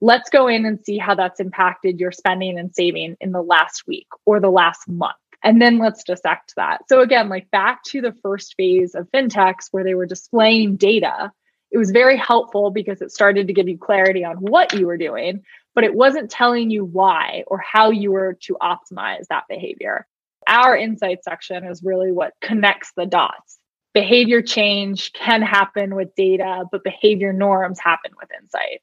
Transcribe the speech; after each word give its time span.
let's 0.00 0.30
go 0.30 0.48
in 0.48 0.66
and 0.66 0.80
see 0.84 0.98
how 0.98 1.14
that's 1.14 1.40
impacted 1.40 2.00
your 2.00 2.12
spending 2.12 2.58
and 2.58 2.74
saving 2.74 3.16
in 3.20 3.32
the 3.32 3.42
last 3.42 3.86
week 3.86 4.06
or 4.24 4.40
the 4.40 4.50
last 4.50 4.88
month. 4.88 5.16
And 5.42 5.60
then 5.60 5.78
let's 5.78 6.02
dissect 6.02 6.54
that. 6.56 6.88
So, 6.88 7.00
again, 7.00 7.28
like 7.28 7.50
back 7.50 7.82
to 7.84 8.00
the 8.00 8.14
first 8.22 8.54
phase 8.56 8.94
of 8.94 9.08
fintechs 9.10 9.68
where 9.70 9.84
they 9.84 9.94
were 9.94 10.06
displaying 10.06 10.76
data, 10.76 11.30
it 11.70 11.78
was 11.78 11.90
very 11.90 12.16
helpful 12.16 12.70
because 12.70 13.00
it 13.02 13.12
started 13.12 13.46
to 13.46 13.52
give 13.52 13.68
you 13.68 13.78
clarity 13.78 14.24
on 14.24 14.36
what 14.36 14.72
you 14.72 14.86
were 14.86 14.96
doing, 14.96 15.42
but 15.74 15.84
it 15.84 15.94
wasn't 15.94 16.30
telling 16.30 16.70
you 16.70 16.84
why 16.84 17.44
or 17.46 17.58
how 17.58 17.90
you 17.90 18.12
were 18.12 18.34
to 18.42 18.56
optimize 18.62 19.26
that 19.28 19.44
behavior. 19.48 20.06
Our 20.46 20.76
insight 20.76 21.22
section 21.24 21.64
is 21.64 21.82
really 21.82 22.12
what 22.12 22.34
connects 22.40 22.92
the 22.96 23.06
dots. 23.06 23.58
Behavior 23.94 24.42
change 24.42 25.12
can 25.12 25.42
happen 25.42 25.94
with 25.94 26.14
data, 26.14 26.64
but 26.70 26.84
behavior 26.84 27.32
norms 27.32 27.80
happen 27.80 28.12
with 28.20 28.30
insight 28.40 28.80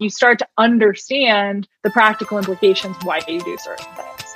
you 0.00 0.10
start 0.10 0.38
to 0.40 0.48
understand 0.58 1.68
the 1.84 1.90
practical 1.90 2.38
implications 2.38 2.96
why 3.04 3.20
you 3.28 3.40
do 3.42 3.56
certain 3.58 3.86
things. 3.94 4.34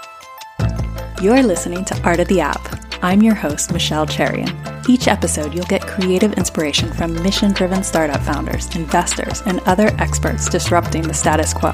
You're 1.21 1.43
listening 1.43 1.85
to 1.87 2.01
Art 2.05 2.21
of 2.21 2.29
the 2.29 2.41
App. 2.41 2.61
I'm 3.03 3.23
your 3.23 3.35
host, 3.35 3.73
Michelle 3.73 4.07
Cherian. 4.07 4.89
Each 4.89 5.09
episode, 5.09 5.55
you'll 5.55 5.67
get 5.67 5.87
creative 5.87 6.35
inspiration 6.35 6.93
from 6.93 7.15
mission 7.23 7.53
driven 7.53 7.83
startup 7.83 8.21
founders, 8.21 8.75
investors, 8.75 9.43
and 9.47 9.61
other 9.61 9.89
experts 9.99 10.49
disrupting 10.49 11.03
the 11.03 11.15
status 11.15 11.53
quo. 11.53 11.73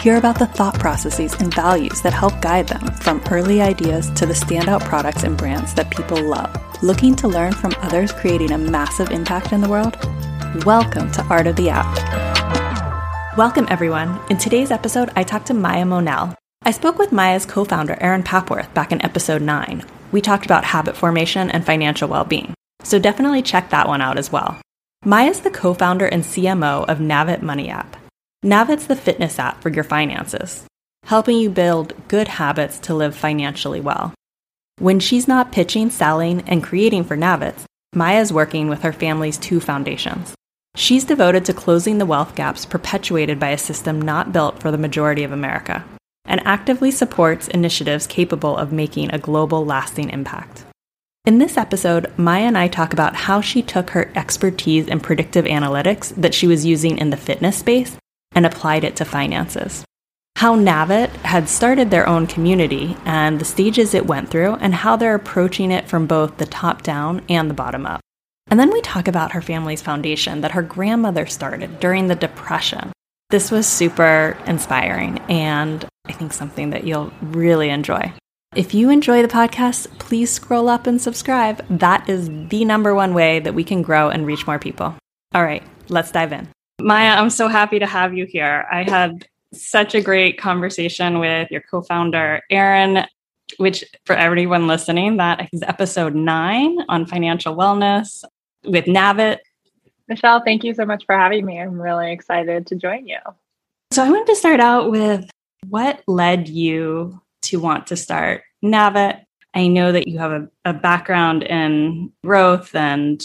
Hear 0.00 0.16
about 0.16 0.38
the 0.38 0.46
thought 0.46 0.78
processes 0.78 1.34
and 1.34 1.52
values 1.52 2.02
that 2.02 2.12
help 2.12 2.40
guide 2.40 2.68
them 2.68 2.86
from 2.94 3.22
early 3.30 3.60
ideas 3.60 4.10
to 4.12 4.26
the 4.26 4.34
standout 4.34 4.84
products 4.84 5.24
and 5.24 5.36
brands 5.36 5.74
that 5.74 5.90
people 5.90 6.22
love. 6.22 6.56
Looking 6.82 7.16
to 7.16 7.28
learn 7.28 7.52
from 7.52 7.74
others 7.78 8.12
creating 8.12 8.52
a 8.52 8.58
massive 8.58 9.10
impact 9.10 9.52
in 9.52 9.60
the 9.60 9.68
world? 9.68 9.96
Welcome 10.64 11.10
to 11.12 11.22
Art 11.24 11.46
of 11.46 11.56
the 11.56 11.70
App. 11.70 12.63
Welcome, 13.36 13.66
everyone. 13.68 14.20
In 14.30 14.38
today's 14.38 14.70
episode, 14.70 15.10
I 15.16 15.24
talked 15.24 15.48
to 15.48 15.54
Maya 15.54 15.84
Monell. 15.84 16.36
I 16.62 16.70
spoke 16.70 16.98
with 16.98 17.10
Maya's 17.10 17.44
co 17.44 17.64
founder, 17.64 17.98
Erin 18.00 18.22
Papworth, 18.22 18.72
back 18.74 18.92
in 18.92 19.02
episode 19.02 19.42
9. 19.42 19.84
We 20.12 20.20
talked 20.20 20.44
about 20.44 20.62
habit 20.62 20.96
formation 20.96 21.50
and 21.50 21.66
financial 21.66 22.08
well 22.08 22.24
being, 22.24 22.54
so 22.84 23.00
definitely 23.00 23.42
check 23.42 23.70
that 23.70 23.88
one 23.88 24.00
out 24.00 24.18
as 24.18 24.30
well. 24.30 24.60
Maya's 25.04 25.40
the 25.40 25.50
co 25.50 25.74
founder 25.74 26.06
and 26.06 26.22
CMO 26.22 26.88
of 26.88 26.98
Navit 26.98 27.42
Money 27.42 27.70
App. 27.70 27.96
Navit's 28.44 28.86
the 28.86 28.94
fitness 28.94 29.40
app 29.40 29.60
for 29.60 29.68
your 29.68 29.82
finances, 29.82 30.64
helping 31.02 31.36
you 31.36 31.50
build 31.50 31.92
good 32.06 32.28
habits 32.28 32.78
to 32.78 32.94
live 32.94 33.16
financially 33.16 33.80
well. 33.80 34.14
When 34.78 35.00
she's 35.00 35.26
not 35.26 35.50
pitching, 35.50 35.90
selling, 35.90 36.42
and 36.42 36.62
creating 36.62 37.02
for 37.02 37.16
Navits, 37.16 37.64
Maya's 37.96 38.32
working 38.32 38.68
with 38.68 38.82
her 38.82 38.92
family's 38.92 39.38
two 39.38 39.58
foundations 39.58 40.36
She's 40.76 41.04
devoted 41.04 41.44
to 41.44 41.54
closing 41.54 41.98
the 41.98 42.06
wealth 42.06 42.34
gaps 42.34 42.66
perpetuated 42.66 43.38
by 43.38 43.50
a 43.50 43.58
system 43.58 44.02
not 44.02 44.32
built 44.32 44.60
for 44.60 44.72
the 44.72 44.78
majority 44.78 45.22
of 45.22 45.30
America, 45.30 45.84
and 46.24 46.44
actively 46.44 46.90
supports 46.90 47.46
initiatives 47.48 48.08
capable 48.08 48.56
of 48.56 48.72
making 48.72 49.10
a 49.10 49.18
global 49.18 49.64
lasting 49.64 50.10
impact. 50.10 50.64
In 51.24 51.38
this 51.38 51.56
episode, 51.56 52.12
Maya 52.18 52.42
and 52.42 52.58
I 52.58 52.68
talk 52.68 52.92
about 52.92 53.14
how 53.14 53.40
she 53.40 53.62
took 53.62 53.90
her 53.90 54.10
expertise 54.14 54.88
in 54.88 55.00
predictive 55.00 55.44
analytics 55.44 56.12
that 56.16 56.34
she 56.34 56.46
was 56.46 56.66
using 56.66 56.98
in 56.98 57.10
the 57.10 57.16
fitness 57.16 57.58
space 57.58 57.96
and 58.34 58.44
applied 58.44 58.84
it 58.84 58.96
to 58.96 59.04
finances. 59.04 59.84
How 60.36 60.56
Navit 60.56 61.10
had 61.22 61.48
started 61.48 61.90
their 61.90 62.08
own 62.08 62.26
community 62.26 62.96
and 63.04 63.38
the 63.38 63.44
stages 63.44 63.94
it 63.94 64.06
went 64.06 64.28
through, 64.28 64.56
and 64.56 64.74
how 64.74 64.96
they're 64.96 65.14
approaching 65.14 65.70
it 65.70 65.88
from 65.88 66.08
both 66.08 66.36
the 66.36 66.46
top 66.46 66.82
down 66.82 67.22
and 67.28 67.48
the 67.48 67.54
bottom 67.54 67.86
up. 67.86 68.00
And 68.48 68.60
then 68.60 68.70
we 68.70 68.80
talk 68.82 69.08
about 69.08 69.32
her 69.32 69.40
family's 69.40 69.82
foundation 69.82 70.42
that 70.42 70.52
her 70.52 70.62
grandmother 70.62 71.26
started 71.26 71.80
during 71.80 72.08
the 72.08 72.14
Depression. 72.14 72.92
This 73.30 73.50
was 73.50 73.66
super 73.66 74.36
inspiring 74.46 75.18
and 75.28 75.84
I 76.04 76.12
think 76.12 76.32
something 76.32 76.70
that 76.70 76.84
you'll 76.84 77.12
really 77.20 77.70
enjoy. 77.70 78.12
If 78.54 78.72
you 78.72 78.90
enjoy 78.90 79.22
the 79.22 79.28
podcast, 79.28 79.98
please 79.98 80.30
scroll 80.30 80.68
up 80.68 80.86
and 80.86 81.00
subscribe. 81.00 81.64
That 81.68 82.08
is 82.08 82.28
the 82.48 82.64
number 82.64 82.94
one 82.94 83.14
way 83.14 83.40
that 83.40 83.54
we 83.54 83.64
can 83.64 83.82
grow 83.82 84.10
and 84.10 84.26
reach 84.26 84.46
more 84.46 84.58
people. 84.60 84.94
All 85.34 85.42
right, 85.42 85.62
let's 85.88 86.12
dive 86.12 86.32
in. 86.32 86.48
Maya, 86.80 87.16
I'm 87.18 87.30
so 87.30 87.48
happy 87.48 87.78
to 87.80 87.86
have 87.86 88.14
you 88.14 88.26
here. 88.26 88.66
I 88.70 88.84
had 88.84 89.26
such 89.52 89.94
a 89.94 90.00
great 90.00 90.38
conversation 90.38 91.18
with 91.18 91.50
your 91.50 91.62
co 91.62 91.82
founder, 91.82 92.42
Erin, 92.50 93.06
which 93.56 93.84
for 94.06 94.14
everyone 94.14 94.66
listening, 94.66 95.16
that 95.16 95.48
is 95.52 95.62
episode 95.62 96.14
nine 96.14 96.78
on 96.88 97.06
financial 97.06 97.56
wellness 97.56 98.22
with 98.64 98.86
Navit. 98.86 99.38
Michelle, 100.08 100.42
thank 100.44 100.64
you 100.64 100.74
so 100.74 100.84
much 100.84 101.04
for 101.06 101.16
having 101.16 101.44
me. 101.46 101.58
I'm 101.58 101.80
really 101.80 102.12
excited 102.12 102.66
to 102.68 102.76
join 102.76 103.06
you. 103.06 103.18
So, 103.92 104.04
I 104.04 104.10
wanted 104.10 104.26
to 104.26 104.36
start 104.36 104.60
out 104.60 104.90
with 104.90 105.30
what 105.68 106.02
led 106.06 106.48
you 106.48 107.20
to 107.42 107.60
want 107.60 107.86
to 107.88 107.96
start 107.96 108.42
Navit? 108.64 109.20
I 109.54 109.68
know 109.68 109.92
that 109.92 110.08
you 110.08 110.18
have 110.18 110.32
a, 110.32 110.48
a 110.64 110.72
background 110.72 111.44
in 111.44 112.12
growth, 112.24 112.74
and 112.74 113.22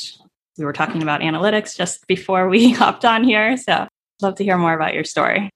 we 0.57 0.66
were 0.66 0.73
talking 0.73 1.01
about 1.01 1.22
analytics 1.22 1.75
just 1.75 2.06
before 2.07 2.50
we 2.50 2.71
hopped 2.73 3.06
on 3.06 3.23
here. 3.23 3.57
So, 3.57 3.88
love 4.21 4.35
to 4.35 4.44
hear 4.44 4.57
more 4.57 4.73
about 4.73 4.94
your 4.94 5.06
story. 5.06 5.50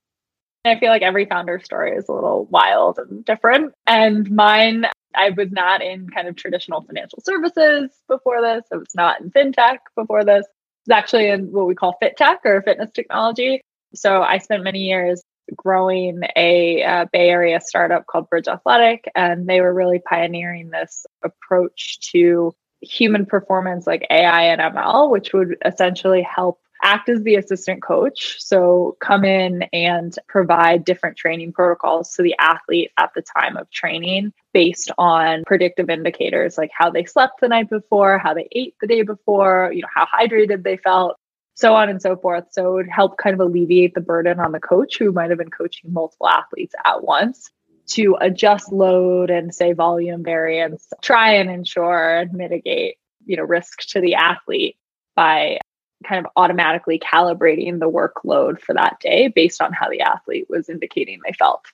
I 0.65 0.79
feel 0.79 0.89
like 0.89 1.01
every 1.01 1.25
founder 1.25 1.59
story 1.59 1.91
is 1.91 2.07
a 2.07 2.13
little 2.13 2.45
wild 2.45 2.97
and 2.97 3.25
different. 3.25 3.73
And 3.85 4.31
mine 4.31 4.85
I 5.16 5.31
was 5.31 5.51
not 5.51 5.81
in 5.81 6.09
kind 6.09 6.28
of 6.28 6.35
traditional 6.35 6.81
financial 6.81 7.19
services 7.22 7.91
before 8.07 8.41
this. 8.41 8.63
I 8.72 8.78
was 8.78 8.96
not 8.96 9.22
in 9.22 9.31
fintech 9.31 9.79
before 9.96 10.24
this. 10.24 10.46
I 10.46 10.91
was 10.91 10.97
actually 10.97 11.29
in 11.29 11.51
what 11.51 11.68
we 11.68 11.75
call 11.75 11.97
fit 12.00 12.18
tech 12.18 12.41
or 12.46 12.62
fitness 12.62 12.91
technology. 12.91 13.62
So 13.96 14.22
I 14.22 14.40
spent 14.40 14.63
many 14.63 14.79
years 14.79 15.22
growing 15.56 16.22
a 16.35 16.84
uh, 16.84 17.06
Bay 17.12 17.29
Area 17.29 17.59
startup 17.62 18.06
called 18.07 18.29
Bridge 18.29 18.47
Athletic, 18.47 19.09
and 19.16 19.47
they 19.47 19.62
were 19.62 19.74
really 19.74 20.00
pioneering 20.00 20.69
this 20.69 21.06
approach 21.24 22.00
to 22.12 22.53
human 22.81 23.25
performance 23.25 23.88
like 23.88 24.06
AI 24.09 24.44
and 24.44 24.62
ML, 24.62 25.09
which 25.09 25.34
would 25.34 25.57
essentially 25.66 26.22
help 26.22 26.59
act 26.83 27.09
as 27.09 27.23
the 27.23 27.35
assistant 27.35 27.81
coach. 27.81 28.35
So 28.39 28.97
come 28.99 29.23
in 29.23 29.63
and 29.73 30.13
provide 30.27 30.85
different 30.85 31.17
training 31.17 31.53
protocols 31.53 32.13
to 32.13 32.23
the 32.23 32.35
athlete 32.39 32.91
at 32.97 33.11
the 33.16 33.21
time 33.21 33.57
of 33.57 33.69
training 33.71 34.33
based 34.53 34.91
on 34.97 35.44
predictive 35.45 35.89
indicators 35.89 36.57
like 36.57 36.71
how 36.77 36.89
they 36.91 37.05
slept 37.05 37.41
the 37.41 37.47
night 37.47 37.69
before, 37.69 38.17
how 38.19 38.33
they 38.33 38.47
ate 38.51 38.75
the 38.81 38.88
day 38.88 39.01
before, 39.01 39.71
you 39.73 39.81
know, 39.81 39.88
how 39.94 40.05
hydrated 40.05 40.63
they 40.63 40.77
felt, 40.77 41.17
so 41.55 41.73
on 41.73 41.89
and 41.89 42.01
so 42.01 42.16
forth. 42.16 42.45
So 42.51 42.71
it 42.71 42.73
would 42.73 42.89
help 42.89 43.17
kind 43.17 43.33
of 43.33 43.39
alleviate 43.39 43.94
the 43.94 44.01
burden 44.01 44.39
on 44.39 44.51
the 44.51 44.59
coach 44.59 44.97
who 45.00 45.11
might 45.11 45.29
have 45.29 45.39
been 45.39 45.50
coaching 45.50 45.91
multiple 45.94 46.27
athletes 46.27 46.75
at 46.85 47.03
once 47.03 47.50
to 47.85 48.17
adjust 48.21 48.71
load 48.71 49.29
and 49.29 49.53
say 49.53 49.73
volume 49.73 50.23
variance, 50.23 50.88
try 51.01 51.33
and 51.33 51.50
ensure 51.50 52.17
and 52.17 52.33
mitigate, 52.33 52.97
you 53.25 53.38
know, 53.38 53.44
risk 53.44 53.79
to 53.89 54.01
the 54.01 54.15
athlete 54.15 54.77
by 55.15 55.59
kind 56.03 56.25
of 56.25 56.31
automatically 56.36 57.00
calibrating 57.00 57.80
the 57.80 57.90
workload 57.90 58.59
for 58.59 58.74
that 58.74 59.00
day 59.00 59.28
based 59.28 59.62
on 59.62 59.74
how 59.74 59.90
the 59.90 60.02
athlete 60.02 60.47
was 60.50 60.69
indicating 60.69 61.19
they 61.25 61.34
felt. 61.34 61.66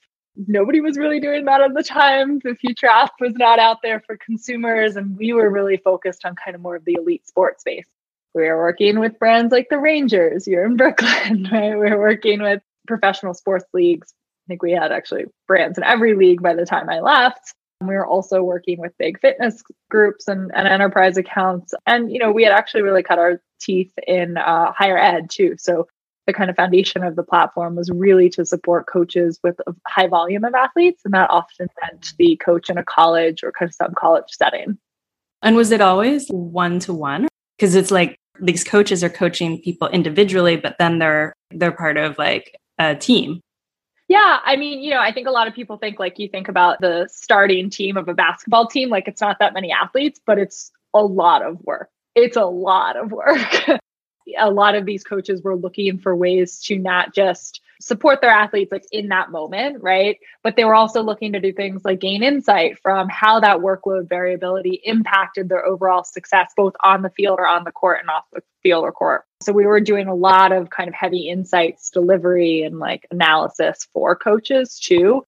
Nobody 0.47 0.79
was 0.79 0.97
really 0.97 1.19
doing 1.19 1.45
that 1.45 1.61
at 1.61 1.73
the 1.73 1.83
time. 1.83 2.39
The 2.39 2.55
future 2.55 2.87
app 2.87 3.11
was 3.19 3.33
not 3.33 3.59
out 3.59 3.81
there 3.83 3.99
for 3.99 4.17
consumers, 4.17 4.95
and 4.95 5.17
we 5.17 5.33
were 5.33 5.49
really 5.49 5.77
focused 5.77 6.23
on 6.23 6.35
kind 6.35 6.55
of 6.55 6.61
more 6.61 6.75
of 6.75 6.85
the 6.85 6.95
elite 6.97 7.27
sports 7.27 7.61
space. 7.61 7.87
We 8.33 8.43
were 8.43 8.57
working 8.57 8.99
with 8.99 9.19
brands 9.19 9.51
like 9.51 9.67
the 9.69 9.79
Rangers 9.79 10.45
here 10.45 10.63
in 10.63 10.77
Brooklyn, 10.77 11.47
right? 11.51 11.71
We 11.71 11.89
were 11.89 11.99
working 11.99 12.41
with 12.41 12.61
professional 12.87 13.33
sports 13.33 13.65
leagues. 13.73 14.13
I 14.13 14.47
think 14.47 14.61
we 14.61 14.71
had 14.71 14.91
actually 14.91 15.25
brands 15.47 15.77
in 15.77 15.83
every 15.83 16.15
league 16.15 16.41
by 16.41 16.53
the 16.53 16.65
time 16.65 16.89
I 16.89 16.99
left. 16.99 17.53
We 17.81 17.95
were 17.95 18.05
also 18.05 18.43
working 18.43 18.79
with 18.79 18.97
big 18.97 19.19
fitness 19.19 19.63
groups 19.89 20.27
and, 20.27 20.51
and 20.53 20.67
enterprise 20.67 21.17
accounts. 21.17 21.73
And, 21.87 22.11
you 22.11 22.19
know, 22.19 22.31
we 22.31 22.43
had 22.43 22.51
actually 22.51 22.81
really 22.81 23.03
cut 23.03 23.19
our 23.19 23.41
teeth 23.59 23.93
in 24.07 24.37
uh, 24.37 24.71
higher 24.71 24.97
ed 24.97 25.29
too. 25.29 25.55
So 25.57 25.87
the 26.27 26.33
kind 26.33 26.49
of 26.49 26.55
foundation 26.55 27.03
of 27.03 27.15
the 27.15 27.23
platform 27.23 27.75
was 27.75 27.89
really 27.89 28.29
to 28.29 28.45
support 28.45 28.85
coaches 28.85 29.39
with 29.43 29.59
a 29.65 29.73
high 29.87 30.07
volume 30.07 30.43
of 30.43 30.53
athletes. 30.53 31.01
And 31.03 31.13
that 31.15 31.29
often 31.31 31.67
meant 31.81 32.13
the 32.19 32.35
coach 32.37 32.69
in 32.69 32.77
a 32.77 32.83
college 32.83 33.43
or 33.43 33.51
kind 33.51 33.67
of 33.69 33.73
some 33.73 33.93
college 33.95 34.25
setting. 34.29 34.77
And 35.41 35.55
was 35.55 35.71
it 35.71 35.81
always 35.81 36.27
one 36.29 36.79
to 36.81 36.93
one? 36.93 37.27
Because 37.57 37.73
it's 37.75 37.91
like 37.91 38.15
these 38.39 38.63
coaches 38.63 39.03
are 39.03 39.09
coaching 39.09 39.61
people 39.61 39.87
individually, 39.87 40.55
but 40.55 40.75
then 40.77 40.99
they're 40.99 41.33
they're 41.51 41.71
part 41.71 41.97
of 41.97 42.17
like 42.17 42.55
a 42.77 42.95
team. 42.95 43.41
Yeah, 44.07 44.39
I 44.43 44.55
mean, 44.55 44.81
you 44.81 44.91
know, 44.91 44.99
I 44.99 45.11
think 45.13 45.27
a 45.27 45.31
lot 45.31 45.47
of 45.47 45.53
people 45.53 45.77
think 45.77 45.99
like 45.99 46.17
you 46.17 46.27
think 46.27 46.47
about 46.47 46.81
the 46.81 47.07
starting 47.11 47.69
team 47.69 47.95
of 47.95 48.07
a 48.07 48.13
basketball 48.13 48.67
team, 48.67 48.89
like 48.89 49.07
it's 49.07 49.21
not 49.21 49.37
that 49.39 49.53
many 49.53 49.71
athletes, 49.71 50.19
but 50.25 50.39
it's 50.39 50.71
a 50.93 51.03
lot 51.03 51.43
of 51.43 51.59
work. 51.61 51.89
It's 52.23 52.37
a 52.37 52.45
lot 52.45 52.97
of 52.97 53.11
work. 53.11 53.67
a 54.37 54.51
lot 54.51 54.75
of 54.75 54.85
these 54.85 55.03
coaches 55.03 55.41
were 55.41 55.55
looking 55.55 55.97
for 55.97 56.15
ways 56.15 56.59
to 56.61 56.77
not 56.77 57.13
just 57.13 57.61
support 57.81 58.19
their 58.19 58.29
athletes 58.29 58.71
like 58.71 58.83
in 58.91 59.07
that 59.07 59.31
moment, 59.31 59.81
right? 59.81 60.19
But 60.43 60.55
they 60.55 60.65
were 60.65 60.75
also 60.75 61.01
looking 61.01 61.31
to 61.33 61.39
do 61.39 61.53
things 61.53 61.85
like 61.85 62.01
gain 62.01 62.23
insight 62.23 62.77
from 62.79 63.07
how 63.07 63.39
that 63.39 63.59
workload 63.59 64.09
variability 64.09 64.81
impacted 64.83 65.47
their 65.47 65.65
overall 65.65 66.03
success, 66.03 66.51
both 66.57 66.75
on 66.83 67.01
the 67.01 67.09
field 67.09 67.39
or 67.39 67.47
on 67.47 67.63
the 67.63 67.71
court 67.71 67.99
and 68.01 68.09
off 68.09 68.25
the 68.33 68.43
field 68.61 68.83
or 68.83 68.91
court. 68.91 69.23
So 69.41 69.53
we 69.53 69.65
were 69.65 69.79
doing 69.79 70.07
a 70.07 70.15
lot 70.15 70.51
of 70.51 70.69
kind 70.69 70.89
of 70.89 70.93
heavy 70.93 71.29
insights, 71.29 71.89
delivery, 71.89 72.63
and 72.63 72.79
like 72.79 73.07
analysis 73.11 73.87
for 73.93 74.13
coaches 74.13 74.77
too, 74.77 75.23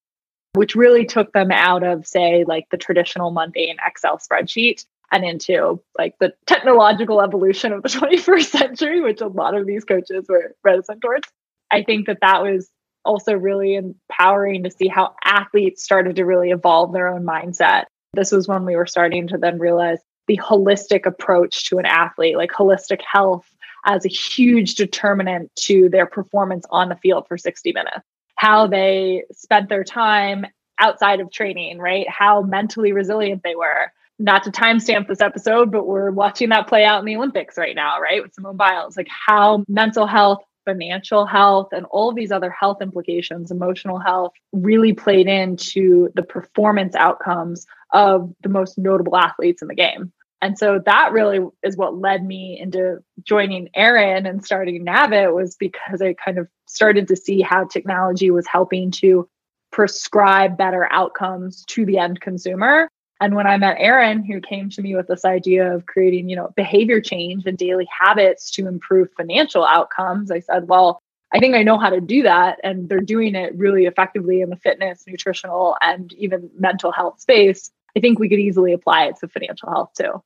which 0.53 0.75
really 0.75 1.05
took 1.05 1.31
them 1.31 1.51
out 1.51 1.83
of, 1.83 2.05
say, 2.05 2.43
like 2.43 2.67
the 2.69 2.77
traditional 2.77 3.31
mundane 3.31 3.77
Excel 3.85 4.17
spreadsheet 4.17 4.85
and 5.11 5.25
into 5.25 5.81
like 5.97 6.15
the 6.19 6.33
technological 6.45 7.21
evolution 7.21 7.73
of 7.73 7.83
the 7.83 7.89
21st 7.89 8.45
century, 8.45 9.01
which 9.01 9.21
a 9.21 9.27
lot 9.27 9.55
of 9.55 9.65
these 9.65 9.83
coaches 9.83 10.25
were 10.29 10.55
reticent 10.63 11.01
towards. 11.01 11.27
I 11.71 11.83
think 11.83 12.07
that 12.07 12.19
that 12.21 12.41
was 12.41 12.69
also 13.03 13.33
really 13.33 13.75
empowering 13.75 14.63
to 14.63 14.71
see 14.71 14.87
how 14.87 15.15
athletes 15.23 15.83
started 15.83 16.15
to 16.15 16.25
really 16.25 16.51
evolve 16.51 16.93
their 16.93 17.07
own 17.07 17.23
mindset. 17.23 17.85
This 18.13 18.31
was 18.31 18.47
when 18.47 18.65
we 18.65 18.75
were 18.75 18.85
starting 18.85 19.27
to 19.29 19.37
then 19.37 19.57
realize 19.57 19.99
the 20.27 20.37
holistic 20.37 21.05
approach 21.05 21.69
to 21.69 21.77
an 21.79 21.85
athlete, 21.85 22.37
like 22.37 22.51
holistic 22.51 23.01
health 23.01 23.45
as 23.85 24.05
a 24.05 24.09
huge 24.09 24.75
determinant 24.75 25.49
to 25.55 25.89
their 25.89 26.05
performance 26.05 26.65
on 26.69 26.89
the 26.89 26.95
field 26.95 27.27
for 27.27 27.37
60 27.37 27.71
minutes. 27.73 28.05
How 28.35 28.67
they 28.67 29.23
spent 29.31 29.69
their 29.69 29.83
time 29.83 30.45
outside 30.79 31.19
of 31.19 31.31
training, 31.31 31.79
right? 31.79 32.07
How 32.09 32.41
mentally 32.41 32.91
resilient 32.91 33.41
they 33.43 33.55
were. 33.55 33.91
Not 34.21 34.43
to 34.43 34.51
timestamp 34.51 35.07
this 35.07 35.19
episode, 35.19 35.71
but 35.71 35.87
we're 35.87 36.11
watching 36.11 36.49
that 36.49 36.67
play 36.67 36.85
out 36.85 36.99
in 36.99 37.05
the 37.05 37.15
Olympics 37.15 37.57
right 37.57 37.75
now, 37.75 37.99
right? 37.99 38.21
With 38.21 38.33
Simone 38.33 38.55
Biles, 38.55 38.95
like 38.95 39.07
how 39.09 39.65
mental 39.67 40.05
health, 40.05 40.43
financial 40.63 41.25
health 41.25 41.69
and 41.71 41.87
all 41.87 42.09
of 42.09 42.15
these 42.15 42.31
other 42.31 42.51
health 42.51 42.83
implications, 42.83 43.49
emotional 43.49 43.97
health, 43.97 44.33
really 44.51 44.93
played 44.93 45.27
into 45.27 46.09
the 46.13 46.21
performance 46.21 46.93
outcomes 46.95 47.65
of 47.93 48.31
the 48.43 48.49
most 48.49 48.77
notable 48.77 49.17
athletes 49.17 49.63
in 49.63 49.67
the 49.67 49.75
game. 49.75 50.11
And 50.43 50.57
so 50.57 50.79
that 50.85 51.11
really 51.11 51.39
is 51.63 51.75
what 51.75 51.97
led 51.97 52.23
me 52.23 52.59
into 52.59 52.99
joining 53.23 53.69
Erin 53.73 54.27
and 54.27 54.45
starting 54.45 54.85
Navit 54.85 55.33
was 55.33 55.55
because 55.55 56.01
I 56.01 56.13
kind 56.13 56.37
of 56.37 56.47
started 56.67 57.07
to 57.07 57.15
see 57.15 57.41
how 57.41 57.65
technology 57.65 58.29
was 58.29 58.45
helping 58.45 58.91
to 58.91 59.27
prescribe 59.71 60.57
better 60.57 60.87
outcomes 60.91 61.63
to 61.65 61.85
the 61.85 61.97
end 61.97 62.21
consumer 62.21 62.87
and 63.21 63.35
when 63.35 63.45
I 63.45 63.55
met 63.57 63.77
Erin, 63.79 64.25
who 64.25 64.41
came 64.41 64.71
to 64.71 64.81
me 64.81 64.95
with 64.95 65.07
this 65.07 65.23
idea 65.23 65.75
of 65.75 65.85
creating, 65.85 66.27
you 66.27 66.35
know, 66.35 66.51
behavior 66.55 66.99
change 66.99 67.45
and 67.45 67.55
daily 67.55 67.87
habits 67.97 68.49
to 68.51 68.67
improve 68.67 69.09
financial 69.15 69.63
outcomes, 69.63 70.31
I 70.31 70.39
said, 70.39 70.67
well, 70.67 70.99
I 71.31 71.37
think 71.37 71.55
I 71.55 71.61
know 71.61 71.77
how 71.77 71.91
to 71.91 72.01
do 72.01 72.23
that. 72.23 72.59
And 72.63 72.89
they're 72.89 72.99
doing 72.99 73.35
it 73.35 73.55
really 73.55 73.85
effectively 73.85 74.41
in 74.41 74.49
the 74.49 74.55
fitness, 74.55 75.03
nutritional, 75.05 75.77
and 75.81 76.11
even 76.13 76.49
mental 76.57 76.91
health 76.91 77.21
space. 77.21 77.69
I 77.95 77.99
think 77.99 78.17
we 78.17 78.27
could 78.27 78.39
easily 78.39 78.73
apply 78.73 79.05
it 79.05 79.17
to 79.19 79.27
financial 79.27 79.69
health 79.69 79.91
too. 79.95 80.23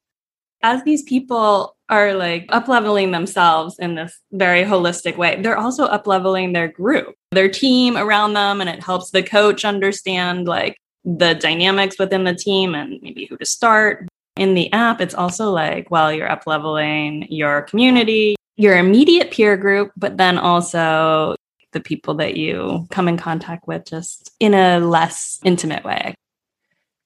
As 0.64 0.82
these 0.84 1.04
people 1.04 1.76
are 1.90 2.14
like 2.14 2.46
up 2.50 2.70
leveling 2.70 3.12
themselves 3.12 3.78
in 3.78 3.96
this 3.96 4.18
very 4.32 4.64
holistic 4.64 5.18
way, 5.18 5.42
they're 5.42 5.58
also 5.58 5.84
up 5.84 6.08
leveling 6.08 6.54
their 6.54 6.70
group, 6.70 7.14
their 7.32 7.50
team 7.50 7.98
around 7.98 8.34
them, 8.34 8.62
and 8.62 8.70
it 8.70 8.82
helps 8.82 9.12
the 9.12 9.22
coach 9.22 9.66
understand 9.66 10.48
like 10.48 10.78
the 11.06 11.36
dynamics 11.36 11.98
within 12.00 12.24
the 12.24 12.36
team 12.36 12.76
and 12.76 13.00
maybe 13.02 13.26
who 13.26 13.38
to 13.38 13.46
start. 13.46 14.08
In 14.36 14.54
the 14.54 14.72
app, 14.74 15.00
it's 15.00 15.14
also 15.14 15.52
like, 15.52 15.90
well, 15.90 16.12
you're 16.12 16.30
up 16.30 16.46
leveling 16.46 17.26
your 17.30 17.62
community, 17.62 18.36
your 18.58 18.78
immediate 18.78 19.32
peer 19.32 19.56
group, 19.56 19.92
but 19.96 20.18
then 20.18 20.38
also 20.38 21.36
the 21.72 21.80
people 21.80 22.16
that 22.16 22.36
you 22.36 22.86
come 22.92 23.08
in 23.08 23.18
contact 23.18 23.68
with 23.68 23.86
just 23.86 24.34
in 24.40 24.54
a 24.54 24.80
less 24.80 25.40
intimate 25.46 25.86
way. 25.86 26.16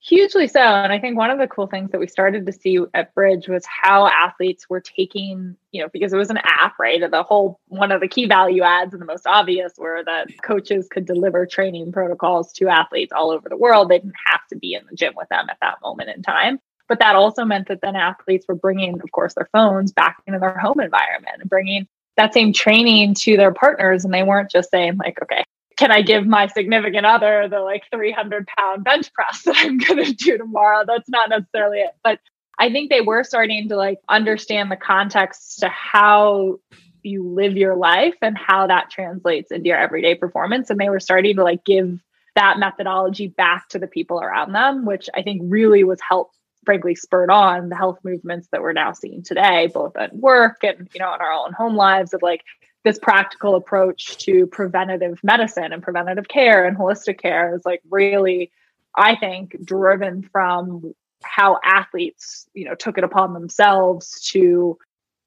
Hugely 0.01 0.47
so. 0.47 0.61
And 0.61 0.91
I 0.91 0.97
think 0.97 1.17
one 1.17 1.29
of 1.29 1.37
the 1.37 1.47
cool 1.47 1.67
things 1.67 1.91
that 1.91 1.99
we 1.99 2.07
started 2.07 2.45
to 2.45 2.51
see 2.51 2.79
at 2.95 3.13
Bridge 3.13 3.47
was 3.47 3.63
how 3.65 4.08
athletes 4.19 4.69
were 4.69 4.81
taking, 4.81 5.55
you 5.71 5.81
know, 5.81 5.89
because 5.91 6.13
it 6.13 6.17
was 6.17 6.29
an 6.29 6.39
app, 6.43 6.77
right? 6.79 6.99
The 7.09 7.23
whole 7.23 7.59
one 7.67 7.91
of 7.91 8.01
the 8.01 8.07
key 8.07 8.25
value 8.25 8.63
adds 8.63 8.93
and 8.93 9.01
the 9.01 9.05
most 9.05 9.25
obvious 9.25 9.73
were 9.77 10.03
that 10.05 10.27
coaches 10.43 10.87
could 10.89 11.05
deliver 11.05 11.45
training 11.45 11.91
protocols 11.91 12.51
to 12.53 12.67
athletes 12.67 13.13
all 13.15 13.31
over 13.31 13.47
the 13.47 13.57
world. 13.57 13.89
They 13.89 13.99
didn't 13.99 14.15
have 14.25 14.41
to 14.49 14.57
be 14.57 14.73
in 14.73 14.83
the 14.89 14.95
gym 14.95 15.13
with 15.15 15.29
them 15.29 15.47
at 15.49 15.57
that 15.61 15.81
moment 15.81 16.09
in 16.09 16.21
time. 16.21 16.59
But 16.87 16.99
that 16.99 17.15
also 17.15 17.45
meant 17.45 17.67
that 17.67 17.81
then 17.81 17.95
athletes 17.95 18.45
were 18.47 18.55
bringing, 18.55 18.99
of 19.01 19.11
course, 19.11 19.35
their 19.35 19.49
phones 19.53 19.91
back 19.91 20.21
into 20.25 20.39
their 20.39 20.57
home 20.57 20.79
environment 20.79 21.37
and 21.39 21.49
bringing 21.49 21.87
that 22.17 22.33
same 22.33 22.51
training 22.51 23.13
to 23.13 23.37
their 23.37 23.53
partners. 23.53 24.03
And 24.03 24.13
they 24.13 24.23
weren't 24.23 24.51
just 24.51 24.71
saying, 24.71 24.97
like, 24.97 25.21
okay, 25.21 25.43
can 25.77 25.91
I 25.91 26.01
give 26.01 26.27
my 26.27 26.47
significant 26.47 27.05
other 27.05 27.47
the 27.47 27.61
like 27.61 27.83
300 27.91 28.47
pound 28.57 28.83
bench 28.83 29.13
press 29.13 29.43
that 29.43 29.55
I'm 29.59 29.77
going 29.77 30.03
to 30.03 30.13
do 30.13 30.37
tomorrow? 30.37 30.83
That's 30.85 31.07
not 31.07 31.29
necessarily 31.29 31.79
it. 31.79 31.91
But 32.03 32.19
I 32.59 32.69
think 32.71 32.89
they 32.89 33.01
were 33.01 33.23
starting 33.23 33.69
to 33.69 33.77
like 33.77 33.99
understand 34.09 34.69
the 34.69 34.75
context 34.75 35.59
to 35.59 35.69
how 35.69 36.59
you 37.01 37.23
live 37.23 37.55
your 37.55 37.75
life 37.75 38.15
and 38.21 38.37
how 38.37 38.67
that 38.67 38.91
translates 38.91 39.51
into 39.51 39.69
your 39.69 39.77
everyday 39.77 40.15
performance. 40.15 40.69
And 40.69 40.79
they 40.79 40.89
were 40.89 40.99
starting 40.99 41.37
to 41.37 41.43
like 41.43 41.63
give 41.63 41.99
that 42.35 42.59
methodology 42.59 43.27
back 43.27 43.69
to 43.69 43.79
the 43.79 43.87
people 43.87 44.19
around 44.19 44.51
them, 44.51 44.85
which 44.85 45.09
I 45.15 45.23
think 45.23 45.41
really 45.45 45.85
was 45.85 45.99
helped 46.01 46.35
frankly 46.65 46.95
spurred 46.95 47.31
on 47.31 47.69
the 47.69 47.75
health 47.75 47.99
movements 48.03 48.49
that 48.51 48.61
we're 48.61 48.73
now 48.73 48.91
seeing 48.91 49.23
today, 49.23 49.69
both 49.73 49.95
at 49.95 50.13
work 50.13 50.57
and 50.63 50.89
you 50.93 50.99
know 50.99 51.13
in 51.13 51.21
our 51.21 51.31
own 51.31 51.53
home 51.53 51.75
lives 51.75 52.13
of 52.13 52.21
like 52.21 52.43
this 52.83 52.99
practical 52.99 53.55
approach 53.55 54.17
to 54.17 54.47
preventative 54.47 55.19
medicine 55.23 55.71
and 55.73 55.83
preventative 55.83 56.27
care 56.27 56.65
and 56.65 56.77
holistic 56.77 57.19
care 57.19 57.55
is 57.55 57.65
like 57.65 57.81
really 57.89 58.51
i 58.95 59.15
think 59.15 59.55
driven 59.65 60.21
from 60.21 60.93
how 61.23 61.59
athletes 61.63 62.47
you 62.53 62.65
know 62.65 62.75
took 62.75 62.97
it 62.97 63.03
upon 63.03 63.33
themselves 63.33 64.19
to 64.31 64.77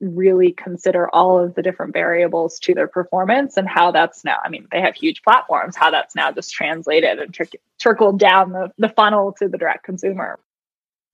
really 0.01 0.51
consider 0.51 1.09
all 1.11 1.39
of 1.39 1.55
the 1.55 1.63
different 1.63 1.93
variables 1.93 2.59
to 2.59 2.75
their 2.75 2.89
performance 2.89 3.57
and 3.57 3.69
how 3.69 3.91
that's 3.91 4.25
now 4.25 4.39
i 4.45 4.49
mean 4.49 4.67
they 4.73 4.81
have 4.81 4.95
huge 4.95 5.23
platforms 5.23 5.77
how 5.77 5.91
that's 5.91 6.17
now 6.17 6.33
just 6.33 6.53
translated 6.53 7.19
and 7.19 7.33
trick, 7.33 7.55
trickled 7.81 8.19
down 8.19 8.51
the, 8.51 8.71
the 8.79 8.89
funnel 8.91 9.33
to 9.33 9.49
the 9.49 9.59
direct 9.59 9.85
consumer 9.85 10.39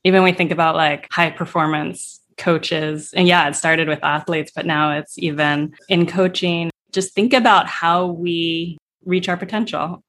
even 0.04 0.22
we 0.22 0.32
think 0.32 0.50
about 0.50 0.75
like 0.75 1.06
high 1.10 1.30
performance 1.30 2.20
coaches. 2.38 3.12
And 3.14 3.28
yeah, 3.28 3.46
it 3.48 3.56
started 3.56 3.88
with 3.88 4.02
athletes, 4.02 4.52
but 4.54 4.64
now 4.64 4.92
it's 4.92 5.19
even 5.19 5.75
in 5.88 6.06
coaching. 6.06 6.70
Just 6.92 7.12
think 7.14 7.34
about 7.34 7.66
how 7.66 8.06
we 8.06 8.78
reach 9.04 9.28
our 9.28 9.36
potential. 9.36 10.00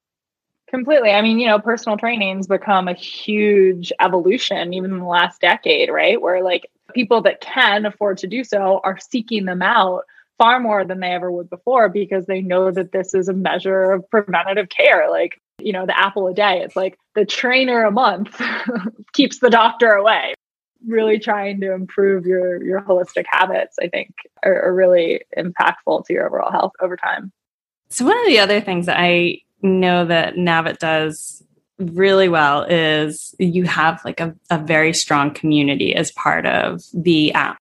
Completely. 0.69 1.09
I 1.09 1.21
mean, 1.21 1.39
you 1.39 1.47
know, 1.47 1.57
personal 1.59 1.97
training's 1.97 2.45
become 2.45 2.87
a 2.87 2.93
huge 2.93 3.91
evolution 3.99 4.71
even 4.73 4.91
in 4.91 4.99
the 4.99 5.05
last 5.05 5.41
decade, 5.41 5.89
right? 5.89 6.21
Where 6.21 6.43
like 6.43 6.69
people 6.93 7.21
that 7.23 7.41
can 7.41 7.87
afford 7.87 8.19
to 8.19 8.27
do 8.27 8.43
so 8.43 8.79
are 8.83 8.99
seeking 8.99 9.45
them 9.45 9.63
out 9.63 10.03
far 10.37 10.59
more 10.59 10.85
than 10.85 10.99
they 10.99 11.11
ever 11.11 11.31
would 11.31 11.49
before 11.49 11.89
because 11.89 12.27
they 12.27 12.41
know 12.41 12.69
that 12.71 12.91
this 12.91 13.15
is 13.15 13.27
a 13.27 13.33
measure 13.33 13.91
of 13.91 14.09
preventative 14.11 14.69
care. 14.69 15.09
Like, 15.09 15.41
you 15.59 15.73
know, 15.73 15.87
the 15.87 15.99
apple 15.99 16.27
a 16.27 16.35
day, 16.35 16.61
it's 16.61 16.75
like 16.75 16.99
the 17.15 17.25
trainer 17.25 17.83
a 17.83 17.91
month 17.91 18.39
keeps 19.13 19.39
the 19.39 19.49
doctor 19.49 19.89
away 19.89 20.35
really 20.87 21.19
trying 21.19 21.59
to 21.59 21.73
improve 21.73 22.25
your 22.25 22.63
your 22.63 22.79
holistic 22.79 23.25
habits 23.29 23.75
i 23.81 23.87
think 23.89 24.15
are, 24.45 24.61
are, 24.63 24.73
really 24.73 25.19
impactful 25.37 26.05
to 26.05 26.13
your 26.13 26.25
overall 26.25 26.49
health 26.49 26.71
over 26.79 26.95
time 26.95 27.33
so 27.89 28.05
one 28.05 28.17
of 28.17 28.25
the 28.27 28.39
other 28.39 28.61
things 28.61 28.85
that 28.85 28.97
i 28.97 29.37
know 29.61 30.05
that 30.05 30.35
navit 30.35 30.77
does 30.77 31.43
really 31.77 32.27
well 32.27 32.63
is 32.63 33.33
you 33.39 33.63
have 33.63 34.03
like 34.03 34.19
a, 34.19 34.35
a 34.49 34.57
very 34.57 34.93
strong 34.93 35.33
community 35.33 35.95
as 35.95 36.11
part 36.11 36.45
of 36.45 36.81
the 36.93 37.31
app 37.33 37.57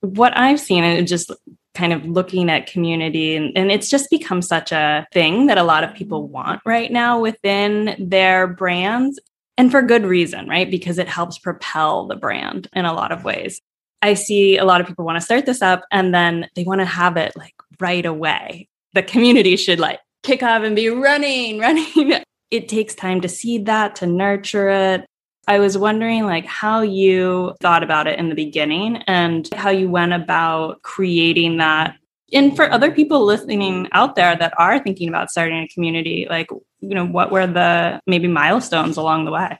what 0.00 0.36
i've 0.36 0.60
seen 0.60 0.84
and 0.84 1.08
just 1.08 1.30
kind 1.74 1.92
of 1.92 2.04
looking 2.04 2.50
at 2.50 2.66
community 2.66 3.34
and, 3.34 3.56
and 3.56 3.72
it's 3.72 3.88
just 3.88 4.10
become 4.10 4.42
such 4.42 4.72
a 4.72 5.06
thing 5.12 5.46
that 5.46 5.56
a 5.56 5.62
lot 5.62 5.84
of 5.84 5.94
people 5.94 6.28
want 6.28 6.60
right 6.66 6.92
now 6.92 7.18
within 7.18 7.96
their 7.98 8.46
brands 8.46 9.18
and 9.58 9.70
for 9.70 9.82
good 9.82 10.04
reason, 10.04 10.48
right? 10.48 10.70
Because 10.70 10.98
it 10.98 11.08
helps 11.08 11.38
propel 11.38 12.06
the 12.06 12.16
brand 12.16 12.68
in 12.72 12.84
a 12.84 12.92
lot 12.92 13.12
of 13.12 13.24
ways. 13.24 13.60
I 14.00 14.14
see 14.14 14.56
a 14.56 14.64
lot 14.64 14.80
of 14.80 14.86
people 14.86 15.04
want 15.04 15.16
to 15.16 15.24
start 15.24 15.46
this 15.46 15.62
up 15.62 15.84
and 15.92 16.14
then 16.14 16.48
they 16.56 16.64
want 16.64 16.80
to 16.80 16.84
have 16.84 17.16
it 17.16 17.36
like 17.36 17.54
right 17.78 18.04
away. 18.04 18.68
The 18.94 19.02
community 19.02 19.56
should 19.56 19.78
like 19.78 20.00
kick 20.22 20.42
off 20.42 20.62
and 20.62 20.76
be 20.76 20.88
running, 20.88 21.58
running. 21.60 22.22
it 22.50 22.68
takes 22.68 22.94
time 22.94 23.20
to 23.20 23.28
seed 23.28 23.66
that, 23.66 23.96
to 23.96 24.06
nurture 24.06 24.68
it. 24.68 25.06
I 25.48 25.58
was 25.58 25.76
wondering 25.76 26.24
like 26.24 26.46
how 26.46 26.82
you 26.82 27.54
thought 27.60 27.82
about 27.82 28.06
it 28.06 28.18
in 28.18 28.28
the 28.28 28.34
beginning 28.34 28.98
and 29.08 29.48
how 29.54 29.70
you 29.70 29.88
went 29.88 30.12
about 30.12 30.82
creating 30.82 31.56
that 31.56 31.96
and 32.32 32.56
for 32.56 32.70
other 32.70 32.90
people 32.90 33.24
listening 33.24 33.88
out 33.92 34.16
there 34.16 34.34
that 34.36 34.54
are 34.58 34.78
thinking 34.78 35.08
about 35.08 35.30
starting 35.30 35.58
a 35.58 35.68
community 35.68 36.26
like 36.30 36.48
you 36.80 36.94
know 36.94 37.06
what 37.06 37.30
were 37.30 37.46
the 37.46 38.00
maybe 38.06 38.28
milestones 38.28 38.96
along 38.96 39.24
the 39.24 39.30
way 39.30 39.58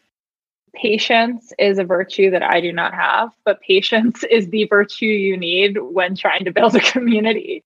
patience 0.74 1.52
is 1.58 1.78
a 1.78 1.84
virtue 1.84 2.30
that 2.30 2.42
i 2.42 2.60
do 2.60 2.72
not 2.72 2.94
have 2.94 3.30
but 3.44 3.60
patience 3.60 4.24
is 4.30 4.48
the 4.48 4.64
virtue 4.64 5.06
you 5.06 5.36
need 5.36 5.78
when 5.78 6.16
trying 6.16 6.44
to 6.44 6.52
build 6.52 6.74
a 6.74 6.80
community 6.80 7.62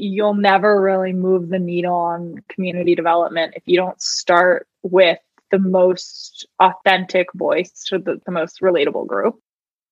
you'll 0.00 0.34
never 0.34 0.80
really 0.80 1.12
move 1.12 1.48
the 1.48 1.58
needle 1.58 1.94
on 1.94 2.36
community 2.48 2.94
development 2.94 3.54
if 3.56 3.62
you 3.66 3.76
don't 3.76 4.00
start 4.00 4.66
with 4.82 5.18
the 5.50 5.58
most 5.58 6.46
authentic 6.58 7.32
voice 7.34 7.84
to 7.88 7.98
the, 7.98 8.20
the 8.24 8.32
most 8.32 8.60
relatable 8.60 9.06
group. 9.06 9.40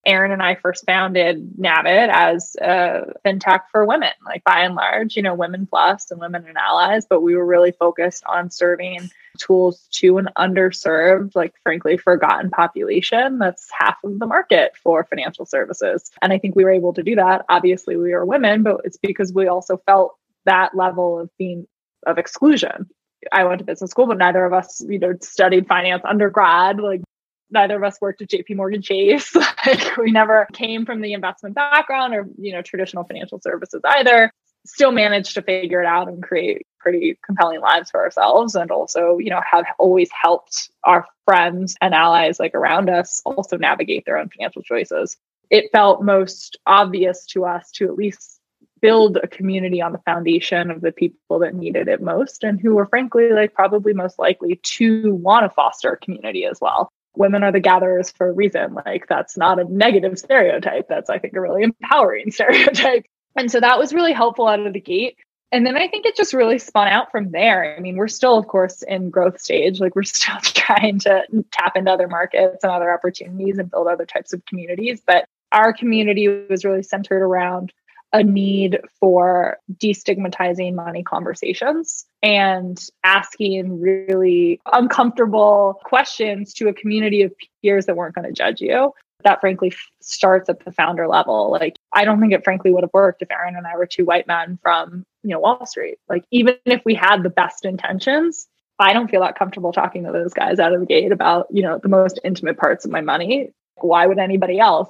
Erin 0.06 0.30
and 0.30 0.42
I 0.42 0.54
first 0.54 0.86
founded 0.86 1.50
Navit 1.60 2.08
as 2.08 2.56
a 2.60 3.12
fintech 3.26 3.62
for 3.70 3.84
women, 3.84 4.12
like 4.24 4.42
by 4.44 4.60
and 4.60 4.74
large, 4.74 5.16
you 5.16 5.22
know, 5.22 5.34
women 5.34 5.66
plus 5.66 6.10
and 6.10 6.20
women 6.20 6.46
and 6.46 6.56
allies, 6.56 7.06
but 7.08 7.20
we 7.20 7.36
were 7.36 7.44
really 7.44 7.72
focused 7.72 8.22
on 8.24 8.50
serving 8.50 9.10
tools 9.38 9.88
to 9.92 10.18
an 10.18 10.28
underserved, 10.36 11.34
like 11.34 11.54
frankly, 11.62 11.96
forgotten 11.96 12.50
population. 12.50 13.38
That's 13.38 13.68
half 13.76 13.96
of 14.04 14.18
the 14.18 14.26
market 14.26 14.72
for 14.82 15.04
financial 15.04 15.46
services. 15.46 16.10
And 16.20 16.32
I 16.32 16.38
think 16.38 16.56
we 16.56 16.64
were 16.64 16.70
able 16.70 16.92
to 16.94 17.02
do 17.02 17.16
that. 17.16 17.44
Obviously, 17.48 17.96
we 17.96 18.12
are 18.12 18.24
women, 18.24 18.62
but 18.62 18.80
it's 18.84 18.98
because 18.98 19.32
we 19.32 19.48
also 19.48 19.78
felt 19.86 20.16
that 20.44 20.74
level 20.74 21.20
of 21.20 21.30
being 21.38 21.66
of 22.06 22.18
exclusion. 22.18 22.88
I 23.32 23.44
went 23.44 23.58
to 23.58 23.64
business 23.64 23.90
school, 23.90 24.06
but 24.06 24.18
neither 24.18 24.44
of 24.44 24.52
us, 24.52 24.82
you 24.86 24.98
know, 24.98 25.14
studied 25.20 25.66
finance 25.66 26.02
undergrad. 26.04 26.78
Like 26.78 27.02
neither 27.50 27.76
of 27.76 27.82
us 27.82 28.00
worked 28.00 28.22
at 28.22 28.30
JP 28.30 28.56
Morgan 28.56 28.82
Chase. 28.82 29.34
like 29.66 29.96
we 29.96 30.10
never 30.10 30.46
came 30.52 30.86
from 30.86 31.00
the 31.00 31.12
investment 31.12 31.54
background 31.54 32.14
or, 32.14 32.28
you 32.38 32.52
know, 32.52 32.62
traditional 32.62 33.04
financial 33.04 33.40
services 33.40 33.80
either. 33.84 34.32
Still 34.66 34.92
managed 34.92 35.34
to 35.34 35.42
figure 35.42 35.80
it 35.80 35.86
out 35.86 36.08
and 36.08 36.22
create 36.22 36.66
pretty 36.88 37.18
compelling 37.22 37.60
lives 37.60 37.90
for 37.90 38.02
ourselves 38.02 38.54
and 38.54 38.70
also, 38.70 39.18
you 39.18 39.28
know, 39.28 39.42
have 39.50 39.66
always 39.78 40.08
helped 40.10 40.70
our 40.84 41.04
friends 41.26 41.76
and 41.82 41.94
allies 41.94 42.40
like 42.40 42.54
around 42.54 42.88
us 42.88 43.20
also 43.26 43.58
navigate 43.58 44.06
their 44.06 44.16
own 44.16 44.30
financial 44.30 44.62
choices. 44.62 45.18
It 45.50 45.70
felt 45.70 46.02
most 46.02 46.58
obvious 46.66 47.26
to 47.26 47.44
us 47.44 47.70
to 47.72 47.84
at 47.84 47.96
least 47.96 48.40
build 48.80 49.18
a 49.18 49.26
community 49.26 49.82
on 49.82 49.92
the 49.92 50.00
foundation 50.06 50.70
of 50.70 50.80
the 50.80 50.92
people 50.92 51.40
that 51.40 51.54
needed 51.54 51.88
it 51.88 52.00
most 52.00 52.42
and 52.42 52.58
who 52.58 52.74
were 52.74 52.86
frankly 52.86 53.30
like 53.30 53.52
probably 53.52 53.92
most 53.92 54.18
likely 54.18 54.60
to 54.62 55.14
want 55.14 55.44
to 55.44 55.50
foster 55.50 55.92
a 55.92 55.98
community 55.98 56.46
as 56.46 56.58
well 56.60 56.90
women 57.16 57.42
are 57.42 57.50
the 57.50 57.58
gatherers 57.58 58.10
for 58.10 58.28
a 58.28 58.32
reason. 58.32 58.74
Like 58.86 59.08
that's 59.08 59.36
not 59.36 59.58
a 59.58 59.64
negative 59.64 60.16
stereotype. 60.18 60.86
That's 60.88 61.10
I 61.10 61.18
think 61.18 61.34
a 61.34 61.40
really 61.40 61.64
empowering 61.64 62.30
stereotype. 62.30 63.06
And 63.34 63.50
so 63.50 63.58
that 63.58 63.78
was 63.78 63.92
really 63.92 64.12
helpful 64.12 64.46
out 64.46 64.64
of 64.64 64.72
the 64.72 64.80
gate. 64.80 65.16
And 65.50 65.64
then 65.64 65.76
I 65.76 65.88
think 65.88 66.04
it 66.04 66.16
just 66.16 66.34
really 66.34 66.58
spun 66.58 66.88
out 66.88 67.10
from 67.10 67.30
there. 67.30 67.74
I 67.76 67.80
mean, 67.80 67.96
we're 67.96 68.08
still, 68.08 68.36
of 68.36 68.46
course, 68.48 68.82
in 68.82 69.08
growth 69.08 69.40
stage. 69.40 69.80
Like 69.80 69.96
we're 69.96 70.02
still 70.04 70.38
trying 70.40 70.98
to 71.00 71.22
tap 71.52 71.76
into 71.76 71.90
other 71.90 72.08
markets 72.08 72.62
and 72.62 72.72
other 72.72 72.92
opportunities 72.92 73.58
and 73.58 73.70
build 73.70 73.88
other 73.88 74.06
types 74.06 74.32
of 74.32 74.44
communities. 74.46 75.00
But 75.06 75.24
our 75.52 75.72
community 75.72 76.28
was 76.28 76.64
really 76.64 76.82
centered 76.82 77.22
around 77.22 77.72
a 78.12 78.22
need 78.22 78.80
for 78.98 79.58
destigmatizing 79.74 80.74
money 80.74 81.02
conversations 81.02 82.06
and 82.22 82.86
asking 83.04 83.80
really 83.80 84.60
uncomfortable 84.72 85.80
questions 85.84 86.54
to 86.54 86.68
a 86.68 86.74
community 86.74 87.22
of 87.22 87.32
peers 87.62 87.86
that 87.86 87.96
weren't 87.96 88.14
going 88.14 88.26
to 88.26 88.32
judge 88.32 88.60
you. 88.60 88.92
That 89.24 89.40
frankly 89.40 89.74
starts 90.00 90.48
at 90.48 90.64
the 90.64 90.72
founder 90.72 91.06
level. 91.08 91.50
Like, 91.50 91.76
I 91.92 92.04
don't 92.04 92.20
think 92.20 92.32
it 92.32 92.44
frankly 92.44 92.70
would 92.70 92.84
have 92.84 92.92
worked 92.94 93.20
if 93.20 93.30
Erin 93.30 93.56
and 93.56 93.66
I 93.66 93.76
were 93.76 93.86
two 93.86 94.04
white 94.04 94.26
men 94.26 94.58
from, 94.62 95.04
you 95.28 95.34
know, 95.34 95.40
Wall 95.40 95.66
Street. 95.66 95.98
Like, 96.08 96.24
even 96.30 96.56
if 96.64 96.82
we 96.86 96.94
had 96.94 97.22
the 97.22 97.28
best 97.30 97.66
intentions, 97.66 98.48
I 98.78 98.94
don't 98.94 99.10
feel 99.10 99.20
that 99.20 99.38
comfortable 99.38 99.72
talking 99.72 100.04
to 100.04 100.12
those 100.12 100.32
guys 100.32 100.58
out 100.58 100.72
of 100.72 100.80
the 100.80 100.86
gate 100.86 101.12
about, 101.12 101.48
you 101.50 101.62
know, 101.62 101.78
the 101.82 101.88
most 101.88 102.18
intimate 102.24 102.56
parts 102.56 102.84
of 102.84 102.90
my 102.90 103.02
money. 103.02 103.50
Why 103.76 104.06
would 104.06 104.18
anybody 104.18 104.58
else? 104.58 104.88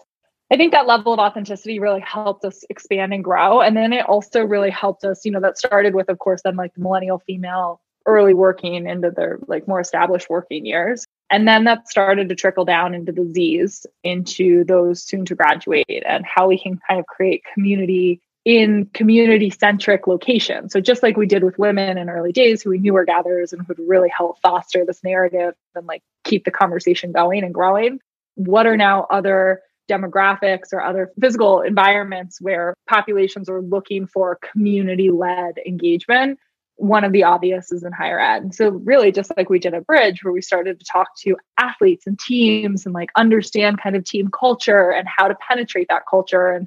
I 0.50 0.56
think 0.56 0.72
that 0.72 0.86
level 0.86 1.12
of 1.12 1.18
authenticity 1.18 1.80
really 1.80 2.00
helped 2.00 2.44
us 2.44 2.64
expand 2.70 3.12
and 3.12 3.24
grow. 3.24 3.60
And 3.60 3.76
then 3.76 3.92
it 3.92 4.08
also 4.08 4.44
really 4.44 4.70
helped 4.70 5.04
us, 5.04 5.24
you 5.24 5.32
know, 5.32 5.40
that 5.40 5.58
started 5.58 5.94
with, 5.94 6.08
of 6.08 6.18
course, 6.18 6.40
then 6.42 6.56
like 6.56 6.72
the 6.74 6.80
millennial 6.80 7.18
female 7.18 7.80
early 8.06 8.32
working 8.32 8.86
into 8.86 9.10
their 9.10 9.38
like 9.48 9.68
more 9.68 9.80
established 9.80 10.30
working 10.30 10.64
years. 10.64 11.04
And 11.30 11.46
then 11.46 11.64
that 11.64 11.88
started 11.88 12.28
to 12.28 12.34
trickle 12.34 12.64
down 12.64 12.94
into 12.94 13.12
the 13.12 13.30
Z's, 13.34 13.86
into 14.02 14.64
those 14.64 15.02
soon 15.02 15.26
to 15.26 15.34
graduate, 15.34 16.02
and 16.06 16.24
how 16.24 16.48
we 16.48 16.58
can 16.58 16.80
kind 16.88 17.00
of 17.00 17.06
create 17.06 17.42
community 17.52 18.22
in 18.48 18.86
community 18.94 19.50
centric 19.50 20.06
locations. 20.06 20.72
So, 20.72 20.80
just 20.80 21.02
like 21.02 21.18
we 21.18 21.26
did 21.26 21.44
with 21.44 21.58
women 21.58 21.98
in 21.98 22.08
early 22.08 22.32
days 22.32 22.62
who 22.62 22.70
we 22.70 22.78
knew 22.78 22.94
were 22.94 23.04
gatherers 23.04 23.52
and 23.52 23.60
who 23.60 23.66
would 23.68 23.86
really 23.86 24.08
help 24.08 24.40
foster 24.40 24.86
this 24.86 25.04
narrative 25.04 25.52
and 25.74 25.86
like 25.86 26.02
keep 26.24 26.46
the 26.46 26.50
conversation 26.50 27.12
going 27.12 27.44
and 27.44 27.52
growing, 27.52 28.00
what 28.36 28.66
are 28.66 28.78
now 28.78 29.06
other 29.10 29.60
demographics 29.86 30.72
or 30.72 30.80
other 30.80 31.12
physical 31.20 31.60
environments 31.60 32.40
where 32.40 32.74
populations 32.88 33.50
are 33.50 33.60
looking 33.60 34.06
for 34.06 34.38
community 34.50 35.10
led 35.10 35.58
engagement. 35.66 36.38
One 36.76 37.04
of 37.04 37.12
the 37.12 37.24
obvious 37.24 37.70
is 37.70 37.82
in 37.82 37.92
higher 37.92 38.18
ed. 38.18 38.54
So, 38.54 38.70
really, 38.70 39.12
just 39.12 39.30
like 39.36 39.50
we 39.50 39.58
did 39.58 39.74
at 39.74 39.86
Bridge, 39.86 40.24
where 40.24 40.32
we 40.32 40.40
started 40.40 40.80
to 40.80 40.86
talk 40.90 41.08
to 41.18 41.36
athletes 41.58 42.06
and 42.06 42.18
teams 42.18 42.86
and 42.86 42.94
like 42.94 43.10
understand 43.14 43.78
kind 43.78 43.94
of 43.94 44.06
team 44.06 44.30
culture 44.30 44.90
and 44.90 45.06
how 45.06 45.28
to 45.28 45.34
penetrate 45.34 45.88
that 45.90 46.04
culture 46.08 46.48
and 46.48 46.66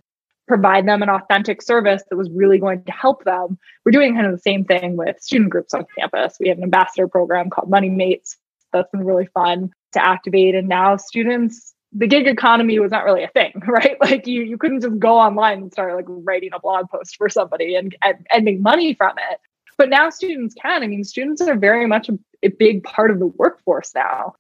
provide 0.52 0.86
them 0.86 1.02
an 1.02 1.10
authentic 1.10 1.62
service 1.62 2.04
that 2.10 2.18
was 2.18 2.30
really 2.32 2.58
going 2.58 2.84
to 2.84 2.92
help 2.92 3.24
them. 3.24 3.58
We're 3.86 3.94
doing 3.94 4.16
kind 4.16 4.26
of 4.26 4.34
the 4.34 4.40
same 4.40 4.66
thing 4.66 4.98
with 4.98 5.22
student 5.22 5.50
groups 5.50 5.74
on 5.74 5.86
campus. 5.98 6.36
We 6.42 6.50
have 6.50 6.58
an 6.58 6.66
ambassador 6.66 7.08
program 7.08 7.50
called 7.50 7.70
Money 7.70 7.88
Mates 7.88 8.36
that's 8.74 8.92
been 8.92 9.06
really 9.06 9.28
fun 9.28 9.72
to 9.94 10.06
activate. 10.06 10.54
And 10.56 10.68
now 10.68 10.98
students 10.98 11.74
the 11.94 12.08
gig 12.08 12.28
economy 12.28 12.80
was 12.80 12.92
not 12.92 13.06
really 13.06 13.24
a 13.24 13.30
thing, 13.30 13.54
right? 13.68 13.96
Like 14.02 14.28
you 14.28 14.44
you 14.44 14.58
couldn't 14.58 14.82
just 14.82 15.00
go 15.00 15.18
online 15.18 15.60
and 15.60 15.72
start 15.72 15.96
like 15.96 16.06
writing 16.08 16.50
a 16.54 16.60
blog 16.60 16.90
post 16.90 17.16
for 17.16 17.30
somebody 17.30 17.76
and 17.76 17.96
and, 18.04 18.28
and 18.30 18.44
make 18.44 18.60
money 18.60 18.94
from 18.94 19.18
it. 19.32 19.40
But 19.78 19.90
now 19.90 20.10
students 20.10 20.54
can. 20.62 20.84
I 20.84 20.88
mean, 20.88 21.06
students 21.06 21.42
are 21.42 21.58
very 21.58 21.88
much 21.88 22.10
a, 22.10 22.20
a 22.44 22.50
big 22.50 22.84
part 22.84 23.10
of 23.10 23.20
the 23.20 23.28
workforce 23.28 23.96
now. 23.96 24.36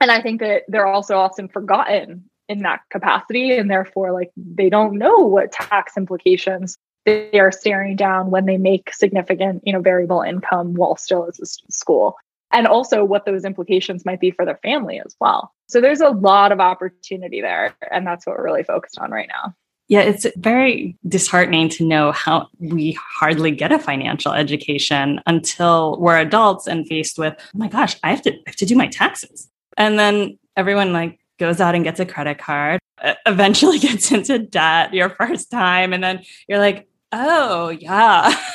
And 0.00 0.10
I 0.10 0.20
think 0.20 0.40
that 0.40 0.64
they're 0.68 0.86
also 0.86 1.16
often 1.16 1.48
forgotten 1.48 2.28
in 2.48 2.60
that 2.60 2.80
capacity 2.90 3.56
and 3.56 3.70
therefore 3.70 4.12
like 4.12 4.30
they 4.36 4.68
don't 4.68 4.98
know 4.98 5.18
what 5.18 5.52
tax 5.52 5.96
implications 5.96 6.76
they 7.06 7.38
are 7.38 7.52
staring 7.52 7.96
down 7.96 8.30
when 8.30 8.46
they 8.46 8.56
make 8.56 8.92
significant 8.92 9.62
you 9.64 9.72
know 9.72 9.80
variable 9.80 10.20
income 10.20 10.74
while 10.74 10.96
still 10.96 11.26
as 11.26 11.40
a 11.40 11.72
school 11.72 12.16
and 12.54 12.68
also 12.68 13.04
what 13.04 13.26
those 13.26 13.44
implications 13.44 14.06
might 14.06 14.20
be 14.20 14.30
for 14.30 14.44
their 14.44 14.58
family 14.62 15.02
as 15.04 15.16
well. 15.20 15.52
So 15.68 15.80
there's 15.80 16.00
a 16.00 16.10
lot 16.10 16.52
of 16.52 16.60
opportunity 16.60 17.40
there. 17.40 17.74
And 17.90 18.06
that's 18.06 18.26
what 18.26 18.38
we're 18.38 18.44
really 18.44 18.62
focused 18.62 18.98
on 18.98 19.10
right 19.10 19.28
now. 19.28 19.54
Yeah, 19.88 20.00
it's 20.00 20.24
very 20.36 20.96
disheartening 21.06 21.68
to 21.70 21.84
know 21.84 22.12
how 22.12 22.48
we 22.58 22.92
hardly 22.92 23.50
get 23.50 23.72
a 23.72 23.78
financial 23.78 24.32
education 24.32 25.20
until 25.26 25.98
we're 26.00 26.16
adults 26.16 26.66
and 26.66 26.86
faced 26.86 27.18
with, 27.18 27.34
oh 27.38 27.58
my 27.58 27.68
gosh, 27.68 27.96
I 28.02 28.10
have 28.10 28.22
to 28.22 28.32
I 28.32 28.42
have 28.46 28.56
to 28.56 28.66
do 28.66 28.76
my 28.76 28.86
taxes. 28.86 29.50
And 29.76 29.98
then 29.98 30.38
everyone 30.56 30.92
like 30.94 31.18
goes 31.38 31.60
out 31.60 31.74
and 31.74 31.84
gets 31.84 32.00
a 32.00 32.06
credit 32.06 32.38
card, 32.38 32.80
eventually 33.26 33.78
gets 33.80 34.12
into 34.12 34.38
debt 34.38 34.94
your 34.94 35.10
first 35.10 35.50
time 35.50 35.92
and 35.92 36.02
then 36.02 36.22
you're 36.48 36.58
like, 36.58 36.88
"Oh, 37.12 37.68
yeah." 37.68 38.34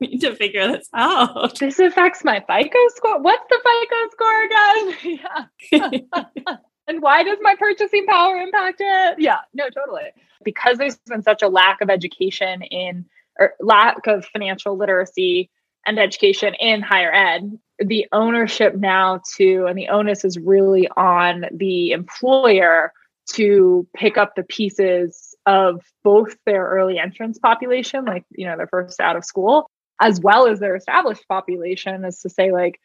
need 0.00 0.20
to 0.20 0.34
figure 0.34 0.66
this 0.68 0.88
out. 0.94 1.58
This 1.58 1.78
affects 1.78 2.24
my 2.24 2.40
FICO 2.40 2.78
score. 2.88 3.20
What's 3.20 3.44
the 3.48 3.60
FICO 3.64 4.08
score 4.10 4.44
again? 4.44 5.18
yeah. 5.72 6.54
and 6.88 7.02
why 7.02 7.22
does 7.22 7.38
my 7.40 7.54
purchasing 7.58 8.06
power 8.06 8.36
impact 8.36 8.80
it? 8.80 9.16
Yeah, 9.18 9.38
no, 9.52 9.68
totally. 9.70 10.12
Because 10.44 10.78
there's 10.78 10.96
been 11.06 11.22
such 11.22 11.42
a 11.42 11.48
lack 11.48 11.80
of 11.80 11.90
education 11.90 12.62
in 12.62 13.06
or 13.38 13.54
lack 13.60 14.06
of 14.06 14.24
financial 14.26 14.76
literacy 14.76 15.50
and 15.86 15.98
education 15.98 16.54
in 16.54 16.82
higher 16.82 17.12
ed, 17.12 17.58
the 17.78 18.06
ownership 18.12 18.74
now 18.74 19.20
to 19.36 19.66
and 19.66 19.76
the 19.76 19.88
onus 19.88 20.24
is 20.24 20.38
really 20.38 20.88
on 20.96 21.46
the 21.52 21.92
employer 21.92 22.92
to 23.26 23.86
pick 23.96 24.18
up 24.18 24.34
the 24.34 24.42
pieces 24.42 25.34
of 25.46 25.82
both 26.02 26.36
their 26.44 26.64
early 26.64 26.98
entrance 26.98 27.38
population, 27.38 28.04
like 28.04 28.24
you 28.30 28.46
know, 28.46 28.56
they're 28.56 28.66
first 28.66 29.00
out 29.00 29.16
of 29.16 29.24
school, 29.24 29.70
as 30.00 30.20
well 30.20 30.46
as 30.46 30.60
their 30.60 30.76
established 30.76 31.26
population 31.28 32.04
is 32.04 32.20
to 32.20 32.28
say 32.28 32.52
like 32.52 32.80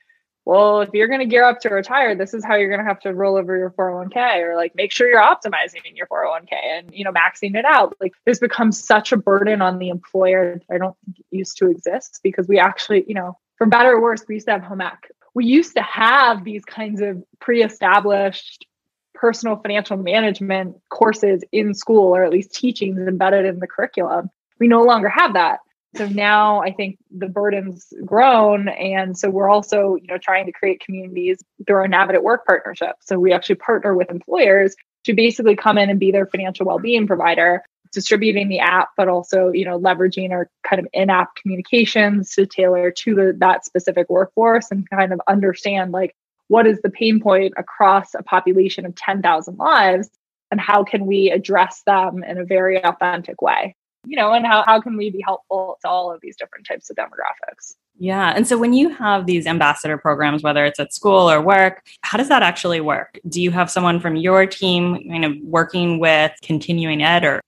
well 0.45 0.81
if 0.81 0.89
you're 0.93 1.07
going 1.07 1.19
to 1.19 1.25
gear 1.25 1.43
up 1.43 1.59
to 1.59 1.69
retire 1.69 2.15
this 2.15 2.33
is 2.33 2.45
how 2.45 2.55
you're 2.55 2.69
going 2.69 2.79
to 2.79 2.87
have 2.87 2.99
to 2.99 3.13
roll 3.13 3.35
over 3.35 3.57
your 3.57 3.71
401k 3.71 4.37
or 4.41 4.55
like 4.55 4.73
make 4.73 4.91
sure 4.91 5.09
you're 5.09 5.21
optimizing 5.21 5.81
your 5.95 6.07
401k 6.07 6.53
and 6.53 6.93
you 6.93 7.03
know 7.03 7.11
maxing 7.11 7.55
it 7.55 7.65
out. 7.65 7.95
Like 7.99 8.13
this 8.25 8.39
becomes 8.39 8.83
such 8.83 9.11
a 9.11 9.17
burden 9.17 9.61
on 9.61 9.79
the 9.79 9.89
employer 9.89 10.61
i 10.71 10.77
don't 10.77 10.95
think 11.05 11.19
it 11.19 11.25
used 11.29 11.57
to 11.57 11.69
exist 11.69 12.19
because 12.23 12.47
we 12.47 12.57
actually 12.59 13.03
you 13.07 13.15
know 13.15 13.37
for 13.59 13.67
better 13.67 13.91
or 13.91 14.01
worse 14.01 14.25
we 14.27 14.35
used 14.35 14.47
to 14.47 14.53
have 14.53 14.63
home 14.63 14.81
ec 14.81 15.11
we 15.35 15.45
used 15.45 15.75
to 15.75 15.83
have 15.83 16.43
these 16.43 16.65
kinds 16.65 17.01
of 17.01 17.23
pre-established 17.39 18.65
personal 19.13 19.57
financial 19.57 19.97
management 19.97 20.75
courses 20.89 21.43
in 21.51 21.75
school 21.75 22.15
or 22.15 22.23
at 22.23 22.31
least 22.31 22.55
teachings 22.55 22.97
embedded 22.97 23.45
in 23.45 23.59
the 23.59 23.67
curriculum 23.67 24.31
we 24.59 24.67
no 24.67 24.81
longer 24.81 25.09
have 25.09 25.33
that 25.33 25.59
so 25.95 26.07
now 26.07 26.61
I 26.61 26.71
think 26.71 26.99
the 27.09 27.27
burden's 27.27 27.91
grown. 28.05 28.69
And 28.69 29.17
so 29.17 29.29
we're 29.29 29.49
also, 29.49 29.95
you 29.95 30.07
know, 30.07 30.17
trying 30.19 30.45
to 30.45 30.51
create 30.51 30.81
communities 30.81 31.39
through 31.65 31.77
our 31.77 31.87
Navit 31.87 32.13
at 32.13 32.23
Work 32.23 32.45
partnership. 32.45 32.95
So 33.01 33.17
we 33.17 33.33
actually 33.33 33.55
partner 33.55 33.95
with 33.95 34.11
employers 34.11 34.75
to 35.05 35.13
basically 35.13 35.55
come 35.55 35.77
in 35.77 35.89
and 35.89 35.99
be 35.99 36.11
their 36.11 36.27
financial 36.27 36.67
well-being 36.67 37.07
provider 37.07 37.63
distributing 37.91 38.49
the 38.49 38.59
app, 38.59 38.89
but 38.97 39.07
also, 39.07 39.51
you 39.51 39.65
know, 39.65 39.79
leveraging 39.79 40.31
our 40.31 40.49
kind 40.67 40.79
of 40.79 40.87
in-app 40.93 41.35
communications 41.35 42.33
to 42.35 42.45
tailor 42.45 42.91
to 42.91 43.15
the, 43.15 43.35
that 43.37 43.65
specific 43.65 44.09
workforce 44.09 44.71
and 44.71 44.89
kind 44.89 45.13
of 45.13 45.21
understand 45.27 45.91
like 45.91 46.15
what 46.47 46.65
is 46.65 46.81
the 46.81 46.89
pain 46.89 47.19
point 47.19 47.53
across 47.57 48.13
a 48.15 48.23
population 48.23 48.85
of 48.85 48.95
10,000 48.95 49.57
lives 49.57 50.09
and 50.51 50.59
how 50.59 50.83
can 50.83 51.05
we 51.05 51.29
address 51.29 51.83
them 51.85 52.23
in 52.23 52.37
a 52.37 52.45
very 52.45 52.83
authentic 52.83 53.41
way 53.41 53.75
you 54.05 54.15
know 54.15 54.31
and 54.31 54.45
how, 54.45 54.63
how 54.65 54.79
can 54.79 54.97
we 54.97 55.09
be 55.09 55.21
helpful 55.23 55.77
to 55.81 55.87
all 55.87 56.11
of 56.11 56.19
these 56.21 56.35
different 56.37 56.65
types 56.65 56.89
of 56.89 56.95
demographics 56.95 57.75
yeah. 58.01 58.31
And 58.33 58.47
so 58.47 58.57
when 58.57 58.71
you 58.71 58.89
have 58.89 59.25
these 59.25 59.45
ambassador 59.45 59.97
programs, 59.97 60.41
whether 60.41 60.63
it's 60.63 60.79
at 60.79 60.93
school 60.93 61.29
or 61.29 61.41
work, 61.41 61.85
how 62.01 62.17
does 62.17 62.29
that 62.29 62.41
actually 62.41 62.79
work? 62.79 63.19
Do 63.27 63.41
you 63.41 63.51
have 63.51 63.69
someone 63.69 63.99
from 63.99 64.15
your 64.15 64.45
team 64.45 65.09
kind 65.09 65.25
of 65.25 65.33
working 65.43 65.99
with 65.99 66.31
continuing 66.41 67.03
ed 67.03 67.25
or? 67.25 67.41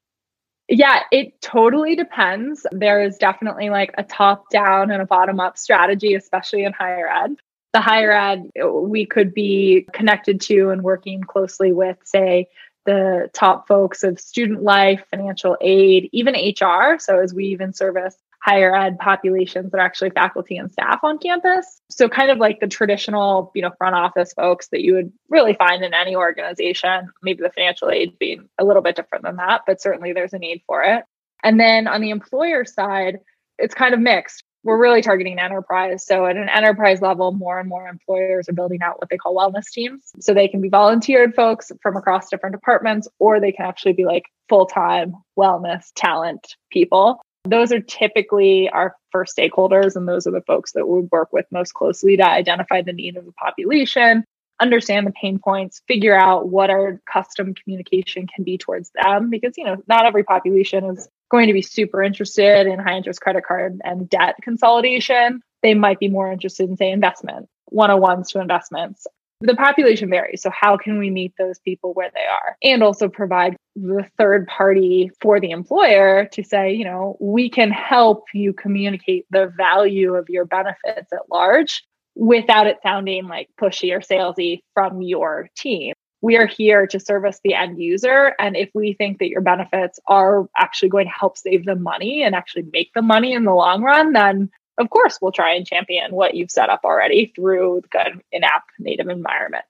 Yeah, 0.74 1.02
it 1.12 1.42
totally 1.42 1.98
depends. 1.98 2.66
There 2.72 3.04
is 3.04 3.18
definitely 3.18 3.70
like 3.70 3.94
a 3.98 4.04
top 4.04 4.50
down 4.50 4.90
and 4.90 5.02
a 5.02 5.06
bottom 5.06 5.38
up 5.42 5.58
strategy, 5.58 6.16
especially 6.16 6.64
in 6.64 6.72
higher 6.72 7.10
ed. 7.10 7.36
The 7.74 7.82
higher 7.82 8.14
ed, 8.14 8.50
we 8.66 9.06
could 9.06 9.34
be 9.34 9.86
connected 9.92 10.40
to 10.42 10.70
and 10.70 10.82
working 10.82 11.24
closely 11.24 11.74
with, 11.74 11.98
say, 12.06 12.48
the 12.86 13.30
top 13.34 13.68
folks 13.68 14.02
of 14.04 14.18
student 14.18 14.64
life, 14.64 15.04
financial 15.12 15.58
aid, 15.60 16.08
even 16.14 16.36
HR. 16.36 16.98
So, 17.00 17.20
as 17.20 17.34
we 17.34 17.48
even 17.48 17.74
service 17.74 18.16
higher 18.42 18.76
ed 18.76 18.98
populations 18.98 19.72
that 19.72 19.78
are 19.78 19.86
actually 19.86 20.10
faculty 20.10 20.58
and 20.58 20.72
staff 20.72 21.00
on 21.04 21.20
campus. 21.20 21.82
So 21.90 22.10
kind 22.10 22.32
of 22.32 22.40
like 22.40 22.60
the 22.60 22.68
traditional, 22.68 23.52
you 23.54 23.62
know, 23.62 23.72
front 23.78 23.96
office 23.96 24.34
folks 24.34 24.68
that 24.70 24.82
you 24.82 24.96
would 24.96 25.12
really 25.30 25.54
find 25.54 25.84
in 25.84 25.94
any 25.94 26.16
organization, 26.16 27.10
maybe 27.22 27.44
the 27.44 27.52
financial 27.52 27.90
aid 27.92 28.18
being 28.20 28.50
a 28.60 28.66
little 28.66 28.82
bit 28.82 28.96
different 28.96 29.24
than 29.24 29.36
that, 29.36 29.62
but 29.68 29.82
certainly 29.82 30.14
there's 30.14 30.34
a 30.34 30.40
need 30.40 30.64
for 30.66 30.84
it. 30.84 31.04
And 31.44 31.60
then 31.60 31.88
on 31.88 32.02
the 32.02 32.10
employer 32.10 32.66
side, 32.66 33.20
it's 33.58 33.76
kind 33.76 33.94
of 33.94 34.00
mixed. 34.00 34.44
We're 34.64 34.80
really 34.80 35.02
targeting 35.02 35.40
enterprise. 35.40 36.06
So 36.06 36.26
at 36.26 36.38
an 36.38 36.50
enterprise 36.50 37.02
level, 37.02 37.32
more 37.32 37.60
and 37.60 37.68
more 37.68 37.88
employers 37.88 38.48
are 38.48 38.54
building 38.54 38.82
out 38.84 39.00
what 39.00 39.10
they 39.10 39.18
call 39.18 39.36
wellness 39.36 39.72
teams. 39.72 40.12
So 40.20 40.34
they 40.34 40.48
can 40.48 40.62
be 40.62 40.70
volunteered 40.70 41.34
folks 41.36 41.72
from 41.82 41.96
across 41.96 42.30
different 42.30 42.56
departments, 42.56 43.08
or 43.18 43.40
they 43.40 43.52
can 43.52 43.66
actually 43.66 43.94
be 43.94 44.06
like 44.06 44.26
full 44.50 44.68
time 44.68 45.16
wellness 45.38 45.86
talent 45.96 46.56
people. 46.72 47.22
Those 47.46 47.72
are 47.72 47.82
typically 47.82 48.70
our 48.70 48.96
first 49.12 49.36
stakeholders, 49.36 49.96
and 49.96 50.08
those 50.08 50.28
are 50.28 50.32
the 50.32 50.42
folks 50.42 50.74
that 50.74 50.88
we 50.88 51.02
work 51.12 51.34
with 51.34 51.46
most 51.52 51.74
closely 51.74 52.18
to 52.18 52.28
identify 52.28 52.82
the 52.82 52.94
need 52.94 53.18
of 53.18 53.26
the 53.26 53.32
population, 53.32 54.24
understand 54.60 55.08
the 55.08 55.12
pain 55.12 55.40
points, 55.40 55.82
figure 55.88 56.16
out 56.16 56.50
what 56.50 56.70
our 56.70 57.02
custom 57.12 57.56
communication 57.56 58.28
can 58.28 58.44
be 58.44 58.58
towards 58.58 58.92
them. 58.92 59.30
Because, 59.32 59.58
you 59.58 59.64
know, 59.64 59.78
not 59.88 60.06
every 60.06 60.24
population 60.24 60.84
is 60.86 61.10
going 61.32 61.48
to 61.48 61.54
be 61.54 61.64
super 61.64 62.04
interested 62.04 62.68
in 62.68 62.78
high 62.78 62.98
interest 62.98 63.22
credit 63.22 63.44
card 63.44 63.82
and 63.84 64.08
debt 64.08 64.36
consolidation. 64.44 65.42
They 65.64 65.74
might 65.74 66.00
be 66.00 66.10
more 66.10 66.32
interested 66.32 66.70
in, 66.70 66.78
say, 66.78 66.92
investment, 66.92 67.48
101s 67.74 68.30
to 68.30 68.40
investments 68.40 69.08
the 69.42 69.56
population 69.56 70.10
varies. 70.10 70.42
So, 70.42 70.52
how 70.52 70.78
can 70.78 70.98
we 70.98 71.10
meet 71.10 71.34
those 71.38 71.60
people 71.60 71.94
where 71.94 72.12
they 72.14 72.26
are 72.26 72.58
and 72.64 72.84
also 72.84 73.10
provide 73.10 73.56
the 73.76 74.06
third 74.18 74.48
party 74.48 75.12
for 75.20 75.40
the 75.40 75.52
employer 75.52 76.26
to 76.34 76.44
say, 76.44 76.74
you 76.74 76.86
know, 76.86 77.18
we 77.20 77.50
can 77.50 77.72
help 77.72 78.26
you 78.34 78.54
communicate 78.54 79.26
the 79.32 79.52
value 79.58 80.16
of 80.16 80.30
your 80.30 80.46
benefits 80.46 81.12
at 81.12 81.30
large 81.30 81.84
without 82.16 82.68
it 82.68 82.78
sounding 82.84 83.28
like 83.28 83.50
pushy 83.60 83.96
or 83.96 84.00
salesy 84.00 84.60
from 84.74 85.02
your 85.02 85.50
team. 85.56 85.94
We 86.22 86.38
are 86.38 86.46
here 86.46 86.86
to 86.88 87.00
service 87.00 87.40
the 87.44 87.56
end 87.56 87.82
user. 87.82 88.36
And 88.38 88.56
if 88.56 88.70
we 88.76 88.94
think 88.94 89.18
that 89.20 89.30
your 89.30 89.42
benefits 89.42 90.00
are 90.08 90.48
actually 90.56 90.90
going 90.90 91.08
to 91.08 91.14
help 91.20 91.36
save 91.36 91.66
them 91.66 91.82
money 91.82 92.22
and 92.22 92.36
actually 92.36 92.66
make 92.72 92.94
them 92.94 93.08
money 93.08 93.34
in 93.34 93.44
the 93.44 93.54
long 93.54 93.82
run, 93.82 94.14
then 94.14 94.52
of 94.78 94.90
course 94.90 95.20
we'll 95.22 95.32
try 95.32 95.54
and 95.54 95.66
champion 95.66 96.14
what 96.14 96.36
you've 96.36 96.52
set 96.52 96.70
up 96.70 96.82
already 96.84 97.32
through 97.36 97.82
the 97.84 97.90
kind 97.90 98.22
in-app 98.32 98.64
native 98.80 99.08
environment. 99.08 99.66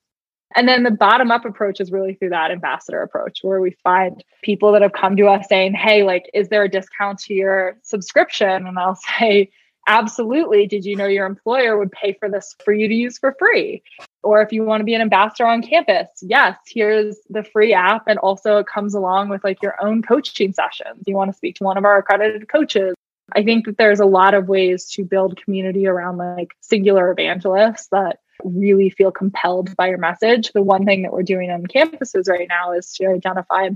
And 0.56 0.68
then 0.68 0.84
the 0.84 0.92
bottom 0.92 1.32
up 1.32 1.46
approach 1.46 1.80
is 1.80 1.92
really 1.92 2.14
through 2.14 2.30
that 2.30 2.52
ambassador 2.52 3.02
approach 3.02 3.40
where 3.42 3.62
we 3.62 3.72
find 3.84 4.24
people 4.44 4.72
that 4.74 4.82
have 4.82 4.94
come 4.94 5.16
to 5.18 5.28
us 5.28 5.46
saying, 5.48 5.74
Hey, 5.74 6.04
like, 6.04 6.30
is 6.34 6.50
there 6.50 6.64
a 6.64 6.70
discount 6.70 7.20
to 7.20 7.34
your 7.34 7.78
subscription? 7.84 8.68
And 8.68 8.78
I'll 8.78 8.96
say, 9.20 9.50
Absolutely. 9.88 10.68
Did 10.68 10.86
you 10.86 10.96
know 10.96 11.08
your 11.08 11.26
employer 11.26 11.78
would 11.78 11.92
pay 11.92 12.14
for 12.14 12.30
this 12.30 12.56
for 12.64 12.72
you 12.72 12.88
to 12.88 12.94
use 12.94 13.18
for 13.18 13.36
free? 13.40 13.82
Or 14.24 14.42
if 14.42 14.52
you 14.54 14.64
want 14.64 14.82
to 14.82 14.86
be 14.86 14.94
an 14.94 15.02
ambassador 15.02 15.48
on 15.48 15.64
campus, 15.64 16.08
yes, 16.22 16.56
here's 16.68 17.18
the 17.30 17.44
free 17.44 17.74
app. 17.74 18.04
And 18.08 18.20
also 18.20 18.58
it 18.58 18.68
comes 18.68 18.94
along 18.94 19.30
with 19.30 19.44
like 19.44 19.62
your 19.64 19.84
own 19.84 20.04
coaching 20.04 20.54
sessions. 20.54 21.04
You 21.08 21.16
want 21.16 21.32
to 21.32 21.38
speak 21.38 21.56
to 21.56 21.64
one 21.64 21.78
of 21.78 21.86
our 21.86 21.98
accredited 21.98 22.48
coaches 22.48 22.94
I 23.34 23.44
think 23.44 23.66
that 23.66 23.78
there's 23.78 24.00
a 24.00 24.06
lot 24.06 24.34
of 24.34 24.48
ways 24.48 24.86
to 24.92 25.04
build 25.04 25.42
community 25.42 25.88
around 25.88 26.18
like 26.18 26.52
singular 26.62 27.12
evangelists 27.12 27.88
that 27.92 28.20
really 28.44 28.90
feel 28.90 29.12
compelled 29.12 29.76
by 29.76 29.88
your 29.88 29.98
message. 29.98 30.52
The 30.54 30.62
one 30.62 30.86
thing 30.86 31.04
that 31.04 31.14
we're 31.14 31.24
doing 31.24 31.52
on 31.52 31.66
campuses 31.68 32.28
right 32.28 32.48
now 32.50 32.72
is 32.72 32.92
to 32.94 33.08
identify 33.08 33.70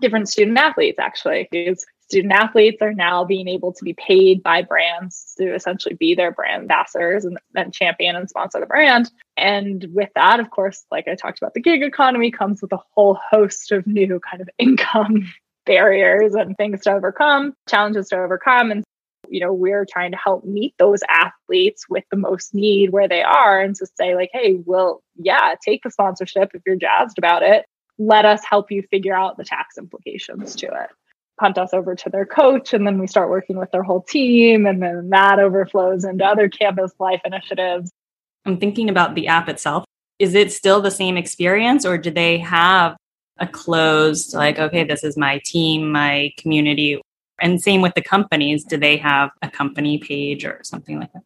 different 0.00 0.28
student 0.28 0.58
athletes, 0.58 0.98
actually, 0.98 1.48
because 1.50 1.84
student 2.00 2.32
athletes 2.32 2.82
are 2.82 2.92
now 2.92 3.24
being 3.24 3.48
able 3.48 3.72
to 3.72 3.84
be 3.84 3.94
paid 3.94 4.42
by 4.42 4.60
brands 4.60 5.34
to 5.38 5.54
essentially 5.54 5.94
be 5.94 6.14
their 6.14 6.32
brand 6.32 6.62
ambassadors 6.62 7.24
and, 7.24 7.38
and 7.54 7.72
champion 7.72 8.16
and 8.16 8.28
sponsor 8.28 8.60
the 8.60 8.66
brand. 8.66 9.10
And 9.36 9.86
with 9.94 10.10
that, 10.14 10.40
of 10.40 10.50
course, 10.50 10.84
like 10.90 11.08
I 11.08 11.14
talked 11.14 11.38
about, 11.38 11.54
the 11.54 11.62
gig 11.62 11.82
economy 11.82 12.30
comes 12.30 12.60
with 12.60 12.72
a 12.72 12.80
whole 12.94 13.18
host 13.30 13.72
of 13.72 13.86
new 13.86 14.20
kind 14.20 14.42
of 14.42 14.50
income 14.58 15.32
barriers 15.66 16.34
and 16.34 16.56
things 16.56 16.82
to 16.82 16.92
overcome, 16.92 17.54
challenges 17.68 18.08
to 18.08 18.16
overcome. 18.16 18.70
And, 18.70 18.84
you 19.28 19.40
know, 19.40 19.52
we're 19.52 19.84
trying 19.84 20.10
to 20.12 20.18
help 20.18 20.44
meet 20.44 20.74
those 20.78 21.00
athletes 21.08 21.88
with 21.88 22.04
the 22.10 22.16
most 22.16 22.54
need 22.54 22.90
where 22.90 23.08
they 23.08 23.22
are 23.22 23.60
and 23.60 23.74
to 23.76 23.86
say, 23.96 24.14
like, 24.14 24.30
hey, 24.32 24.58
well, 24.64 25.02
yeah, 25.16 25.54
take 25.64 25.82
the 25.82 25.90
sponsorship 25.90 26.50
if 26.54 26.62
you're 26.66 26.76
jazzed 26.76 27.18
about 27.18 27.42
it. 27.42 27.64
Let 27.98 28.24
us 28.24 28.42
help 28.48 28.70
you 28.70 28.82
figure 28.90 29.14
out 29.14 29.36
the 29.36 29.44
tax 29.44 29.78
implications 29.78 30.56
to 30.56 30.66
it. 30.66 30.90
Punt 31.40 31.58
us 31.58 31.72
over 31.72 31.94
to 31.94 32.10
their 32.10 32.26
coach, 32.26 32.74
and 32.74 32.86
then 32.86 32.98
we 32.98 33.06
start 33.06 33.30
working 33.30 33.56
with 33.56 33.70
their 33.70 33.82
whole 33.82 34.02
team. 34.02 34.66
And 34.66 34.82
then 34.82 35.10
that 35.10 35.38
overflows 35.38 36.04
into 36.04 36.24
other 36.24 36.48
campus 36.48 36.92
life 36.98 37.20
initiatives. 37.24 37.90
I'm 38.44 38.58
thinking 38.58 38.90
about 38.90 39.14
the 39.14 39.28
app 39.28 39.48
itself. 39.48 39.84
Is 40.18 40.34
it 40.34 40.52
still 40.52 40.80
the 40.80 40.90
same 40.90 41.16
experience, 41.16 41.86
or 41.86 41.96
do 41.96 42.10
they 42.10 42.38
have 42.38 42.96
a 43.38 43.46
closed 43.46 44.34
like 44.34 44.58
okay 44.58 44.84
this 44.84 45.02
is 45.04 45.16
my 45.16 45.40
team 45.44 45.90
my 45.90 46.32
community. 46.38 47.00
And 47.40 47.60
same 47.60 47.82
with 47.82 47.94
the 47.94 48.02
companies. 48.02 48.62
Do 48.62 48.76
they 48.76 48.96
have 48.98 49.30
a 49.42 49.50
company 49.50 49.98
page 49.98 50.44
or 50.44 50.60
something 50.62 51.00
like 51.00 51.12
that? 51.12 51.24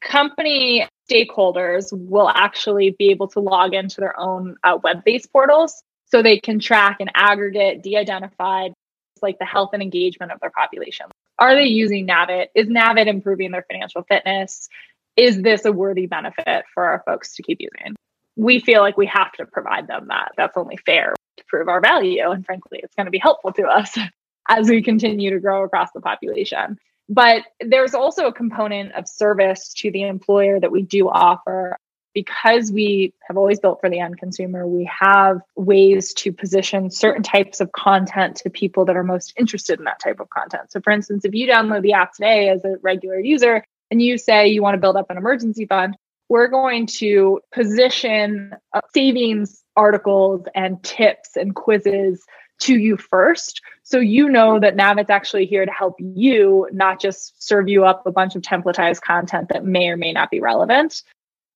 Company 0.00 0.86
stakeholders 1.10 1.88
will 1.92 2.28
actually 2.28 2.94
be 2.96 3.10
able 3.10 3.26
to 3.28 3.40
log 3.40 3.74
into 3.74 4.00
their 4.00 4.18
own 4.20 4.56
uh, 4.62 4.78
web-based 4.82 5.32
portals 5.32 5.82
so 6.04 6.22
they 6.22 6.38
can 6.38 6.60
track 6.60 6.98
and 7.00 7.10
aggregate 7.14 7.82
de-identified 7.82 8.72
like 9.20 9.40
the 9.40 9.44
health 9.44 9.70
and 9.72 9.82
engagement 9.82 10.30
of 10.30 10.38
their 10.38 10.50
population. 10.50 11.06
Are 11.40 11.56
they 11.56 11.64
using 11.64 12.06
navit 12.06 12.46
is 12.54 12.68
navit 12.68 13.08
improving 13.08 13.50
their 13.50 13.64
financial 13.68 14.02
fitness? 14.04 14.68
Is 15.16 15.42
this 15.42 15.64
a 15.64 15.72
worthy 15.72 16.06
benefit 16.06 16.66
for 16.72 16.84
our 16.84 17.02
folks 17.04 17.34
to 17.34 17.42
keep 17.42 17.58
using? 17.60 17.96
We 18.36 18.60
feel 18.60 18.80
like 18.80 18.96
we 18.96 19.06
have 19.06 19.32
to 19.32 19.46
provide 19.46 19.88
them 19.88 20.06
that. 20.08 20.32
That's 20.36 20.56
only 20.56 20.76
fair 20.76 21.14
to 21.38 21.44
prove 21.48 21.68
our 21.68 21.80
value. 21.80 22.30
And 22.30 22.44
frankly, 22.44 22.80
it's 22.82 22.94
going 22.94 23.06
to 23.06 23.10
be 23.10 23.18
helpful 23.18 23.52
to 23.52 23.64
us 23.64 23.96
as 24.48 24.68
we 24.68 24.82
continue 24.82 25.30
to 25.30 25.40
grow 25.40 25.64
across 25.64 25.90
the 25.92 26.00
population. 26.00 26.78
But 27.08 27.44
there's 27.60 27.94
also 27.94 28.26
a 28.26 28.32
component 28.32 28.92
of 28.92 29.08
service 29.08 29.72
to 29.78 29.90
the 29.90 30.02
employer 30.02 30.60
that 30.60 30.70
we 30.70 30.82
do 30.82 31.08
offer. 31.08 31.78
Because 32.14 32.72
we 32.72 33.12
have 33.28 33.36
always 33.36 33.60
built 33.60 33.80
for 33.80 33.88
the 33.88 34.00
end 34.00 34.18
consumer, 34.18 34.66
we 34.66 34.90
have 35.00 35.40
ways 35.54 36.12
to 36.14 36.32
position 36.32 36.90
certain 36.90 37.22
types 37.22 37.60
of 37.60 37.70
content 37.70 38.36
to 38.36 38.50
people 38.50 38.86
that 38.86 38.96
are 38.96 39.04
most 39.04 39.34
interested 39.38 39.78
in 39.78 39.84
that 39.84 40.00
type 40.00 40.18
of 40.18 40.28
content. 40.30 40.72
So, 40.72 40.80
for 40.80 40.90
instance, 40.90 41.24
if 41.24 41.34
you 41.34 41.46
download 41.46 41.82
the 41.82 41.92
app 41.92 42.14
today 42.14 42.48
as 42.48 42.64
a 42.64 42.76
regular 42.82 43.20
user 43.20 43.62
and 43.92 44.02
you 44.02 44.18
say 44.18 44.48
you 44.48 44.62
want 44.62 44.74
to 44.74 44.80
build 44.80 44.96
up 44.96 45.10
an 45.10 45.16
emergency 45.16 45.66
fund, 45.66 45.96
we're 46.28 46.48
going 46.48 46.86
to 46.86 47.40
position 47.52 48.54
savings 48.92 49.62
articles 49.78 50.44
and 50.54 50.82
tips 50.82 51.36
and 51.36 51.54
quizzes 51.54 52.24
to 52.58 52.76
you 52.76 52.96
first. 52.96 53.62
So 53.84 54.00
you 54.00 54.28
know 54.28 54.58
that 54.58 54.76
Navit's 54.76 55.10
actually 55.10 55.46
here 55.46 55.64
to 55.64 55.70
help 55.70 55.94
you, 55.98 56.68
not 56.72 57.00
just 57.00 57.40
serve 57.42 57.68
you 57.68 57.84
up 57.84 58.04
a 58.04 58.12
bunch 58.12 58.34
of 58.34 58.42
templatized 58.42 59.00
content 59.00 59.48
that 59.50 59.64
may 59.64 59.88
or 59.88 59.96
may 59.96 60.12
not 60.12 60.30
be 60.30 60.40
relevant. 60.40 61.02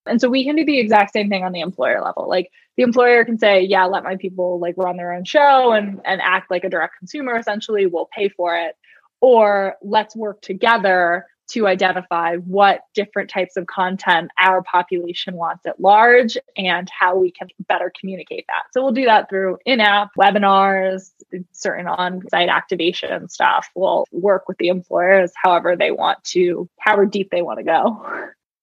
And 0.06 0.20
so 0.20 0.28
we 0.28 0.44
can 0.44 0.56
do 0.56 0.64
the 0.64 0.78
exact 0.78 1.12
same 1.12 1.28
thing 1.28 1.44
on 1.44 1.52
the 1.52 1.60
employer 1.60 2.00
level. 2.00 2.28
Like 2.28 2.50
the 2.76 2.84
employer 2.84 3.24
can 3.24 3.38
say, 3.38 3.62
yeah, 3.62 3.84
let 3.84 4.04
my 4.04 4.16
people 4.16 4.60
like 4.60 4.76
run 4.76 4.96
their 4.96 5.12
own 5.12 5.24
show 5.24 5.72
and, 5.72 6.00
and 6.04 6.20
act 6.22 6.50
like 6.50 6.64
a 6.64 6.70
direct 6.70 6.98
consumer, 6.98 7.36
essentially, 7.36 7.86
we'll 7.86 8.08
pay 8.14 8.28
for 8.28 8.56
it. 8.56 8.76
Or 9.20 9.76
let's 9.82 10.16
work 10.16 10.40
together 10.40 11.26
to 11.48 11.66
identify 11.66 12.36
what 12.36 12.80
different 12.94 13.28
types 13.28 13.56
of 13.56 13.66
content 13.66 14.30
our 14.40 14.62
population 14.62 15.34
wants 15.34 15.66
at 15.66 15.80
large 15.80 16.38
and 16.56 16.88
how 16.90 17.16
we 17.16 17.30
can 17.30 17.48
better 17.68 17.92
communicate 17.98 18.46
that. 18.48 18.62
So 18.72 18.82
we'll 18.82 18.92
do 18.92 19.04
that 19.04 19.28
through 19.28 19.58
in-app 19.66 20.10
webinars, 20.18 21.10
certain 21.52 21.86
on-site 21.86 22.48
activation 22.48 23.28
stuff. 23.28 23.68
We'll 23.74 24.06
work 24.12 24.48
with 24.48 24.58
the 24.58 24.68
employers 24.68 25.32
however 25.34 25.76
they 25.76 25.90
want 25.90 26.22
to, 26.24 26.68
however 26.78 27.06
deep 27.06 27.30
they 27.30 27.42
want 27.42 27.58
to 27.58 27.64
go. 27.64 28.06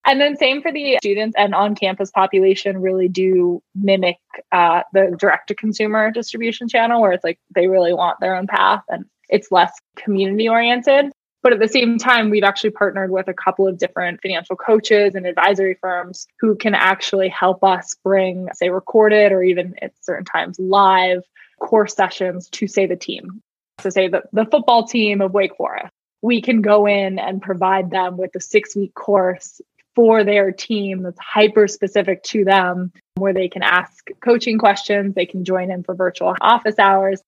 And 0.06 0.20
then 0.20 0.38
same 0.38 0.62
for 0.62 0.72
the 0.72 0.98
students 1.02 1.36
and 1.38 1.54
on-campus 1.54 2.10
population 2.10 2.82
really 2.82 3.10
do 3.10 3.62
mimic 3.76 4.18
uh, 4.52 4.82
the 4.94 5.16
direct-to-consumer 5.20 6.12
distribution 6.12 6.68
channel 6.68 7.02
where 7.02 7.12
it's 7.12 7.24
like 7.24 7.40
they 7.54 7.68
really 7.68 7.94
want 7.94 8.20
their 8.20 8.36
own 8.36 8.48
path 8.48 8.82
and 8.90 9.06
it's 9.28 9.52
less 9.52 9.72
community 9.96 10.50
oriented. 10.50 11.12
But 11.42 11.54
at 11.54 11.60
the 11.60 11.68
same 11.68 11.98
time, 11.98 12.30
we've 12.30 12.44
actually 12.44 12.72
partnered 12.72 13.12
with 13.12 13.28
a 13.28 13.34
couple 13.34 13.68
of 13.68 13.78
different 13.78 14.22
financial 14.22 14.56
coaches 14.56 15.16
and 15.16 15.26
advisory 15.26 15.78
firms 15.80 16.28
who 16.40 16.56
can 16.56 16.76
actually 16.76 17.30
help 17.30 17.64
us 17.64 17.96
bring, 18.04 18.50
say, 18.54 18.70
recorded 18.70 19.32
or 19.32 19.42
even 19.42 19.76
at 19.82 19.94
certain 20.02 20.26
times 20.26 20.60
live 20.60 21.24
course 21.60 21.96
sessions 21.96 22.50
to, 22.50 22.68
say, 22.68 22.86
the 22.86 22.96
team. 22.96 23.42
So, 23.80 23.90
say 23.90 24.10
the, 24.10 24.24
the 24.34 24.46
football 24.46 24.86
team 24.86 25.22
of 25.22 25.34
Wake 25.34 25.56
Forest. 25.56 25.94
We 26.22 26.42
can 26.42 26.62
go 26.62 26.86
in 26.86 27.18
and 27.18 27.42
provide 27.42 27.92
them 27.92 28.18
with 28.18 28.36
a 28.36 28.42
six 28.42 28.76
week 28.76 28.94
course 28.94 29.62
for 29.96 30.24
their 30.24 30.52
team 30.52 31.04
that's 31.04 31.20
hyper 31.20 31.68
specific 31.68 32.24
to 32.24 32.44
them, 32.44 32.92
where 33.16 33.34
they 33.34 33.48
can 33.48 33.64
ask 33.64 34.10
coaching 34.24 34.58
questions, 34.58 35.16
they 35.16 35.26
can 35.26 35.46
join 35.46 35.72
in 35.72 35.84
for 35.84 35.96
virtual 35.96 36.36
office 36.42 36.78
hours, 36.78 37.22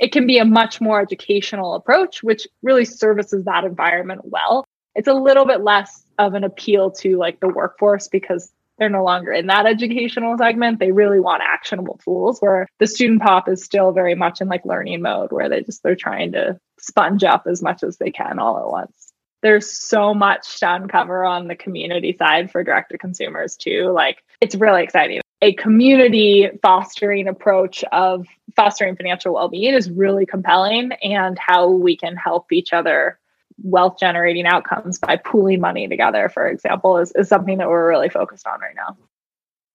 it 0.00 0.12
can 0.12 0.26
be 0.26 0.38
a 0.38 0.44
much 0.44 0.80
more 0.80 1.00
educational 1.00 1.74
approach, 1.74 2.22
which 2.22 2.48
really 2.62 2.86
services 2.86 3.44
that 3.44 3.64
environment 3.64 4.22
well. 4.24 4.64
It's 4.94 5.08
a 5.08 5.14
little 5.14 5.44
bit 5.44 5.60
less 5.60 6.04
of 6.18 6.34
an 6.34 6.42
appeal 6.42 6.90
to 6.90 7.18
like 7.18 7.38
the 7.38 7.48
workforce 7.48 8.08
because 8.08 8.50
they're 8.78 8.88
no 8.88 9.04
longer 9.04 9.30
in 9.30 9.46
that 9.48 9.66
educational 9.66 10.38
segment. 10.38 10.78
They 10.78 10.90
really 10.90 11.20
want 11.20 11.42
actionable 11.46 12.00
tools 12.02 12.40
where 12.40 12.66
the 12.78 12.86
student 12.86 13.20
pop 13.20 13.46
is 13.46 13.62
still 13.62 13.92
very 13.92 14.14
much 14.14 14.40
in 14.40 14.48
like 14.48 14.64
learning 14.64 15.02
mode 15.02 15.32
where 15.32 15.50
they 15.50 15.62
just 15.62 15.82
they're 15.82 15.94
trying 15.94 16.32
to 16.32 16.58
sponge 16.78 17.22
up 17.22 17.46
as 17.46 17.62
much 17.62 17.82
as 17.82 17.98
they 17.98 18.10
can 18.10 18.38
all 18.38 18.58
at 18.58 18.66
once. 18.66 19.12
There's 19.42 19.70
so 19.70 20.14
much 20.14 20.60
to 20.60 20.74
uncover 20.74 21.24
on 21.24 21.46
the 21.46 21.56
community 21.56 22.16
side 22.18 22.50
for 22.50 22.64
direct 22.64 22.90
to 22.92 22.98
consumers 22.98 23.56
too. 23.56 23.90
Like 23.90 24.24
it's 24.40 24.54
really 24.54 24.82
exciting 24.82 25.20
a 25.42 25.54
community 25.54 26.50
fostering 26.62 27.26
approach 27.28 27.82
of 27.92 28.26
fostering 28.56 28.96
financial 28.96 29.34
well-being 29.34 29.74
is 29.74 29.90
really 29.90 30.26
compelling 30.26 30.92
and 31.02 31.38
how 31.38 31.68
we 31.68 31.96
can 31.96 32.16
help 32.16 32.52
each 32.52 32.72
other 32.72 33.18
wealth 33.62 33.96
generating 33.98 34.46
outcomes 34.46 34.98
by 34.98 35.16
pooling 35.16 35.60
money 35.60 35.86
together 35.86 36.28
for 36.28 36.48
example 36.48 36.96
is, 36.98 37.12
is 37.12 37.28
something 37.28 37.58
that 37.58 37.68
we're 37.68 37.88
really 37.88 38.08
focused 38.08 38.46
on 38.46 38.58
right 38.60 38.74
now. 38.74 38.96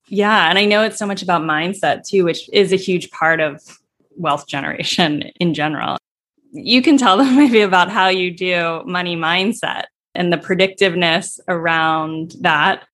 Yeah 0.08 0.49
and 0.49 0.58
i 0.58 0.65
know 0.65 0.84
it's 0.84 0.97
so 0.97 1.06
much 1.06 1.21
about 1.21 1.41
mindset 1.41 2.04
too 2.08 2.23
which 2.25 2.49
is 2.51 2.73
a 2.73 2.78
huge 2.78 3.10
part 3.12 3.39
of 3.39 3.62
wealth 4.17 4.47
generation 4.47 5.23
in 5.39 5.54
general. 5.54 5.97
You 6.51 6.82
can 6.82 6.97
tell 6.97 7.17
them 7.23 7.36
maybe 7.36 7.62
about 7.62 7.89
how 7.89 8.08
you 8.08 8.32
do 8.32 8.84
money 8.86 9.15
mindset 9.15 9.86
and 10.13 10.32
the 10.32 10.38
predictiveness 10.38 11.39
around 11.47 12.36
that 12.41 12.88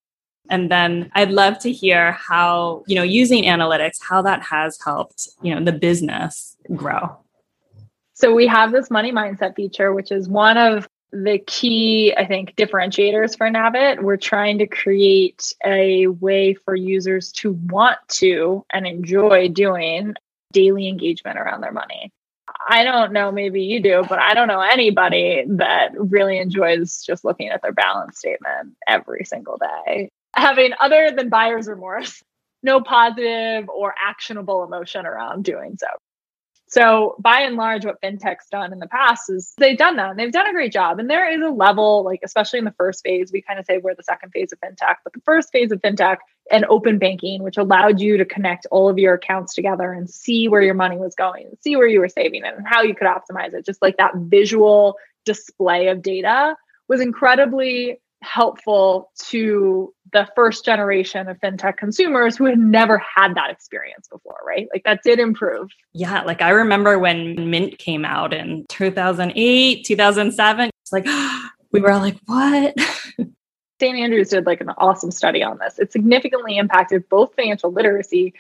and 0.52 0.70
then 0.70 1.10
I'd 1.16 1.32
love 1.32 1.58
to 1.60 1.72
hear 1.72 2.12
how, 2.12 2.84
you 2.86 2.96
know, 2.96 3.04
using 3.04 3.46
analytics, 3.46 4.00
how 4.02 4.22
that 4.24 4.42
has 4.44 4.78
helped, 4.84 5.30
you 5.42 5.56
know, 5.56 5.64
the 5.64 5.72
business 5.72 6.58
grow. 6.76 7.18
So 8.14 8.36
we 8.36 8.48
have 8.48 8.74
this 8.74 8.92
money 8.92 9.14
mindset 9.14 9.56
feature, 9.56 9.94
which 9.94 10.12
is 10.12 10.28
one 10.28 10.58
of 10.58 10.88
the 11.14 11.40
key, 11.48 12.14
I 12.16 12.26
think, 12.26 12.56
differentiators 12.56 13.38
for 13.38 13.50
Navit. 13.50 14.02
We're 14.04 14.18
trying 14.18 14.60
to 14.60 14.68
create 14.68 15.54
a 15.66 16.08
way 16.08 16.54
for 16.54 16.76
users 16.76 17.32
to 17.34 17.54
want 17.54 18.00
to 18.10 18.66
and 18.74 18.86
enjoy 18.86 19.48
doing 19.48 20.16
daily 20.52 20.90
engagement 20.90 21.40
around 21.40 21.62
their 21.62 21.72
money. 21.72 22.12
I 22.70 22.84
don't 22.84 23.14
know, 23.14 23.32
maybe 23.32 23.64
you 23.64 23.82
do, 23.82 24.04
but 24.08 24.20
I 24.20 24.34
don't 24.34 24.50
know 24.50 24.60
anybody 24.60 25.46
that 25.48 25.92
really 25.96 26.38
enjoys 26.38 27.02
just 27.02 27.24
looking 27.24 27.50
at 27.50 27.62
their 27.62 27.72
balance 27.72 28.20
statement 28.20 28.76
every 28.88 29.24
single 29.24 29.58
day 29.58 30.12
having 30.34 30.72
other 30.80 31.12
than 31.16 31.30
buyer's 31.30 31.68
remorse, 31.68 32.24
no 32.64 32.82
positive 32.82 33.70
or 33.70 33.94
actionable 34.00 34.64
emotion 34.64 35.06
around 35.06 35.44
doing 35.44 35.78
so. 35.78 35.88
So, 36.72 37.16
by 37.20 37.42
and 37.42 37.58
large, 37.58 37.84
what 37.84 38.02
fintech's 38.02 38.48
done 38.50 38.72
in 38.72 38.80
the 38.80 38.88
past 38.88 39.30
is 39.30 39.54
they've 39.58 39.78
done 39.78 39.98
that 39.98 40.12
and 40.12 40.18
they've 40.18 40.32
done 40.32 40.48
a 40.48 40.54
great 40.54 40.72
job. 40.72 41.00
And 41.00 41.10
there 41.10 41.30
is 41.30 41.42
a 41.42 41.50
level, 41.50 42.02
like, 42.06 42.22
especially 42.24 42.60
in 42.60 42.66
the 42.66 42.74
first 42.78 43.04
phase, 43.04 43.30
we 43.30 43.42
kind 43.42 43.60
of 43.60 43.66
say 43.66 43.80
we're 43.80 43.94
the 43.94 44.04
second 44.04 44.30
phase 44.30 44.54
of 44.54 44.60
fintech, 44.62 44.96
but 45.04 45.12
the 45.12 45.20
first 45.26 45.52
phase 45.52 45.74
of 45.74 45.82
fintech 45.82 46.20
and 46.50 46.64
open 46.70 46.98
banking, 46.98 47.44
which 47.44 47.58
allowed 47.58 48.00
you 48.00 48.16
to 48.16 48.24
connect 48.24 48.68
all 48.72 48.88
of 48.88 48.98
your 48.98 49.16
accounts 49.16 49.54
together 49.54 49.92
and 49.92 50.10
see 50.10 50.48
where 50.48 50.62
your 50.62 50.74
money 50.74 50.96
was 50.96 51.14
going, 51.14 51.50
see 51.60 51.76
where 51.76 51.88
you 51.88 52.00
were 52.00 52.08
saving 52.08 52.46
it, 52.46 52.54
and 52.56 52.66
how 52.66 52.82
you 52.82 52.96
could 52.96 53.08
optimize 53.08 53.54
it. 53.54 53.66
Just 53.66 53.82
like 53.82 53.98
that 53.98 54.16
visual 54.16 54.96
display 55.26 55.90
of 55.90 56.02
data 56.02 56.56
was 56.88 57.02
incredibly 57.02 58.00
helpful 58.22 59.12
to 59.18 59.94
the 60.14 60.28
first 60.36 60.64
generation 60.66 61.28
of 61.28 61.40
fintech 61.40 61.78
consumers 61.78 62.38
who 62.38 62.46
had 62.46 62.60
never 62.60 62.98
had 62.98 63.36
that 63.36 63.50
experience 63.50 64.08
before, 64.08 64.38
right? 64.46 64.68
Like 64.74 64.84
that 64.84 65.02
did 65.04 65.20
improve. 65.20 65.70
Yeah. 65.94 66.22
Like 66.24 66.42
I 66.42 66.50
remember 66.50 67.00
when 67.00 67.50
Mint 67.50 67.78
came 67.78 68.06
out 68.06 68.34
in 68.34 68.66
2008, 68.70 69.86
2007, 69.86 70.70
it's 70.84 70.92
like, 70.92 71.06
we 71.72 71.80
were 71.80 71.92
all 71.92 72.00
like, 72.00 72.18
what? 72.26 72.76
St. 73.80 73.98
Andrews 73.98 74.30
did 74.30 74.46
like 74.46 74.62
an 74.62 74.70
awesome 74.78 75.10
study 75.10 75.42
on 75.42 75.58
this. 75.58 75.80
It 75.80 75.92
significantly 75.92 76.58
impacted 76.58 77.10
both 77.10 77.34
financial 77.36 77.72
literacy 77.72 78.34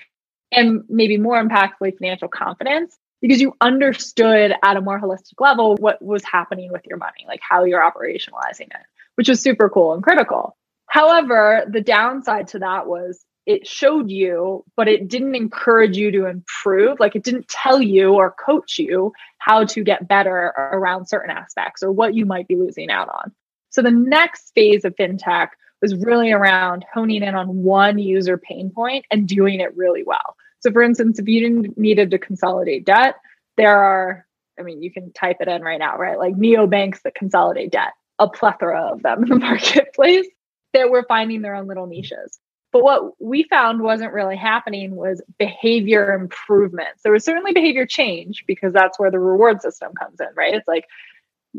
and 0.51 0.83
maybe 0.87 1.17
more 1.17 1.43
impactfully 1.43 1.97
financial 1.97 2.27
confidence 2.27 2.97
because 3.21 3.39
you 3.39 3.55
understood 3.61 4.53
at 4.63 4.77
a 4.77 4.81
more 4.81 4.99
holistic 4.99 5.39
level 5.39 5.75
what 5.77 6.01
was 6.01 6.23
happening 6.23 6.71
with 6.71 6.85
your 6.85 6.97
money, 6.97 7.25
like 7.27 7.39
how 7.41 7.63
you're 7.63 7.81
operationalizing 7.81 8.61
it, 8.61 8.85
which 9.15 9.29
was 9.29 9.41
super 9.41 9.69
cool 9.69 9.93
and 9.93 10.03
critical. 10.03 10.57
However, 10.87 11.65
the 11.69 11.81
downside 11.81 12.49
to 12.49 12.59
that 12.59 12.87
was 12.87 13.23
it 13.45 13.65
showed 13.65 14.09
you, 14.11 14.63
but 14.75 14.87
it 14.87 15.07
didn't 15.07 15.35
encourage 15.35 15.97
you 15.97 16.11
to 16.11 16.25
improve. 16.25 16.99
Like 16.99 17.15
it 17.15 17.23
didn't 17.23 17.47
tell 17.47 17.81
you 17.81 18.13
or 18.13 18.31
coach 18.31 18.77
you 18.77 19.13
how 19.39 19.65
to 19.65 19.83
get 19.83 20.07
better 20.07 20.53
around 20.57 21.07
certain 21.07 21.31
aspects 21.31 21.81
or 21.81 21.91
what 21.91 22.13
you 22.13 22.25
might 22.25 22.47
be 22.47 22.55
losing 22.55 22.91
out 22.91 23.09
on. 23.09 23.31
So 23.69 23.81
the 23.81 23.91
next 23.91 24.51
phase 24.53 24.85
of 24.85 24.95
fintech 24.95 25.49
was 25.81 25.95
really 25.95 26.31
around 26.31 26.85
honing 26.93 27.23
in 27.23 27.33
on 27.33 27.63
one 27.63 27.97
user 27.97 28.37
pain 28.37 28.69
point 28.69 29.05
and 29.09 29.27
doing 29.27 29.59
it 29.59 29.75
really 29.75 30.03
well. 30.03 30.35
So, 30.59 30.71
for 30.71 30.83
instance, 30.83 31.17
if 31.17 31.27
you 31.27 31.73
needed 31.75 32.11
to 32.11 32.19
consolidate 32.19 32.85
debt, 32.85 33.15
there 33.57 33.75
are, 33.75 34.27
I 34.59 34.63
mean, 34.63 34.83
you 34.83 34.91
can 34.91 35.11
type 35.11 35.37
it 35.39 35.47
in 35.47 35.63
right 35.63 35.79
now, 35.79 35.97
right? 35.97 36.19
Like 36.19 36.35
neobanks 36.35 37.01
that 37.01 37.15
consolidate 37.15 37.71
debt, 37.71 37.93
a 38.21 38.29
plethora 38.29 38.93
of 38.93 39.03
them 39.03 39.23
in 39.25 39.29
the 39.29 39.35
marketplace 39.39 40.27
that 40.73 40.91
were 40.91 41.05
finding 41.09 41.43
their 41.43 41.55
own 41.55 41.67
little 41.67 41.87
niches. 41.87 42.39
But 42.73 42.83
what 42.83 43.21
we 43.21 43.43
found 43.43 43.81
wasn't 43.81 44.13
really 44.13 44.37
happening 44.37 44.95
was 44.95 45.21
behavior 45.39 46.13
improvements. 46.13 47.03
There 47.03 47.13
was 47.13 47.25
certainly 47.25 47.53
behavior 47.53 47.87
change 47.87 48.45
because 48.47 48.73
that's 48.73 48.99
where 48.99 49.11
the 49.11 49.19
reward 49.19 49.61
system 49.61 49.93
comes 49.95 50.21
in, 50.21 50.29
right? 50.35 50.55
It's 50.55 50.69
like, 50.69 50.85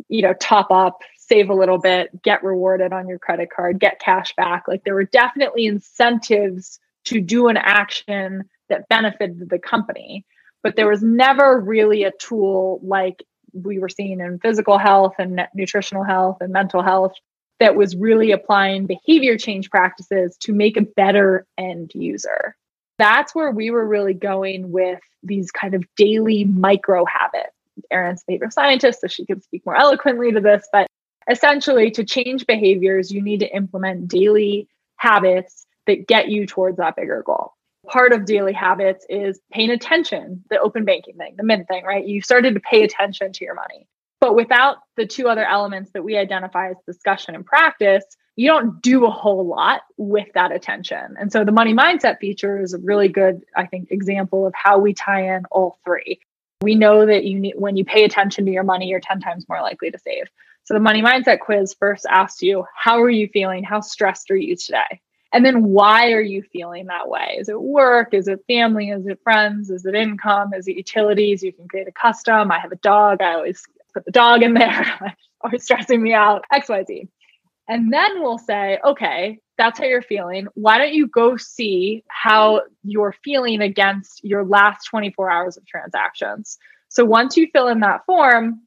you 0.09 0.23
know, 0.23 0.35
top 0.35 0.71
up, 0.71 1.01
save 1.19 1.51
a 1.51 1.55
little 1.55 1.79
bit, 1.79 2.23
get 2.23 2.45
rewarded 2.45 2.93
on 2.95 3.09
your 3.09 3.19
credit 3.19 3.51
card, 3.55 3.81
get 3.81 4.01
cash 4.01 4.35
back. 4.37 4.65
Like 4.69 4.85
there 4.85 4.95
were 4.95 5.05
definitely 5.05 5.67
incentives 5.67 6.81
to 7.07 7.21
do 7.21 7.49
an 7.49 7.59
action 7.59 8.45
that 8.71 8.89
benefited 8.89 9.51
the 9.51 9.59
company. 9.59 10.25
But 10.63 10.77
there 10.77 10.89
was 10.89 11.03
never 11.03 11.61
really 11.61 12.05
a 12.05 12.13
tool 12.13 12.81
like 12.85 13.25
we 13.53 13.79
were 13.79 13.89
seeing 13.89 14.21
in 14.21 14.39
physical 14.39 14.79
health 14.79 15.15
and 15.19 15.47
nutritional 15.55 16.05
health 16.05 16.39
and 16.41 16.53
mental 16.53 16.83
health 16.83 17.15
that 17.61 17.77
was 17.77 17.95
really 17.95 18.33
applying 18.33 18.87
behavior 18.87 19.37
change 19.39 19.71
practices 19.71 20.37
to 20.39 20.53
make 20.53 20.77
a 20.77 20.83
better 20.83 21.47
end 21.59 21.93
user. 21.95 22.57
That's 22.99 23.35
where 23.35 23.51
we 23.51 23.71
were 23.71 23.87
really 23.87 24.15
going 24.15 24.73
with 24.73 25.01
these 25.23 25.51
kind 25.51 25.75
of 25.75 25.85
daily 25.97 26.45
micro 26.45 27.05
habits. 27.05 27.55
Erin's 27.91 28.25
a 28.29 28.33
behavioral 28.33 28.53
scientist, 28.53 29.01
so 29.01 29.07
she 29.07 29.25
can 29.25 29.41
speak 29.41 29.65
more 29.65 29.77
eloquently 29.77 30.33
to 30.33 30.41
this, 30.41 30.67
but 30.73 30.87
essentially 31.31 31.91
to 31.93 32.05
change 32.05 32.47
behaviors, 32.47 33.11
you 33.11 33.23
need 33.23 33.41
to 33.41 33.55
implement 33.55 34.09
daily 34.09 34.69
habits 34.97 35.67
that 35.87 36.07
get 36.07 36.29
you 36.29 36.47
towards 36.47 36.77
that 36.79 36.97
bigger 36.97 37.23
goal. 37.25 37.55
Part 37.89 38.13
of 38.13 38.25
daily 38.25 38.53
habits 38.53 39.05
is 39.09 39.41
paying 39.53 39.71
attention, 39.71 40.45
the 40.51 40.61
open 40.61 40.85
banking 40.85 41.17
thing, 41.17 41.35
the 41.37 41.43
mint 41.43 41.67
thing, 41.67 41.85
right? 41.85 42.07
You 42.07 42.23
started 42.23 42.55
to 42.55 42.61
pay 42.61 42.85
attention 42.85 43.33
to 43.33 43.45
your 43.45 43.55
money. 43.55 43.89
But 44.21 44.37
without 44.37 44.77
the 44.97 45.05
two 45.05 45.29
other 45.29 45.45
elements 45.45 45.91
that 45.93 46.05
we 46.05 46.17
identify 46.17 46.71
as 46.71 46.77
discussion 46.87 47.35
and 47.35 47.45
practice, 47.45 48.05
you 48.37 48.49
don't 48.49 48.81
do 48.81 49.05
a 49.05 49.11
whole 49.11 49.47
lot 49.47 49.83
with 49.97 50.29
that 50.35 50.53
attention. 50.53 51.17
And 51.19 51.33
so 51.33 51.45
the 51.45 51.51
money 51.51 51.75
mindset 51.75 52.19
feature 52.21 52.63
is 52.63 52.73
a 52.73 52.79
really 52.79 53.09
good, 53.09 53.43
I 53.57 53.67
think, 53.67 53.91
example 53.91 54.47
of 54.47 54.55
how 54.55 54.79
we 54.79 54.95
tie 54.95 55.35
in 55.37 55.45
all 55.51 55.79
three. 55.85 56.21
We 56.63 56.77
know 56.77 57.05
that 57.05 57.25
you 57.25 57.41
need 57.41 57.55
when 57.57 57.77
you 57.77 57.85
pay 57.85 58.05
attention 58.05 58.47
to 58.47 58.53
your 58.53 58.63
money, 58.63 58.87
you're 58.87 59.01
10 59.01 59.21
times 59.21 59.45
more 59.49 59.61
likely 59.61 59.91
to 59.91 59.99
save. 59.99 60.27
So 60.65 60.75
the 60.75 60.81
money 60.81 61.03
mindset 61.03 61.41
quiz 61.41 61.75
first 61.79 62.07
asks 62.09 62.41
you, 62.43 62.65
how 62.77 63.03
are 63.03 63.11
you 63.11 63.27
feeling? 63.27 63.65
How 63.65 63.81
stressed 63.81 64.31
are 64.31 64.37
you 64.37 64.55
today? 64.55 65.01
And 65.33 65.45
then 65.45 65.65
why 65.65 66.13
are 66.13 66.21
you 66.21 66.43
feeling 66.43 66.87
that 66.87 67.09
way? 67.09 67.37
Is 67.39 67.49
it 67.49 67.61
work? 67.61 68.13
Is 68.13 68.29
it 68.29 68.45
family? 68.47 68.91
Is 68.91 69.07
it 69.07 69.19
friends? 69.25 69.71
Is 69.71 69.87
it 69.87 69.95
income? 69.95 70.53
Is 70.55 70.69
it 70.69 70.77
utilities? 70.77 71.43
You 71.43 71.53
can 71.53 71.69
create 71.69 71.89
a 71.89 71.93
custom. 71.93 72.51
I 72.51 72.59
have 72.59 72.73
a 72.73 72.77
dog. 72.77 73.23
I 73.23 73.35
always 73.35 73.63
put 73.95 74.05
the 74.05 74.11
dog 74.11 74.43
in 74.43 74.55
there. 74.55 75.17
always 75.41 75.65
stressing 75.65 76.03
me 76.03 76.13
out. 76.13 76.45
XYZ. 76.53 77.09
And 77.69 77.93
then 77.93 78.23
we'll 78.23 78.39
say, 78.39 78.79
okay, 78.85 79.39
that's 79.57 79.79
how 79.79 79.87
you're 79.87 80.03
feeling. 80.03 80.49
Why 80.55 80.79
don't 80.79 80.93
you 80.93 81.07
go 81.07 81.37
see 81.37 82.05
how 82.09 82.63
you're 82.83 83.15
feeling 83.25 83.63
against 83.63 84.23
your 84.25 84.45
last 84.45 84.85
24 84.87 85.31
hours 85.31 85.57
of 85.57 85.67
transactions? 85.67 86.59
So 86.89 87.05
once 87.05 87.37
you 87.37 87.49
fill 87.53 87.69
in 87.69 87.81
that 87.81 88.05
form, 88.05 88.63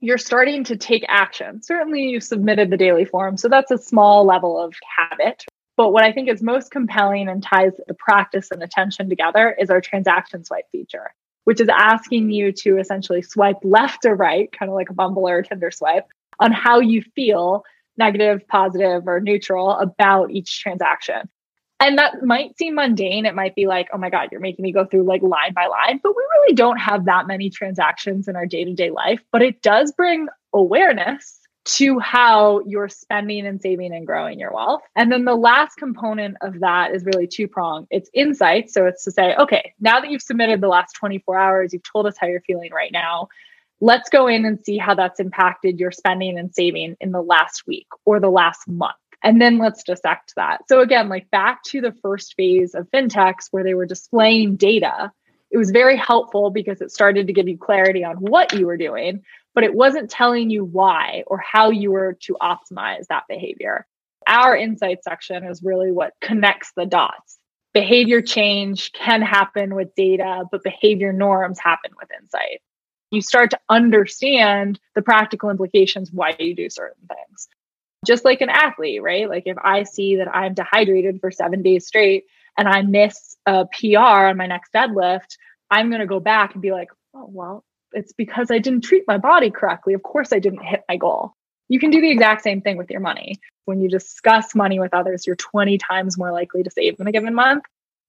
you're 0.00 0.18
starting 0.18 0.64
to 0.64 0.76
take 0.76 1.04
action. 1.08 1.62
Certainly, 1.62 2.08
you 2.08 2.20
submitted 2.20 2.70
the 2.70 2.76
daily 2.76 3.04
form. 3.04 3.36
So 3.36 3.48
that's 3.48 3.70
a 3.70 3.78
small 3.78 4.24
level 4.24 4.62
of 4.62 4.74
habit. 4.96 5.44
But 5.76 5.92
what 5.92 6.04
I 6.04 6.12
think 6.12 6.28
is 6.28 6.42
most 6.42 6.70
compelling 6.70 7.28
and 7.28 7.42
ties 7.42 7.72
the 7.86 7.94
practice 7.94 8.50
and 8.50 8.62
attention 8.62 9.08
together 9.08 9.54
is 9.58 9.70
our 9.70 9.80
transaction 9.80 10.44
swipe 10.44 10.64
feature, 10.72 11.14
which 11.44 11.60
is 11.60 11.68
asking 11.68 12.30
you 12.30 12.52
to 12.52 12.78
essentially 12.78 13.22
swipe 13.22 13.58
left 13.62 14.06
or 14.06 14.14
right, 14.14 14.50
kind 14.52 14.70
of 14.70 14.74
like 14.74 14.90
a 14.90 14.94
Bumble 14.94 15.28
or 15.28 15.38
a 15.38 15.44
Tinder 15.44 15.70
swipe, 15.70 16.06
on 16.40 16.52
how 16.52 16.80
you 16.80 17.02
feel 17.14 17.62
negative, 17.98 18.46
positive, 18.48 19.06
or 19.06 19.20
neutral 19.20 19.70
about 19.72 20.30
each 20.30 20.60
transaction. 20.60 21.28
And 21.78 21.98
that 21.98 22.22
might 22.22 22.56
seem 22.56 22.76
mundane. 22.76 23.26
It 23.26 23.34
might 23.34 23.54
be 23.54 23.66
like, 23.66 23.88
oh 23.92 23.98
my 23.98 24.08
God, 24.08 24.28
you're 24.32 24.40
making 24.40 24.62
me 24.62 24.72
go 24.72 24.86
through 24.86 25.02
like 25.02 25.22
line 25.22 25.52
by 25.52 25.66
line. 25.66 26.00
But 26.02 26.16
we 26.16 26.22
really 26.22 26.54
don't 26.54 26.78
have 26.78 27.04
that 27.04 27.26
many 27.26 27.50
transactions 27.50 28.28
in 28.28 28.36
our 28.36 28.46
day 28.46 28.64
to 28.64 28.72
day 28.72 28.90
life. 28.90 29.20
But 29.30 29.42
it 29.42 29.60
does 29.60 29.92
bring 29.92 30.28
awareness 30.54 31.35
to 31.66 31.98
how 31.98 32.60
you're 32.66 32.88
spending 32.88 33.46
and 33.46 33.60
saving 33.60 33.92
and 33.92 34.06
growing 34.06 34.38
your 34.38 34.52
wealth. 34.52 34.82
And 34.94 35.10
then 35.10 35.24
the 35.24 35.34
last 35.34 35.76
component 35.76 36.36
of 36.40 36.60
that 36.60 36.94
is 36.94 37.04
really 37.04 37.26
two 37.26 37.48
prong. 37.48 37.86
it's 37.90 38.08
insight. 38.14 38.70
So 38.70 38.86
it's 38.86 39.04
to 39.04 39.10
say, 39.10 39.34
okay, 39.36 39.74
now 39.80 40.00
that 40.00 40.10
you've 40.10 40.22
submitted 40.22 40.60
the 40.60 40.68
last 40.68 40.94
24 40.94 41.36
hours, 41.36 41.72
you've 41.72 41.82
told 41.82 42.06
us 42.06 42.16
how 42.18 42.28
you're 42.28 42.40
feeling 42.40 42.72
right 42.72 42.92
now. 42.92 43.28
Let's 43.80 44.08
go 44.08 44.26
in 44.26 44.44
and 44.44 44.64
see 44.64 44.78
how 44.78 44.94
that's 44.94 45.20
impacted 45.20 45.78
your 45.78 45.90
spending 45.90 46.38
and 46.38 46.54
saving 46.54 46.96
in 47.00 47.10
the 47.10 47.20
last 47.20 47.66
week 47.66 47.88
or 48.04 48.20
the 48.20 48.30
last 48.30 48.66
month. 48.68 48.94
And 49.22 49.40
then 49.40 49.58
let's 49.58 49.82
dissect 49.82 50.34
that. 50.36 50.68
So, 50.68 50.80
again, 50.80 51.08
like 51.08 51.30
back 51.30 51.62
to 51.64 51.80
the 51.80 51.92
first 51.92 52.34
phase 52.34 52.74
of 52.74 52.88
fintechs 52.90 53.48
where 53.50 53.64
they 53.64 53.74
were 53.74 53.86
displaying 53.86 54.56
data, 54.56 55.10
it 55.50 55.58
was 55.58 55.70
very 55.70 55.96
helpful 55.96 56.50
because 56.50 56.80
it 56.80 56.90
started 56.90 57.26
to 57.26 57.32
give 57.32 57.48
you 57.48 57.58
clarity 57.58 58.04
on 58.04 58.16
what 58.16 58.52
you 58.52 58.66
were 58.66 58.76
doing, 58.76 59.24
but 59.56 59.64
it 59.64 59.74
wasn't 59.74 60.08
telling 60.08 60.50
you 60.50 60.64
why 60.64 61.24
or 61.26 61.38
how 61.38 61.70
you 61.70 61.90
were 61.90 62.16
to 62.20 62.36
optimize 62.40 63.08
that 63.08 63.24
behavior. 63.28 63.84
Our 64.28 64.56
insight 64.56 65.02
section 65.02 65.44
is 65.44 65.64
really 65.64 65.90
what 65.90 66.14
connects 66.20 66.70
the 66.76 66.86
dots. 66.86 67.38
Behavior 67.74 68.22
change 68.22 68.92
can 68.92 69.20
happen 69.20 69.74
with 69.74 69.94
data, 69.96 70.44
but 70.52 70.62
behavior 70.62 71.12
norms 71.12 71.58
happen 71.58 71.90
with 71.98 72.08
insight 72.22 72.60
you 73.10 73.20
start 73.20 73.50
to 73.50 73.60
understand 73.68 74.80
the 74.94 75.02
practical 75.02 75.50
implications 75.50 76.10
why 76.12 76.34
you 76.38 76.54
do 76.54 76.68
certain 76.68 77.06
things. 77.08 77.48
Just 78.06 78.24
like 78.24 78.40
an 78.40 78.50
athlete, 78.50 79.02
right? 79.02 79.28
Like 79.28 79.44
if 79.46 79.56
I 79.62 79.84
see 79.84 80.16
that 80.16 80.34
I'm 80.34 80.54
dehydrated 80.54 81.20
for 81.20 81.30
seven 81.30 81.62
days 81.62 81.86
straight 81.86 82.24
and 82.56 82.68
I 82.68 82.82
miss 82.82 83.36
a 83.46 83.66
PR 83.66 83.98
on 83.98 84.36
my 84.36 84.46
next 84.46 84.72
deadlift, 84.72 85.36
I'm 85.70 85.88
going 85.88 86.00
to 86.00 86.06
go 86.06 86.20
back 86.20 86.54
and 86.54 86.62
be 86.62 86.72
like, 86.72 86.88
oh, 87.14 87.28
well, 87.28 87.64
it's 87.96 88.12
because 88.12 88.50
I 88.50 88.58
didn't 88.58 88.84
treat 88.84 89.04
my 89.08 89.18
body 89.18 89.50
correctly. 89.50 89.94
Of 89.94 90.02
course, 90.02 90.32
I 90.32 90.38
didn't 90.38 90.64
hit 90.64 90.84
my 90.88 90.96
goal. 90.96 91.32
You 91.68 91.80
can 91.80 91.90
do 91.90 92.00
the 92.00 92.10
exact 92.10 92.42
same 92.42 92.60
thing 92.60 92.76
with 92.76 92.90
your 92.90 93.00
money. 93.00 93.40
When 93.64 93.80
you 93.80 93.88
discuss 93.88 94.54
money 94.54 94.78
with 94.78 94.94
others, 94.94 95.26
you're 95.26 95.34
20 95.34 95.78
times 95.78 96.16
more 96.16 96.30
likely 96.30 96.62
to 96.62 96.70
save 96.70 97.00
in 97.00 97.08
a 97.08 97.12
given 97.12 97.34
month 97.34 97.64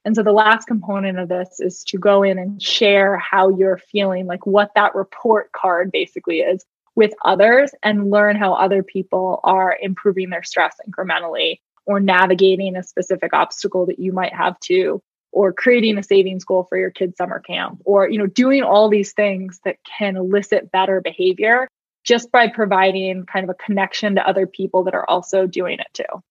and 0.08 0.16
so 0.16 0.24
the 0.24 0.32
last 0.32 0.68
component 0.68 1.20
of 1.20 1.28
this 1.28 1.60
is 1.60 1.84
to 1.88 1.98
go 1.98 2.24
in 2.24 2.40
and 2.40 2.62
share 2.62 3.18
how 3.18 3.50
you're 3.50 3.78
feeling, 3.78 4.26
like 4.26 4.46
what 4.46 4.72
that 4.74 4.96
report 4.96 5.52
card 5.52 5.92
basically 5.92 6.40
is 6.40 6.66
with 6.96 7.14
others 7.26 7.72
and 7.84 8.10
learn 8.10 8.38
how 8.38 8.54
other 8.54 8.84
people 8.84 9.42
are 9.44 9.78
improving 9.82 10.30
their 10.30 10.44
stress 10.44 10.78
incrementally 10.90 11.60
or 11.86 12.00
navigating 12.00 12.78
a 12.78 12.84
specific 12.84 13.34
obstacle 13.34 13.86
that 13.86 14.00
you 14.00 14.14
might 14.14 14.34
have 14.34 14.58
too 14.62 15.02
or 15.32 15.54
creating 15.54 15.98
a 15.98 16.04
savings 16.04 16.44
goal 16.44 16.66
for 16.70 16.78
your 16.78 16.92
kids 16.92 17.16
summer 17.18 17.40
camp 17.40 17.80
or 17.86 18.10
you 18.10 18.18
know 18.18 18.28
doing 18.28 18.64
all 18.64 18.90
these 18.90 19.14
things 19.14 19.60
that 19.66 19.78
can 19.84 20.16
elicit 20.16 20.72
better 20.72 21.02
behavior 21.02 21.68
just 22.04 22.32
by 22.32 22.48
providing 22.48 23.26
kind 23.26 23.44
of 23.44 23.50
a 23.50 23.54
connection 23.54 24.16
to 24.16 24.28
other 24.28 24.48
people 24.48 24.84
that 24.84 24.94
are 24.94 25.10
also 25.10 25.46
doing 25.46 25.80
it 25.80 25.88
too 25.94 26.22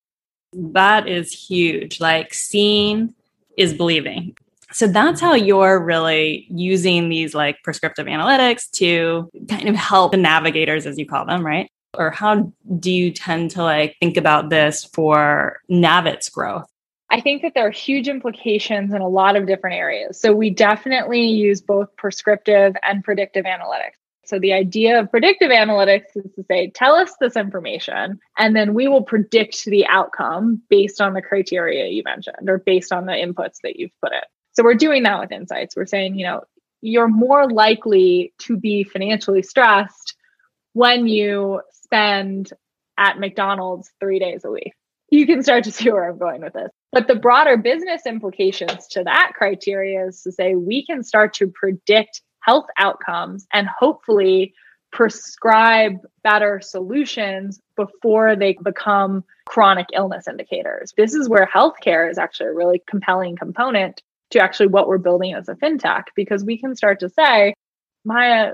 that 0.53 1.09
is 1.09 1.33
huge 1.33 2.01
like 2.01 2.33
seeing 2.33 3.15
is 3.57 3.75
believing. 3.75 4.37
So 4.73 4.87
that's 4.87 5.21
how 5.21 5.35
you're 5.35 5.79
really 5.79 6.47
using 6.51 7.09
these 7.09 7.35
like 7.35 7.57
prescriptive 7.63 8.07
analytics 8.07 8.71
to 8.73 9.31
kind 9.49 9.69
of 9.69 9.77
help 9.77 10.13
the 10.13 10.19
navigators, 10.19 10.87
as 10.87 10.99
you 10.99 11.07
call 11.07 11.25
them, 11.25 11.45
right? 11.45 11.71
Or 11.95 12.11
how 12.11 12.53
do 12.79 12.91
you 12.91 13.11
tend 13.11 13.53
to 13.53 13.63
like 13.63 13.97
think 14.01 14.17
about 14.17 14.51
this 14.51 14.85
for 14.85 15.61
Navit's 15.71 16.29
growth? 16.29 16.67
I 17.11 17.21
think 17.21 17.43
that 17.43 17.53
there 17.55 17.67
are 17.67 17.71
huge 17.71 18.09
implications 18.09 18.93
in 18.93 19.01
a 19.01 19.09
lot 19.09 19.37
of 19.37 19.47
different 19.47 19.77
areas. 19.77 20.21
So 20.21 20.33
we 20.33 20.51
definitely 20.51 21.27
use 21.27 21.61
both 21.61 21.95
prescriptive 21.97 22.75
and 22.83 23.05
predictive 23.05 23.45
analytics. 23.45 23.95
So 24.25 24.41
the 24.41 24.55
idea 24.55 24.99
of 24.99 25.11
predictive 25.11 25.51
analytics 25.51 26.07
is 26.17 26.33
to 26.35 26.45
say, 26.49 26.71
tell 26.71 26.97
us 26.97 27.13
this 27.21 27.37
information, 27.37 28.19
and 28.37 28.57
then 28.57 28.75
we 28.75 28.89
will 28.89 29.05
predict 29.05 29.65
the 29.67 29.87
outcome 29.87 30.63
based 30.69 31.01
on 31.01 31.15
the 31.15 31.23
criteria 31.23 31.87
you 31.87 32.03
mentioned 32.05 32.49
or 32.49 32.59
based 32.59 32.93
on 32.93 33.07
the 33.07 33.13
inputs 33.13 33.59
that 33.63 33.79
you've 33.79 33.93
put 34.03 34.13
in. 34.13 34.19
So 34.55 34.65
we're 34.65 34.75
doing 34.75 35.05
that 35.05 35.21
with 35.21 35.31
insights. 35.31 35.77
We're 35.77 35.87
saying, 35.87 36.19
you 36.19 36.27
know, 36.27 36.43
you're 36.81 37.09
more 37.09 37.49
likely 37.49 38.33
to 38.41 38.57
be 38.57 38.83
financially 38.83 39.43
stressed 39.43 40.17
when 40.73 41.07
you 41.07 41.63
spend 41.73 42.53
at 42.99 43.21
McDonald's 43.21 43.93
three 44.01 44.19
days 44.19 44.45
a 44.45 44.51
week. 44.51 44.73
You 45.09 45.25
can 45.27 45.43
start 45.45 45.65
to 45.65 45.73
see 45.73 45.91
where 45.91 46.09
I'm 46.09 46.19
going 46.19 46.41
with 46.41 46.55
this. 46.55 46.71
But 46.97 47.09
the 47.09 47.15
broader 47.15 47.59
business 47.59 48.07
implications 48.07 48.87
to 48.93 49.05
that 49.05 49.33
criteria 49.35 50.07
is 50.07 50.23
to 50.23 50.33
say 50.33 50.55
we 50.55 50.83
can 50.87 51.03
start 51.03 51.35
to 51.35 51.47
predict 51.47 52.23
health 52.41 52.65
outcomes 52.79 53.47
and 53.53 53.69
hopefully 53.69 54.55
prescribe 54.93 55.99
better 56.25 56.59
solutions 56.65 57.61
before 57.77 58.35
they 58.35 58.57
become 58.65 59.25
chronic 59.45 59.89
illness 59.93 60.27
indicators. 60.27 60.95
This 60.97 61.13
is 61.13 61.29
where 61.29 61.47
healthcare 61.55 62.11
is 62.11 62.17
actually 62.17 62.47
a 62.47 62.55
really 62.55 62.83
compelling 62.89 63.37
component 63.37 64.01
to 64.31 64.39
actually 64.39 64.69
what 64.69 64.89
we're 64.89 64.97
building 64.97 65.35
as 65.35 65.51
a 65.51 65.55
fintech 65.55 66.05
because 66.17 66.47
we 66.47 66.57
can 66.57 66.75
start 66.75 67.01
to 67.01 67.11
say, 67.11 67.53
Maya, 68.07 68.53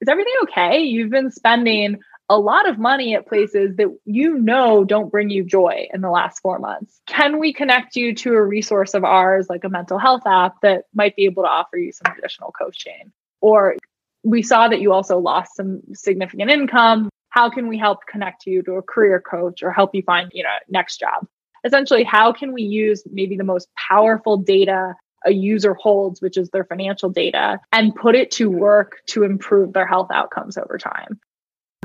is 0.00 0.08
everything 0.08 0.34
okay? 0.42 0.80
You've 0.80 1.12
been 1.12 1.30
spending 1.30 2.00
a 2.28 2.38
lot 2.38 2.68
of 2.68 2.78
money 2.78 3.14
at 3.14 3.26
places 3.26 3.76
that 3.76 3.94
you 4.04 4.38
know 4.38 4.84
don't 4.84 5.10
bring 5.10 5.30
you 5.30 5.44
joy 5.44 5.86
in 5.92 6.00
the 6.00 6.10
last 6.10 6.40
four 6.40 6.58
months. 6.58 7.00
Can 7.06 7.38
we 7.38 7.52
connect 7.52 7.96
you 7.96 8.14
to 8.14 8.32
a 8.34 8.42
resource 8.42 8.94
of 8.94 9.04
ours, 9.04 9.46
like 9.50 9.64
a 9.64 9.68
mental 9.68 9.98
health 9.98 10.26
app, 10.26 10.60
that 10.62 10.84
might 10.94 11.16
be 11.16 11.26
able 11.26 11.42
to 11.42 11.48
offer 11.48 11.76
you 11.76 11.92
some 11.92 12.14
additional 12.16 12.52
coaching? 12.52 13.12
Or 13.40 13.76
we 14.22 14.42
saw 14.42 14.68
that 14.68 14.80
you 14.80 14.92
also 14.92 15.18
lost 15.18 15.56
some 15.56 15.82
significant 15.92 16.50
income. 16.50 17.10
How 17.28 17.50
can 17.50 17.68
we 17.68 17.76
help 17.76 18.06
connect 18.06 18.46
you 18.46 18.62
to 18.62 18.74
a 18.74 18.82
career 18.82 19.20
coach 19.20 19.62
or 19.62 19.70
help 19.70 19.94
you 19.94 20.02
find, 20.02 20.30
you 20.32 20.44
know, 20.44 20.56
next 20.68 20.98
job? 20.98 21.26
Essentially, 21.64 22.04
how 22.04 22.32
can 22.32 22.52
we 22.52 22.62
use 22.62 23.02
maybe 23.10 23.36
the 23.36 23.44
most 23.44 23.68
powerful 23.76 24.38
data 24.38 24.94
a 25.26 25.32
user 25.32 25.74
holds, 25.74 26.20
which 26.20 26.36
is 26.36 26.50
their 26.50 26.64
financial 26.64 27.08
data, 27.08 27.58
and 27.72 27.94
put 27.94 28.14
it 28.14 28.30
to 28.30 28.50
work 28.50 29.00
to 29.06 29.22
improve 29.24 29.72
their 29.72 29.86
health 29.86 30.08
outcomes 30.12 30.58
over 30.58 30.76
time? 30.76 31.18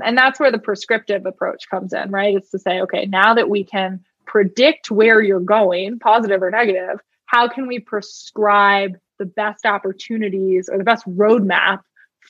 And 0.04 0.18
that's 0.18 0.40
where 0.40 0.52
the 0.52 0.60
prescriptive 0.60 1.26
approach 1.26 1.70
comes 1.70 1.94
in, 1.94 2.12
right? 2.12 2.36
It's 2.36 2.52
to 2.52 2.60
say, 2.60 2.82
okay, 2.82 3.06
now 3.06 3.34
that 3.34 3.50
we 3.50 3.64
can 3.64 4.04
predict 4.26 4.92
where 4.92 5.22
you're 5.22 5.40
going, 5.40 6.00
positive 6.00 6.42
or 6.42 6.52
negative, 6.52 7.00
how 7.26 7.48
can 7.48 7.68
we 7.68 7.80
prescribe 7.80 8.98
the 9.18 9.26
best 9.26 9.66
opportunities 9.66 10.70
or 10.70 10.78
the 10.78 10.84
best 10.84 11.06
roadmap 11.08 11.82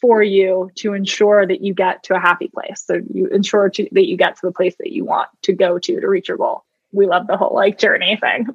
for 0.02 0.24
you 0.24 0.70
to 0.76 0.94
ensure 0.94 1.46
that 1.46 1.62
you 1.62 1.74
get 1.74 2.04
to 2.04 2.16
a 2.16 2.20
happy 2.20 2.48
place. 2.48 2.84
So 2.86 3.02
you 3.14 3.28
ensure 3.28 3.70
to, 3.70 3.88
that 3.92 4.08
you 4.08 4.18
get 4.18 4.36
to 4.36 4.42
the 4.44 4.52
place 4.52 4.76
that 4.80 4.92
you 4.92 5.06
want 5.06 5.30
to 5.44 5.54
go 5.54 5.78
to 5.78 6.00
to 6.00 6.08
reach 6.08 6.28
your 6.28 6.38
goal. 6.38 6.64
We 6.92 7.06
love 7.06 7.28
the 7.28 7.38
whole 7.38 7.54
like 7.54 7.78
journey 7.78 8.18
thing. 8.18 8.48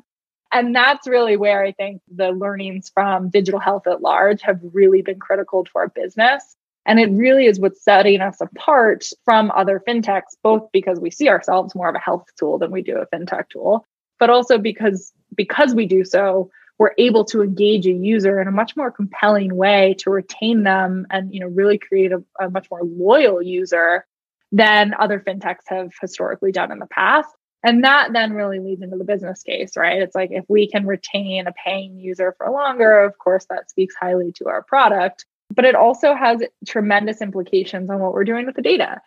And 0.53 0.75
that's 0.75 1.09
really 1.09 1.37
where 1.37 1.63
I 1.63 1.73
think 1.73 2.01
the 2.15 2.31
learnings 2.31 2.91
from 2.93 3.29
digital 3.29 3.61
health 3.61 3.87
at 3.87 4.01
large 4.01 4.43
have 4.43 4.61
really 4.73 5.03
been 5.03 5.19
critical 5.19 5.65
to 5.65 5.71
our 5.75 5.89
business. 5.89 6.57
And 6.87 7.01
it 7.01 7.11
really 7.11 7.47
is 7.47 7.59
what's 7.59 7.83
setting 7.83 8.21
us 8.21 8.41
apart 8.41 9.07
from 9.25 9.51
other 9.53 9.83
fintechs, 9.87 10.37
both 10.43 10.69
because 10.73 11.01
we 11.01 11.11
see 11.11 11.29
ourselves 11.29 11.75
more 11.75 11.89
of 11.89 11.95
a 11.95 12.01
health 12.01 12.27
tool 12.39 12.59
than 12.59 12.71
we 12.71 12.83
do 12.83 12.99
a 12.99 13.07
fintech 13.07 13.49
tool, 13.51 13.87
but 14.19 14.31
also 14.31 14.59
because 14.59 15.13
because 15.35 15.75
we 15.75 15.87
do 15.87 16.05
so, 16.05 16.51
we're 16.79 16.95
able 16.99 17.25
to 17.27 17.43
engage 17.43 17.87
a 17.87 17.93
user 17.93 18.41
in 18.41 18.49
a 18.49 18.53
much 18.53 18.77
more 18.77 18.91
compelling 18.91 19.55
way 19.57 19.95
to 19.99 20.11
retain 20.11 20.63
them 20.65 21.07
and 21.11 21.33
you 21.33 21.41
know 21.41 21.47
really 21.47 21.79
create 21.79 22.13
a, 22.13 22.23
a 22.41 22.51
much 22.51 22.71
more 22.71 22.83
loyal 22.83 23.41
user 23.41 24.05
than 24.53 24.95
other 24.99 25.19
fintechs 25.21 25.67
have 25.67 25.91
historically 26.01 26.53
done 26.53 26.71
in 26.71 26.79
the 26.79 26.87
past. 26.87 27.29
And 27.65 27.83
that 27.83 28.13
then 28.13 28.35
really 28.35 28.61
leads 28.61 28.83
into 28.83 28.99
the 28.99 29.05
business 29.05 29.43
case, 29.43 29.77
right? 29.77 30.03
It's 30.03 30.15
like 30.15 30.31
if 30.33 30.45
we 30.49 30.69
can 30.71 30.87
retain 30.87 31.47
a 31.47 31.53
paying 31.53 31.99
user 31.99 32.35
for 32.37 32.51
longer, 32.51 33.01
of 33.01 33.19
course, 33.19 33.47
that 33.49 33.71
speaks 33.71 33.95
highly 33.99 34.33
to 34.33 34.49
our 34.49 34.63
product. 34.63 35.25
But 35.55 35.65
it 35.65 35.75
also 35.75 36.15
has 36.15 36.43
tremendous 36.67 37.21
implications 37.21 37.91
on 37.91 38.01
what 38.01 38.13
we're 38.13 38.25
doing 38.25 38.47
with 38.47 38.57
the 38.57 38.63
data. 38.63 39.01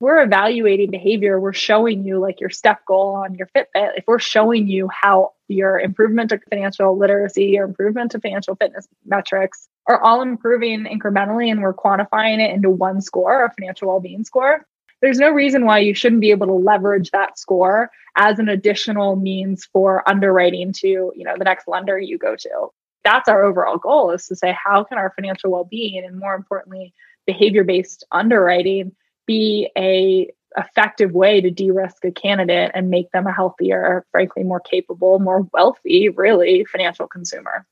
We're 0.00 0.22
evaluating 0.22 0.90
behavior. 0.90 1.40
We're 1.40 1.52
showing 1.52 2.04
you 2.04 2.18
like 2.18 2.40
your 2.40 2.50
step 2.50 2.84
goal 2.84 3.14
on 3.14 3.36
your 3.36 3.48
Fitbit. 3.56 3.92
If 3.96 4.04
we're 4.06 4.18
showing 4.18 4.68
you 4.68 4.88
how 4.88 5.32
your 5.48 5.78
improvement 5.78 6.30
to 6.30 6.40
financial 6.50 6.98
literacy, 6.98 7.46
your 7.46 7.64
improvement 7.64 8.10
to 8.10 8.20
financial 8.20 8.56
fitness 8.56 8.88
metrics 9.06 9.68
are 9.86 10.02
all 10.02 10.20
improving 10.20 10.84
incrementally, 10.84 11.50
and 11.50 11.62
we're 11.62 11.74
quantifying 11.74 12.40
it 12.40 12.52
into 12.52 12.70
one 12.70 13.00
score, 13.00 13.44
a 13.44 13.52
financial 13.52 13.88
well 13.88 14.00
being 14.00 14.24
score, 14.24 14.66
there's 15.04 15.18
no 15.18 15.30
reason 15.30 15.66
why 15.66 15.80
you 15.80 15.92
shouldn't 15.92 16.22
be 16.22 16.30
able 16.30 16.46
to 16.46 16.54
leverage 16.54 17.10
that 17.10 17.38
score 17.38 17.90
as 18.16 18.38
an 18.38 18.48
additional 18.48 19.16
means 19.16 19.66
for 19.66 20.08
underwriting 20.08 20.72
to 20.72 21.12
you 21.14 21.24
know 21.24 21.34
the 21.36 21.44
next 21.44 21.68
lender 21.68 21.98
you 21.98 22.16
go 22.16 22.34
to 22.36 22.68
that's 23.04 23.28
our 23.28 23.44
overall 23.44 23.78
goal 23.78 24.10
is 24.10 24.26
to 24.26 24.36
say 24.36 24.52
how 24.52 24.84
can 24.84 24.98
our 24.98 25.12
financial 25.14 25.50
well-being 25.50 26.04
and 26.04 26.18
more 26.18 26.34
importantly 26.34 26.92
behavior-based 27.26 28.04
underwriting 28.12 28.92
be 29.26 29.70
a 29.76 30.30
effective 30.56 31.12
way 31.12 31.40
to 31.40 31.50
de-risk 31.50 32.04
a 32.04 32.12
candidate 32.12 32.70
and 32.74 32.88
make 32.88 33.10
them 33.10 33.26
a 33.26 33.32
healthier 33.32 34.04
frankly 34.10 34.42
more 34.42 34.60
capable 34.60 35.18
more 35.18 35.48
wealthy 35.52 36.08
really 36.08 36.64
financial 36.64 37.06
consumer 37.06 37.66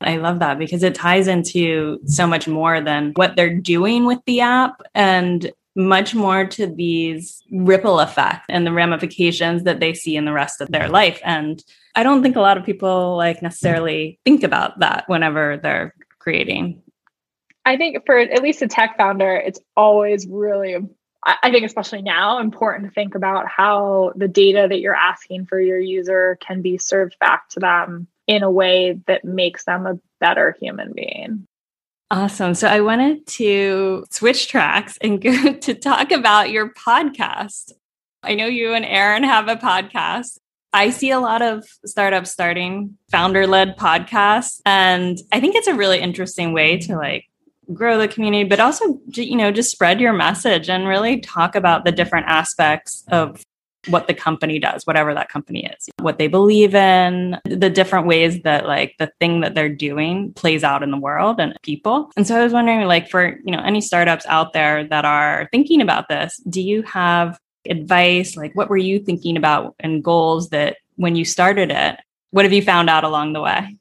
I 0.00 0.16
love 0.16 0.40
that 0.40 0.58
because 0.58 0.82
it 0.82 0.94
ties 0.94 1.26
into 1.26 1.98
so 2.06 2.26
much 2.26 2.46
more 2.46 2.80
than 2.80 3.12
what 3.16 3.34
they're 3.34 3.54
doing 3.54 4.04
with 4.04 4.18
the 4.26 4.40
app 4.40 4.82
and 4.94 5.50
much 5.74 6.14
more 6.14 6.46
to 6.46 6.66
these 6.66 7.42
ripple 7.50 8.00
effect 8.00 8.46
and 8.48 8.66
the 8.66 8.72
ramifications 8.72 9.64
that 9.64 9.78
they 9.78 9.92
see 9.92 10.16
in 10.16 10.24
the 10.24 10.32
rest 10.32 10.60
of 10.60 10.70
their 10.70 10.88
life. 10.88 11.20
And 11.22 11.62
I 11.96 12.02
don't 12.02 12.22
think 12.22 12.36
a 12.36 12.40
lot 12.40 12.58
of 12.58 12.64
people 12.64 13.16
like 13.16 13.42
necessarily 13.42 14.20
think 14.24 14.42
about 14.42 14.80
that 14.80 15.04
whenever 15.08 15.56
they're 15.56 15.94
creating. 16.18 16.82
I 17.64 17.76
think 17.76 18.04
for 18.06 18.18
at 18.18 18.42
least 18.42 18.62
a 18.62 18.68
tech 18.68 18.96
founder, 18.96 19.34
it's 19.34 19.58
always 19.76 20.26
really 20.28 20.76
I 21.26 21.50
think 21.50 21.66
especially 21.66 22.02
now 22.02 22.38
important 22.38 22.88
to 22.88 22.94
think 22.94 23.16
about 23.16 23.48
how 23.48 24.12
the 24.14 24.28
data 24.28 24.66
that 24.68 24.78
you're 24.78 24.94
asking 24.94 25.46
for 25.46 25.58
your 25.58 25.80
user 25.80 26.38
can 26.40 26.62
be 26.62 26.78
served 26.78 27.18
back 27.18 27.48
to 27.50 27.60
them 27.60 28.06
in 28.28 28.44
a 28.44 28.50
way 28.50 29.00
that 29.06 29.24
makes 29.24 29.64
them 29.64 29.86
a 29.86 29.98
better 30.20 30.56
human 30.60 30.92
being. 30.92 31.48
Awesome. 32.12 32.54
So 32.54 32.68
I 32.68 32.80
wanted 32.80 33.26
to 33.26 34.04
switch 34.10 34.46
tracks 34.46 34.98
and 35.00 35.20
go 35.20 35.52
to 35.60 35.74
talk 35.74 36.12
about 36.12 36.50
your 36.50 36.72
podcast. 36.72 37.72
I 38.22 38.36
know 38.36 38.46
you 38.46 38.74
and 38.74 38.84
Erin 38.84 39.24
have 39.24 39.48
a 39.48 39.56
podcast. 39.56 40.38
I 40.76 40.90
see 40.90 41.10
a 41.10 41.18
lot 41.18 41.40
of 41.40 41.64
startups 41.86 42.30
starting 42.30 42.98
founder 43.10 43.46
led 43.46 43.78
podcasts. 43.78 44.60
And 44.66 45.18
I 45.32 45.40
think 45.40 45.56
it's 45.56 45.68
a 45.68 45.74
really 45.74 46.00
interesting 46.00 46.52
way 46.52 46.76
to 46.80 46.96
like 46.96 47.24
grow 47.72 47.96
the 47.96 48.06
community, 48.06 48.44
but 48.46 48.60
also, 48.60 49.00
you 49.14 49.36
know, 49.36 49.50
just 49.50 49.70
spread 49.70 50.02
your 50.02 50.12
message 50.12 50.68
and 50.68 50.86
really 50.86 51.20
talk 51.20 51.56
about 51.56 51.86
the 51.86 51.92
different 51.92 52.26
aspects 52.26 53.04
of 53.08 53.42
what 53.86 54.06
the 54.06 54.12
company 54.12 54.58
does, 54.58 54.86
whatever 54.86 55.14
that 55.14 55.30
company 55.30 55.64
is, 55.64 55.88
what 56.00 56.18
they 56.18 56.26
believe 56.26 56.74
in, 56.74 57.38
the 57.46 57.70
different 57.70 58.06
ways 58.06 58.42
that 58.42 58.66
like 58.66 58.96
the 58.98 59.10
thing 59.18 59.40
that 59.40 59.54
they're 59.54 59.74
doing 59.74 60.34
plays 60.34 60.62
out 60.62 60.82
in 60.82 60.90
the 60.90 60.98
world 60.98 61.40
and 61.40 61.56
people. 61.62 62.10
And 62.18 62.26
so 62.26 62.36
I 62.36 62.44
was 62.44 62.52
wondering 62.52 62.86
like 62.86 63.08
for, 63.08 63.38
you 63.44 63.52
know, 63.52 63.62
any 63.62 63.80
startups 63.80 64.26
out 64.26 64.52
there 64.52 64.86
that 64.88 65.06
are 65.06 65.48
thinking 65.52 65.80
about 65.80 66.08
this, 66.08 66.36
do 66.50 66.60
you 66.60 66.82
have 66.82 67.38
advice? 67.70 68.36
Like 68.36 68.54
what 68.54 68.68
were 68.68 68.76
you 68.76 68.98
thinking 68.98 69.36
about 69.36 69.74
and 69.80 70.02
goals 70.02 70.50
that 70.50 70.76
when 70.96 71.16
you 71.16 71.24
started 71.24 71.70
it, 71.70 71.98
what 72.30 72.44
have 72.44 72.52
you 72.52 72.62
found 72.62 72.90
out 72.90 73.04
along 73.04 73.32
the 73.32 73.40
way? 73.40 73.76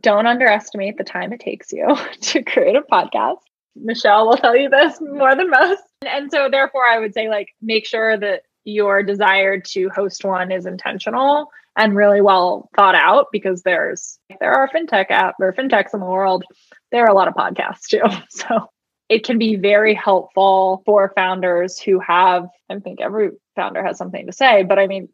Don't 0.00 0.26
underestimate 0.26 0.96
the 0.96 1.04
time 1.04 1.32
it 1.32 1.40
takes 1.40 1.72
you 1.72 1.96
to 2.20 2.42
create 2.42 2.76
a 2.76 2.82
podcast. 2.82 3.38
Michelle 3.76 4.26
will 4.26 4.36
tell 4.36 4.56
you 4.56 4.68
this 4.68 5.00
more 5.00 5.34
than 5.34 5.50
most. 5.50 5.82
And 6.06 6.30
so 6.30 6.48
therefore 6.50 6.84
I 6.84 6.98
would 6.98 7.14
say 7.14 7.28
like 7.28 7.48
make 7.60 7.86
sure 7.86 8.16
that 8.16 8.42
your 8.64 9.02
desire 9.02 9.58
to 9.58 9.88
host 9.90 10.24
one 10.24 10.52
is 10.52 10.66
intentional 10.66 11.50
and 11.76 11.96
really 11.96 12.20
well 12.20 12.68
thought 12.76 12.94
out 12.94 13.26
because 13.32 13.62
there's 13.62 14.18
there 14.40 14.52
are 14.52 14.68
fintech 14.68 15.06
app 15.10 15.36
or 15.40 15.52
fintechs 15.52 15.94
in 15.94 16.00
the 16.00 16.06
world 16.06 16.44
there 16.92 17.04
are 17.04 17.10
a 17.10 17.14
lot 17.14 17.28
of 17.28 17.34
podcasts 17.34 17.86
too 17.86 18.02
so 18.28 18.70
it 19.10 19.24
can 19.24 19.38
be 19.38 19.56
very 19.56 19.92
helpful 19.92 20.82
for 20.86 21.12
founders 21.14 21.78
who 21.78 21.98
have 22.00 22.46
i 22.70 22.78
think 22.78 23.00
every 23.00 23.30
founder 23.56 23.84
has 23.84 23.98
something 23.98 24.26
to 24.26 24.32
say 24.32 24.62
but 24.62 24.78
i 24.78 24.86
mean 24.86 25.08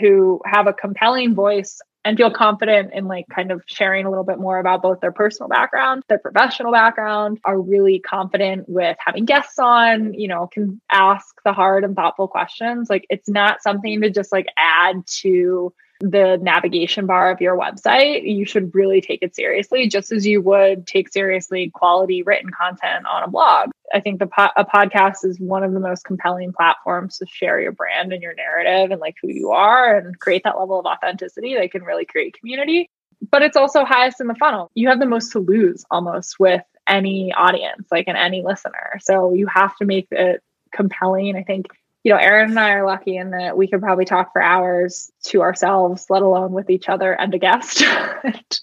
who 0.00 0.40
have 0.46 0.66
a 0.66 0.72
compelling 0.72 1.34
voice 1.34 1.80
and 2.04 2.16
feel 2.16 2.30
confident 2.30 2.92
in 2.92 3.06
like 3.06 3.26
kind 3.28 3.52
of 3.52 3.62
sharing 3.66 4.06
a 4.06 4.10
little 4.10 4.24
bit 4.24 4.38
more 4.38 4.58
about 4.58 4.82
both 4.82 5.00
their 5.00 5.12
personal 5.12 5.48
background, 5.48 6.02
their 6.08 6.18
professional 6.18 6.72
background, 6.72 7.38
are 7.44 7.60
really 7.60 8.00
confident 8.00 8.68
with 8.68 8.96
having 8.98 9.24
guests 9.24 9.58
on, 9.58 10.12
you 10.14 10.26
know, 10.26 10.48
can 10.48 10.80
ask 10.90 11.36
the 11.44 11.52
hard 11.52 11.84
and 11.84 11.94
thoughtful 11.94 12.26
questions. 12.26 12.90
Like 12.90 13.06
it's 13.08 13.28
not 13.28 13.62
something 13.62 14.00
to 14.00 14.10
just 14.10 14.32
like 14.32 14.46
add 14.58 15.06
to 15.20 15.72
the 16.02 16.36
navigation 16.42 17.06
bar 17.06 17.30
of 17.30 17.40
your 17.40 17.56
website, 17.56 18.22
you 18.24 18.44
should 18.44 18.74
really 18.74 19.00
take 19.00 19.20
it 19.22 19.36
seriously, 19.36 19.86
just 19.86 20.10
as 20.10 20.26
you 20.26 20.42
would 20.42 20.84
take 20.84 21.08
seriously 21.08 21.70
quality 21.70 22.24
written 22.24 22.50
content 22.50 23.06
on 23.06 23.22
a 23.22 23.28
blog. 23.28 23.70
I 23.94 24.00
think 24.00 24.18
the 24.18 24.26
po- 24.26 24.50
a 24.56 24.64
podcast 24.64 25.24
is 25.24 25.38
one 25.38 25.62
of 25.62 25.72
the 25.72 25.78
most 25.78 26.04
compelling 26.04 26.52
platforms 26.52 27.18
to 27.18 27.26
share 27.26 27.60
your 27.60 27.70
brand 27.70 28.12
and 28.12 28.20
your 28.20 28.34
narrative 28.34 28.90
and 28.90 29.00
like 29.00 29.14
who 29.22 29.28
you 29.28 29.52
are 29.52 29.96
and 29.96 30.18
create 30.18 30.42
that 30.42 30.58
level 30.58 30.80
of 30.80 30.86
authenticity 30.86 31.54
that 31.54 31.70
can 31.70 31.84
really 31.84 32.04
create 32.04 32.36
community. 32.38 32.90
But 33.30 33.42
it's 33.42 33.56
also 33.56 33.84
highest 33.84 34.20
in 34.20 34.26
the 34.26 34.34
funnel. 34.34 34.72
You 34.74 34.88
have 34.88 34.98
the 34.98 35.06
most 35.06 35.30
to 35.32 35.38
lose 35.38 35.84
almost 35.88 36.40
with 36.40 36.62
any 36.88 37.32
audience, 37.32 37.86
like 37.92 38.08
in 38.08 38.16
any 38.16 38.42
listener. 38.42 38.98
So 39.00 39.32
you 39.32 39.46
have 39.46 39.76
to 39.76 39.84
make 39.84 40.08
it 40.10 40.42
compelling. 40.72 41.36
I 41.36 41.44
think 41.44 41.68
you 42.04 42.12
know, 42.12 42.18
Erin 42.18 42.50
and 42.50 42.58
I 42.58 42.72
are 42.72 42.86
lucky 42.86 43.16
in 43.16 43.30
that 43.30 43.56
we 43.56 43.68
could 43.68 43.80
probably 43.80 44.04
talk 44.04 44.32
for 44.32 44.42
hours 44.42 45.10
to 45.26 45.42
ourselves, 45.42 46.06
let 46.10 46.22
alone 46.22 46.52
with 46.52 46.68
each 46.68 46.88
other 46.88 47.12
and 47.12 47.32
a 47.34 47.38
guest, 47.38 47.82
and, 48.24 48.60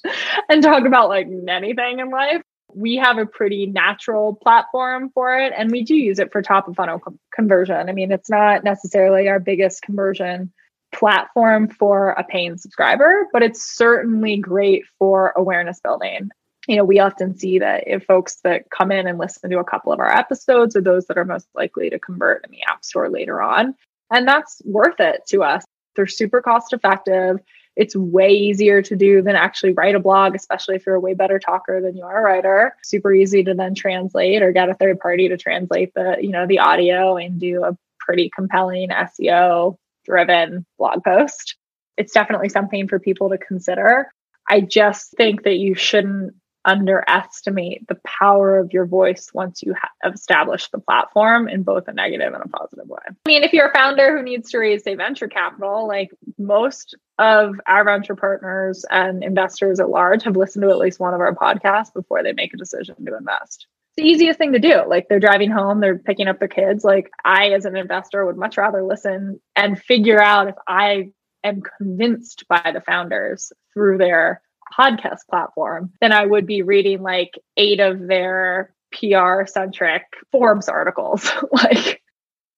and 0.50 0.64
talk 0.64 0.86
about 0.86 1.10
like 1.10 1.28
anything 1.48 2.00
in 2.00 2.10
life. 2.10 2.42
We 2.74 2.98
have 2.98 3.18
a 3.18 3.26
pretty 3.26 3.66
natural 3.66 4.36
platform 4.36 5.10
for 5.14 5.36
it, 5.40 5.54
and 5.56 5.72
we 5.72 5.84
do 5.84 5.96
use 5.96 6.20
it 6.20 6.32
for 6.32 6.42
top 6.42 6.68
of 6.68 6.76
funnel 6.76 7.00
co- 7.00 7.18
conversion. 7.34 7.90
I 7.90 7.94
mean, 7.94 8.12
it's 8.12 8.30
not 8.30 8.64
necessarily 8.64 9.28
our 9.28 9.40
biggest 9.40 9.82
conversion 9.82 10.52
platform 10.94 11.70
for 11.70 12.12
a 12.12 12.24
paying 12.24 12.58
subscriber, 12.58 13.28
but 13.32 13.42
it's 13.42 13.64
certainly 13.76 14.38
great 14.38 14.84
for 14.98 15.34
awareness 15.36 15.80
building 15.80 16.30
you 16.70 16.76
know, 16.76 16.86
we 16.86 17.00
often 17.00 17.36
see 17.36 17.58
that 17.58 17.86
if 17.88 18.06
folks 18.06 18.36
that 18.44 18.70
come 18.70 18.92
in 18.92 19.08
and 19.08 19.18
listen 19.18 19.50
to 19.50 19.58
a 19.58 19.64
couple 19.64 19.92
of 19.92 20.00
our 20.00 20.16
episodes 20.16 20.76
are 20.76 20.82
those 20.82 21.08
that 21.08 21.18
are 21.18 21.26
most 21.26 21.48
likely 21.56 21.90
to 21.90 21.98
convert 21.98 22.46
in 22.46 22.52
the 22.52 22.62
App 22.70 22.86
Store 22.86 23.10
later 23.10 23.42
on. 23.42 23.74
And 24.12 24.28
that's 24.28 24.62
worth 24.64 25.00
it 25.00 25.22
to 25.30 25.42
us. 25.42 25.66
They're 25.96 26.06
super 26.06 26.44
cost 26.44 26.72
effective. 26.72 27.40
It's 27.76 27.96
way 27.96 28.30
easier 28.34 28.84
to 28.84 28.96
do 28.96 29.24
than 29.24 29.36
actually 29.36 29.74
write 29.74 29.96
a 29.96 30.00
blog, 30.00 30.36
especially 30.36 30.76
if 30.76 30.86
you're 30.86 30.94
a 30.94 31.00
way 31.00 31.16
better 31.16 31.40
talker 31.40 31.82
than 31.82 31.98
you 31.98 32.04
are 32.04 32.20
a 32.20 32.22
writer. 32.22 32.76
Super 32.84 33.12
easy 33.14 33.44
to 33.46 33.56
then 33.56 33.74
translate 33.74 34.44
or 34.44 34.52
get 34.52 34.70
a 34.70 34.76
third 34.76 35.00
party 35.00 35.28
to 35.28 35.38
translate 35.38 35.92
the, 35.96 36.18
you 36.22 36.30
know, 36.30 36.46
the 36.46 36.60
audio 36.60 37.18
and 37.18 37.40
do 37.40 37.64
a 37.64 37.76
pretty 38.00 38.30
compelling 38.30 38.90
SEO 38.90 39.76
driven 40.06 40.68
blog 40.78 41.04
post. 41.04 41.56
It's 41.98 42.14
definitely 42.14 42.50
something 42.50 42.88
for 42.88 43.00
people 43.00 43.30
to 43.30 43.40
consider. 43.40 44.12
I 44.48 44.62
just 44.62 45.16
think 45.18 45.44
that 45.44 45.58
you 45.58 45.74
shouldn't 45.74 46.36
underestimate 46.70 47.88
the 47.88 48.00
power 48.06 48.60
of 48.60 48.72
your 48.72 48.86
voice 48.86 49.32
once 49.34 49.64
you 49.64 49.74
have 50.04 50.14
established 50.14 50.72
the 50.72 50.78
platform 50.78 51.50
in 51.50 51.64
both 51.64 51.88
a 51.88 51.94
negative 51.94 52.32
and 52.32 52.44
a 52.44 52.48
positive 52.48 52.88
way. 52.88 53.02
I 53.08 53.14
mean, 53.26 53.44
if 53.44 53.54
you're 53.54 53.70
a 53.70 53.74
founder 53.74 54.16
who 54.16 54.24
needs 54.24 54.52
to 54.52 54.60
raise, 54.60 54.84
say, 54.84 54.94
venture 54.94 55.28
capital, 55.28 55.88
like 55.88 56.12
most 56.38 56.96
of 57.18 57.56
our 57.66 57.84
venture 57.84 58.16
partners 58.16 58.86
and 58.92 59.24
investors 59.24 59.80
at 59.80 59.90
large 59.90 60.22
have 60.24 60.38
listened 60.38 60.62
to 60.62 60.70
at 60.70 60.78
least 60.78 61.00
one 61.00 61.16
of 61.16 61.22
our 61.22 61.34
podcasts 61.34 61.92
before 61.92 62.22
they 62.22 62.34
make 62.34 62.54
a 62.54 62.58
decision 62.58 63.04
to 63.04 63.18
invest. 63.18 63.66
It's 63.90 64.04
the 64.04 64.08
easiest 64.08 64.38
thing 64.38 64.54
to 64.54 64.60
do. 64.60 64.84
Like 64.88 65.08
they're 65.10 65.20
driving 65.20 65.50
home, 65.50 65.80
they're 65.80 65.98
picking 65.98 66.28
up 66.28 66.38
their 66.38 66.48
kids. 66.48 66.84
Like 66.84 67.10
I, 67.26 67.50
as 67.50 67.66
an 67.66 67.76
investor, 67.76 68.28
would 68.28 68.38
much 68.38 68.58
rather 68.58 68.84
listen 68.84 69.42
and 69.56 69.82
figure 69.82 70.22
out 70.22 70.50
if 70.50 70.56
I 70.68 71.10
am 71.44 71.64
convinced 71.80 72.46
by 72.48 72.72
the 72.72 72.82
founders 72.82 73.52
through 73.74 73.98
their 73.98 74.44
podcast 74.78 75.20
platform 75.30 75.92
than 76.02 76.12
I 76.12 76.26
would 76.26 76.46
be 76.46 76.62
reading 76.62 77.02
like 77.02 77.40
eight 77.58 77.80
of 77.80 78.08
their 78.08 78.74
PR 78.92 79.46
centric 79.46 80.04
Forbes 80.32 80.68
articles. 80.68 81.30
like, 81.52 82.02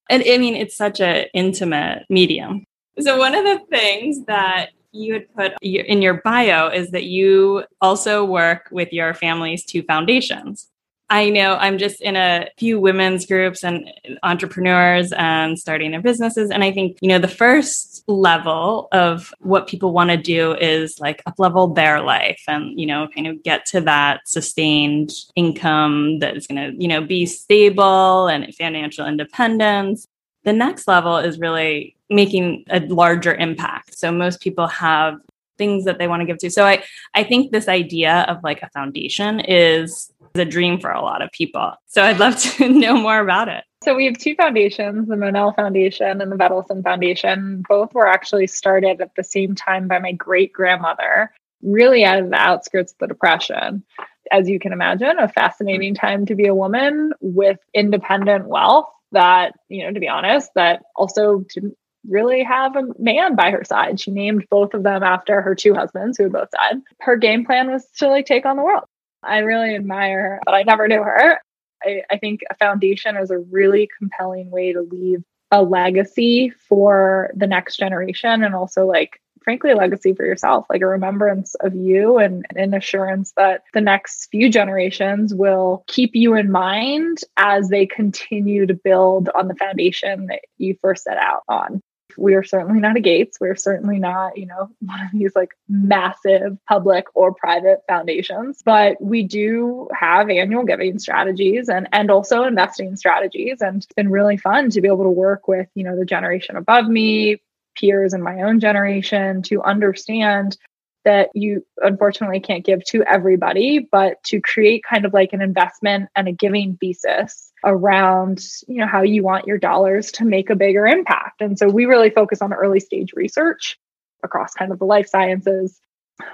and 0.09 0.24
I 0.26 0.38
mean, 0.38 0.55
it's 0.55 0.76
such 0.76 0.99
an 0.99 1.26
intimate 1.34 2.05
medium. 2.09 2.66
So, 2.99 3.18
one 3.18 3.36
of 3.36 3.43
the 3.43 3.59
things 3.70 4.26
that 4.26 4.72
you 4.91 5.14
had 5.14 5.34
put 5.34 5.53
in 5.62 6.01
your 6.01 6.16
bio 6.16 6.68
is 6.70 6.91
that 6.91 7.05
you 7.05 7.64
also 7.80 8.26
work 8.26 8.68
with 8.72 8.91
your 8.91 9.14
family's 9.14 9.64
two 9.64 9.84
foundations. 9.84 10.68
I 11.12 11.30
know 11.30 11.57
I'm 11.57 11.78
just 11.78 11.99
in 11.99 12.16
a 12.16 12.47
few 12.57 12.80
women's 12.80 13.26
groups 13.26 13.66
and 13.66 13.91
entrepreneurs 14.24 15.12
and 15.12 15.59
starting 15.59 15.91
their 15.91 16.01
businesses. 16.01 16.49
And 16.49 16.64
I 16.64 16.72
think, 16.72 16.97
you 17.01 17.09
know, 17.09 17.20
the 17.20 17.28
first 17.28 18.05
level 18.07 18.88
of 18.93 19.34
what 19.41 19.68
people 19.68 19.91
want 19.91 20.09
to 20.09 20.16
do 20.16 20.53
is 20.53 21.01
like 21.01 21.22
up 21.26 21.38
level 21.38 21.68
their 21.68 22.01
life 22.01 22.41
and, 22.47 22.80
you 22.80 22.86
know, 22.86 23.09
kind 23.14 23.28
of 23.28 23.43
get 23.43 23.66
to 23.68 23.82
that 23.82 24.22
sustained 24.26 25.12
income 25.36 26.20
that 26.20 26.38
is 26.38 26.47
going 26.47 26.72
to, 26.72 26.82
you 26.82 26.88
know, 26.88 27.01
be 27.01 27.26
stable 27.26 28.28
and 28.28 28.55
financial 28.55 29.05
independence. 29.05 30.07
The 30.45 30.53
next 30.53 30.88
level 30.88 31.18
is 31.18 31.39
really 31.39 31.93
making 32.09 32.64
a 32.70 32.80
larger 32.80 33.36
impact. 33.36 33.99
So 33.99 34.14
most 34.14 34.39
people 34.39 34.68
have 34.68 35.16
things 35.57 35.84
that 35.84 35.99
they 35.99 36.07
want 36.07 36.22
to 36.22 36.26
give 36.26 36.38
to. 36.38 36.49
So 36.49 36.66
I 36.66 36.84
I 37.14 37.26
think 37.26 37.51
this 37.51 37.68
idea 37.68 38.26
of 38.30 38.38
like 38.43 38.62
a 38.64 38.70
foundation 38.70 39.41
is 39.41 40.09
a 40.36 40.45
dream 40.45 40.79
for 40.79 40.91
a 40.91 41.01
lot 41.01 41.21
of 41.21 41.32
people. 41.32 41.73
So 41.88 42.03
I'd 42.03 42.19
love 42.19 42.38
to 42.38 42.69
know 42.79 42.97
more 42.97 43.19
about 43.19 43.47
it. 43.47 43.63
So 43.84 43.95
we 43.95 44.05
have 44.05 44.17
two 44.17 44.36
foundations, 44.36 45.07
the 45.07 45.17
Monell 45.17 45.53
Foundation 45.53 46.21
and 46.21 46.32
the 46.32 46.36
Vedelson 46.36 46.84
Foundation. 46.84 47.63
Both 47.67 47.93
were 47.93 48.07
actually 48.07 48.47
started 48.47 49.01
at 49.01 49.15
the 49.15 49.23
same 49.23 49.55
time 49.55 49.88
by 49.88 49.97
my 49.97 50.11
great 50.11 50.53
grandmother, 50.53 51.32
really 51.63 52.05
out 52.05 52.19
of 52.19 52.29
the 52.29 52.36
outskirts 52.36 52.91
of 52.91 52.99
the 52.99 53.07
Depression. 53.07 53.84
As 54.32 54.47
you 54.47 54.59
can 54.59 54.71
imagine, 54.71 55.17
a 55.17 55.27
fascinating 55.27 55.95
time 55.95 56.27
to 56.27 56.36
be 56.36 56.45
a 56.45 56.55
woman 56.55 57.11
with 57.21 57.57
independent 57.73 58.47
wealth 58.47 58.86
that, 59.13 59.53
you 59.67 59.84
know, 59.84 59.91
to 59.91 59.99
be 59.99 60.07
honest, 60.07 60.51
that 60.53 60.84
also 60.95 61.43
didn't 61.53 61.75
really 62.07 62.43
have 62.43 62.75
a 62.75 62.84
man 62.97 63.36
by 63.36 63.51
her 63.51 63.63
side. 63.63 63.99
She 63.99 64.11
named 64.11 64.45
both 64.49 64.73
of 64.73 64.84
them 64.84 65.03
after 65.03 65.41
her 65.41 65.55
two 65.55 65.73
husbands 65.73 66.17
who 66.17 66.23
had 66.23 66.34
both 66.34 66.49
died. 66.51 66.82
Her 66.99 67.15
game 67.17 67.45
plan 67.45 67.71
was 67.71 67.86
to 67.97 68.07
like 68.07 68.25
take 68.25 68.45
on 68.45 68.57
the 68.57 68.63
world. 68.63 68.86
I 69.24 69.39
really 69.39 69.76
admire 69.76 70.22
her, 70.22 70.39
but 70.45 70.53
I 70.53 70.63
never 70.63 70.88
knew 70.88 71.03
her. 71.03 71.39
I, 71.84 72.03
I 72.09 72.17
think 72.17 72.41
a 72.49 72.55
foundation 72.55 73.17
is 73.17 73.32
a 73.32 73.39
really 73.39 73.89
compelling 73.97 74.49
way 74.51 74.74
to 74.74 74.82
leave 74.82 75.24
a 75.51 75.61
legacy 75.61 76.49
for 76.49 77.32
the 77.36 77.47
next 77.47 77.78
generation 77.78 78.43
and 78.43 78.55
also 78.55 78.86
like 78.86 79.22
frankly 79.43 79.72
a 79.72 79.76
legacy 79.76 80.13
for 80.13 80.26
yourself 80.26 80.65
like 80.69 80.82
a 80.82 80.88
remembrance 80.88 81.55
of 81.55 81.76
you 81.76 82.17
and 82.17 82.45
an 82.55 82.74
assurance 82.74 83.34
that 83.36 83.63
the 83.74 83.82
next 83.82 84.28
few 84.32 84.49
generations 84.49 85.34
will 85.34 85.84
keep 85.88 86.11
you 86.13 86.36
in 86.36 86.51
mind 86.51 87.17
as 87.38 87.67
they 87.67 87.86
continue 87.86 88.65
to 88.65 88.74
build 88.74 89.30
on 89.36 89.47
the 89.47 89.55
foundation 89.55 90.28
that 90.28 90.41
you 90.57 90.76
first 90.82 91.03
set 91.03 91.17
out 91.17 91.41
on 91.49 91.82
we 92.18 92.36
are 92.36 92.43
certainly 92.43 92.80
not 92.80 92.97
a 92.97 92.99
Gates. 92.99 93.39
We're 93.39 93.55
certainly 93.55 93.99
not, 93.99 94.38
you 94.38 94.45
know, 94.45 94.70
one 94.80 95.01
of 95.01 95.12
these 95.14 95.36
like 95.36 95.51
massive 95.68 96.57
public 96.68 97.05
or 97.14 97.34
private 97.34 97.82
foundations, 97.88 98.62
but 98.64 99.01
we 99.01 99.24
do 99.24 99.88
have 99.97 100.30
annual 100.30 100.64
giving 100.64 100.99
strategies 100.99 101.70
and 101.70 101.88
and 101.91 102.12
also 102.12 102.43
investing 102.43 102.95
strategies. 102.95 103.62
And 103.62 103.78
it's 103.78 103.93
been 103.93 104.09
really 104.09 104.38
fun 104.38 104.70
to 104.72 104.82
be 104.82 104.88
able 104.88 105.03
to 105.03 105.09
work 105.09 105.47
with, 105.47 105.68
you 105.76 105.84
know, 105.84 105.97
the 105.97 106.05
generation 106.05 106.55
above 106.55 106.88
me, 106.88 107.41
peers 107.78 108.14
in 108.14 108.22
my 108.22 108.41
own 108.41 108.59
generation 108.59 109.41
to 109.43 109.62
understand 109.64 110.57
that 111.04 111.30
you 111.34 111.66
unfortunately 111.78 112.39
can't 112.39 112.66
give 112.66 112.84
to 112.86 113.04
everybody, 113.04 113.88
but 113.91 114.22
to 114.26 114.39
create 114.41 114.84
kind 114.84 115.06
of 115.06 115.14
like 115.14 115.34
an 115.34 115.41
investment 115.41 116.10
and 116.16 116.28
a 116.28 116.32
giving 116.32 116.78
thesis 116.80 117.52
around, 117.66 118.43
you 118.68 118.78
know, 118.78 118.88
how 118.88 119.02
you 119.02 119.24
want 119.24 119.47
your 119.47 119.58
dollars 119.58 120.12
to 120.12 120.26
make 120.26 120.49
a 120.49 120.56
bigger 120.56 120.86
impact. 120.86 121.41
And 121.41 121.58
so 121.58 121.68
we 121.68 121.86
really 121.86 122.10
focus 122.10 122.41
on 122.41 122.54
early 122.54 122.80
stage 122.80 123.14
research 123.14 123.78
across 124.24 124.54
kind 124.54 124.72
of 124.72 124.80
the 124.80 124.86
life 124.86 125.08
sciences, 125.08 125.80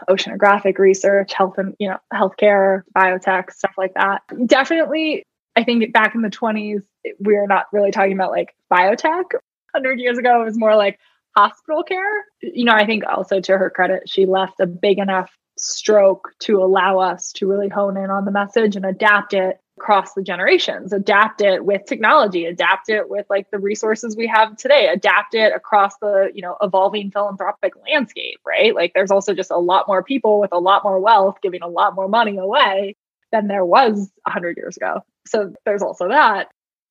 oceanographic 0.10 0.78
research, 0.78 1.34
health 1.34 1.58
and, 1.58 1.76
you 1.80 1.90
know, 1.90 1.98
healthcare, 2.14 2.84
biotech, 2.96 3.52
stuff 3.52 3.74
like 3.78 3.94
that. 3.94 4.22
Definitely, 4.46 5.26
I 5.56 5.64
think 5.64 5.92
back 5.94 6.14
in 6.14 6.22
the 6.22 6.30
20s, 6.30 6.84
we 7.20 7.36
are 7.36 7.48
not 7.48 7.66
really 7.72 7.92
talking 7.92 8.14
about 8.14 8.32
like 8.32 8.56
biotech. 8.72 9.34
100 9.72 10.00
years 10.00 10.18
ago, 10.18 10.42
it 10.42 10.46
was 10.46 10.58
more 10.58 10.76
like 10.76 11.00
hospital 11.38 11.84
care. 11.84 12.26
You 12.42 12.66
know, 12.66 12.74
I 12.74 12.86
think 12.86 13.04
also 13.06 13.40
to 13.40 13.58
her 13.58 13.70
credit, 13.70 14.10
she 14.10 14.26
left 14.26 14.60
a 14.60 14.66
big 14.66 14.98
enough 14.98 15.32
stroke 15.58 16.32
to 16.40 16.58
allow 16.58 17.00
us 17.00 17.32
to 17.34 17.48
really 17.48 17.70
hone 17.70 17.98
in 17.98 18.10
on 18.10 18.26
the 18.26 18.32
message 18.32 18.76
and 18.76 18.86
adapt 18.86 19.34
it 19.34 19.60
across 19.78 20.14
the 20.14 20.24
generations, 20.24 20.92
adapt 20.92 21.42
it 21.42 21.64
with 21.64 21.86
technology, 21.86 22.46
adapt 22.46 22.90
it 22.90 23.10
with 23.10 23.26
like 23.30 23.50
the 23.52 23.60
resources 23.60 24.16
we 24.18 24.28
have 24.28 24.58
today, 24.58 24.88
adapt 24.88 25.36
it 25.36 25.54
across 25.56 25.96
the, 26.02 26.32
you 26.34 26.42
know, 26.42 26.58
evolving 26.62 27.12
philanthropic 27.12 27.74
landscape, 27.88 28.40
right? 28.46 28.74
Like 28.74 28.94
there's 28.96 29.12
also 29.12 29.36
just 29.36 29.52
a 29.52 29.58
lot 29.58 29.88
more 29.88 30.04
people 30.04 30.40
with 30.40 30.52
a 30.52 30.60
lot 30.60 30.84
more 30.84 31.00
wealth 31.00 31.38
giving 31.44 31.62
a 31.62 31.68
lot 31.68 31.96
more 31.96 32.08
money 32.08 32.38
away 32.38 32.96
than 33.32 33.48
there 33.48 33.66
was 33.66 34.12
100 34.24 34.58
years 34.58 34.78
ago. 34.78 35.02
So 35.28 35.54
there's 35.66 35.84
also 35.84 36.08
that 36.08 36.48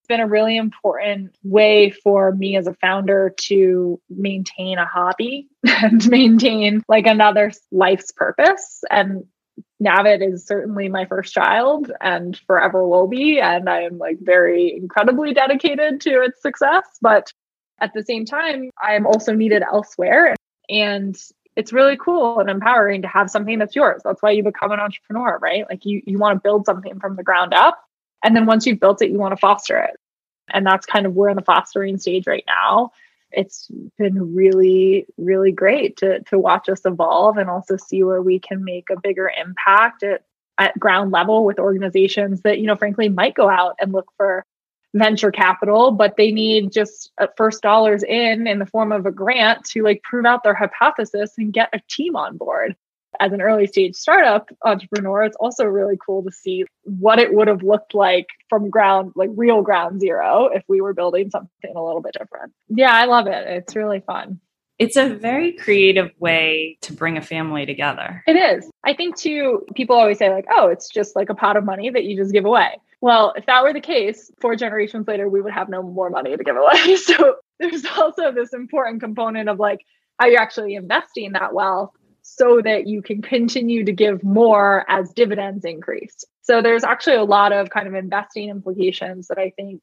been 0.06 0.20
a 0.20 0.26
really 0.26 0.56
important 0.56 1.36
way 1.42 1.90
for 1.90 2.32
me 2.32 2.56
as 2.56 2.66
a 2.66 2.74
founder 2.74 3.34
to 3.42 4.00
maintain 4.08 4.78
a 4.78 4.86
hobby 4.86 5.48
and 5.66 6.08
maintain 6.08 6.82
like 6.88 7.06
another 7.06 7.52
life's 7.70 8.12
purpose. 8.12 8.82
And 8.90 9.24
Navit 9.82 10.26
is 10.26 10.46
certainly 10.46 10.88
my 10.88 11.04
first 11.04 11.32
child 11.32 11.92
and 12.00 12.38
forever 12.46 12.86
will 12.86 13.06
be. 13.06 13.40
And 13.40 13.68
I 13.68 13.82
am 13.82 13.98
like 13.98 14.18
very 14.20 14.74
incredibly 14.74 15.34
dedicated 15.34 16.00
to 16.02 16.22
its 16.22 16.40
success. 16.40 16.84
But 17.00 17.32
at 17.80 17.92
the 17.92 18.02
same 18.02 18.24
time, 18.24 18.70
I 18.82 18.94
am 18.94 19.06
also 19.06 19.34
needed 19.34 19.62
elsewhere. 19.62 20.34
And 20.68 21.16
it's 21.56 21.72
really 21.72 21.96
cool 21.96 22.40
and 22.40 22.50
empowering 22.50 23.02
to 23.02 23.08
have 23.08 23.30
something 23.30 23.58
that's 23.58 23.76
yours. 23.76 24.02
That's 24.04 24.22
why 24.22 24.30
you 24.32 24.42
become 24.42 24.72
an 24.72 24.80
entrepreneur, 24.80 25.38
right? 25.38 25.64
Like 25.68 25.84
you, 25.84 26.02
you 26.06 26.18
want 26.18 26.36
to 26.36 26.40
build 26.42 26.66
something 26.66 26.98
from 27.00 27.16
the 27.16 27.22
ground 27.22 27.54
up 27.54 27.78
and 28.24 28.34
then 28.34 28.46
once 28.46 28.66
you've 28.66 28.80
built 28.80 29.02
it, 29.02 29.10
you 29.10 29.18
want 29.18 29.32
to 29.32 29.40
foster 29.40 29.78
it. 29.78 29.98
And 30.52 30.66
that's 30.66 30.86
kind 30.86 31.06
of 31.06 31.14
we're 31.14 31.28
in 31.28 31.36
the 31.36 31.42
fostering 31.42 31.98
stage 31.98 32.26
right 32.26 32.44
now. 32.46 32.92
It's 33.32 33.68
been 33.98 34.34
really, 34.34 35.06
really 35.16 35.52
great 35.52 35.96
to 35.98 36.20
to 36.24 36.38
watch 36.38 36.68
us 36.68 36.84
evolve 36.84 37.36
and 37.36 37.50
also 37.50 37.76
see 37.76 38.02
where 38.04 38.22
we 38.22 38.38
can 38.38 38.64
make 38.64 38.88
a 38.90 39.00
bigger 39.00 39.30
impact 39.36 40.02
at, 40.02 40.22
at 40.58 40.78
ground 40.78 41.10
level 41.10 41.44
with 41.44 41.58
organizations 41.58 42.42
that, 42.42 42.60
you 42.60 42.66
know, 42.66 42.76
frankly 42.76 43.08
might 43.08 43.34
go 43.34 43.48
out 43.48 43.74
and 43.80 43.92
look 43.92 44.10
for 44.16 44.44
venture 44.94 45.30
capital, 45.32 45.90
but 45.90 46.16
they 46.16 46.30
need 46.30 46.72
just 46.72 47.10
uh, 47.18 47.26
first 47.36 47.62
dollars 47.62 48.02
in 48.02 48.46
in 48.46 48.58
the 48.58 48.66
form 48.66 48.92
of 48.92 49.04
a 49.04 49.12
grant 49.12 49.64
to 49.64 49.82
like 49.82 50.02
prove 50.02 50.24
out 50.24 50.42
their 50.42 50.54
hypothesis 50.54 51.32
and 51.36 51.52
get 51.52 51.68
a 51.72 51.80
team 51.88 52.16
on 52.16 52.36
board 52.36 52.76
as 53.20 53.32
an 53.32 53.40
early 53.40 53.66
stage 53.66 53.94
startup 53.94 54.48
entrepreneur, 54.64 55.24
it's 55.24 55.36
also 55.36 55.64
really 55.64 55.98
cool 56.04 56.22
to 56.24 56.32
see 56.32 56.64
what 56.82 57.18
it 57.18 57.32
would 57.34 57.48
have 57.48 57.62
looked 57.62 57.94
like 57.94 58.26
from 58.48 58.70
ground, 58.70 59.12
like 59.14 59.30
real 59.34 59.62
ground 59.62 60.00
zero, 60.00 60.48
if 60.52 60.62
we 60.68 60.80
were 60.80 60.94
building 60.94 61.30
something 61.30 61.74
a 61.74 61.84
little 61.84 62.02
bit 62.02 62.14
different. 62.18 62.52
Yeah, 62.68 62.92
I 62.92 63.04
love 63.06 63.26
it. 63.26 63.46
It's 63.48 63.76
really 63.76 64.00
fun. 64.00 64.40
It's 64.78 64.96
a 64.96 65.08
very 65.08 65.52
creative 65.52 66.10
way 66.18 66.76
to 66.82 66.92
bring 66.92 67.16
a 67.16 67.22
family 67.22 67.64
together. 67.64 68.22
It 68.26 68.36
is. 68.36 68.70
I 68.84 68.92
think, 68.92 69.16
too, 69.16 69.64
people 69.74 69.96
always 69.96 70.18
say, 70.18 70.28
like, 70.30 70.46
oh, 70.50 70.68
it's 70.68 70.90
just 70.90 71.16
like 71.16 71.30
a 71.30 71.34
pot 71.34 71.56
of 71.56 71.64
money 71.64 71.88
that 71.88 72.04
you 72.04 72.14
just 72.14 72.32
give 72.32 72.44
away. 72.44 72.78
Well, 73.00 73.32
if 73.36 73.46
that 73.46 73.62
were 73.62 73.72
the 73.72 73.80
case, 73.80 74.30
four 74.40 74.54
generations 74.54 75.08
later, 75.08 75.28
we 75.28 75.40
would 75.40 75.52
have 75.52 75.70
no 75.70 75.82
more 75.82 76.10
money 76.10 76.36
to 76.36 76.44
give 76.44 76.56
away. 76.56 76.96
So 76.96 77.36
there's 77.58 77.86
also 77.86 78.32
this 78.32 78.52
important 78.52 79.00
component 79.00 79.48
of 79.48 79.58
like, 79.58 79.80
are 80.18 80.28
you 80.28 80.36
actually 80.36 80.74
investing 80.74 81.32
that 81.32 81.54
wealth 81.54 81.92
so 82.36 82.60
that 82.62 82.86
you 82.86 83.00
can 83.00 83.22
continue 83.22 83.84
to 83.84 83.92
give 83.92 84.22
more 84.22 84.84
as 84.88 85.12
dividends 85.12 85.64
increase. 85.64 86.24
So 86.42 86.60
there's 86.60 86.84
actually 86.84 87.16
a 87.16 87.24
lot 87.24 87.52
of 87.52 87.70
kind 87.70 87.88
of 87.88 87.94
investing 87.94 88.50
implications 88.50 89.28
that 89.28 89.38
I 89.38 89.50
think, 89.56 89.82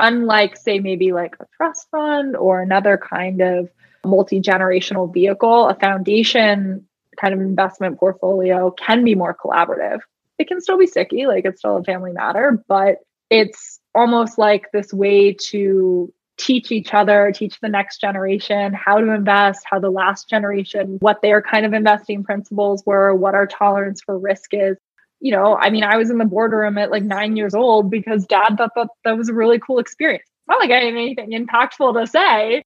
unlike, 0.00 0.56
say, 0.56 0.80
maybe 0.80 1.12
like 1.12 1.36
a 1.38 1.46
trust 1.56 1.88
fund 1.90 2.36
or 2.36 2.60
another 2.60 2.98
kind 2.98 3.40
of 3.40 3.70
multi 4.04 4.40
generational 4.40 5.12
vehicle, 5.12 5.68
a 5.68 5.74
foundation 5.76 6.86
kind 7.20 7.32
of 7.32 7.40
investment 7.40 7.98
portfolio 7.98 8.70
can 8.72 9.04
be 9.04 9.14
more 9.14 9.34
collaborative. 9.34 10.00
It 10.38 10.48
can 10.48 10.60
still 10.60 10.78
be 10.78 10.86
sticky, 10.86 11.26
like 11.26 11.44
it's 11.44 11.60
still 11.60 11.76
a 11.76 11.84
family 11.84 12.12
matter, 12.12 12.62
but 12.68 12.98
it's 13.30 13.80
almost 13.94 14.38
like 14.38 14.70
this 14.72 14.92
way 14.92 15.34
to 15.50 16.12
teach 16.36 16.70
each 16.70 16.92
other, 16.92 17.32
teach 17.34 17.58
the 17.60 17.68
next 17.68 18.00
generation 18.00 18.72
how 18.74 18.98
to 18.98 19.10
invest, 19.12 19.64
how 19.68 19.78
the 19.78 19.90
last 19.90 20.28
generation, 20.28 20.98
what 21.00 21.22
their 21.22 21.40
kind 21.40 21.64
of 21.64 21.72
investing 21.72 22.24
principles 22.24 22.82
were, 22.84 23.14
what 23.14 23.34
our 23.34 23.46
tolerance 23.46 24.02
for 24.02 24.18
risk 24.18 24.50
is. 24.52 24.76
You 25.20 25.32
know, 25.32 25.56
I 25.56 25.70
mean, 25.70 25.82
I 25.82 25.96
was 25.96 26.10
in 26.10 26.18
the 26.18 26.26
boardroom 26.26 26.76
at 26.76 26.90
like 26.90 27.02
nine 27.02 27.36
years 27.36 27.54
old 27.54 27.90
because 27.90 28.26
dad 28.26 28.56
thought 28.56 28.72
that 28.76 28.88
that 29.04 29.16
was 29.16 29.30
a 29.30 29.34
really 29.34 29.58
cool 29.58 29.78
experience. 29.78 30.28
Not 30.46 30.60
like 30.60 30.70
I 30.70 30.74
had 30.74 30.84
anything 30.84 31.30
impactful 31.30 31.98
to 31.98 32.06
say. 32.06 32.62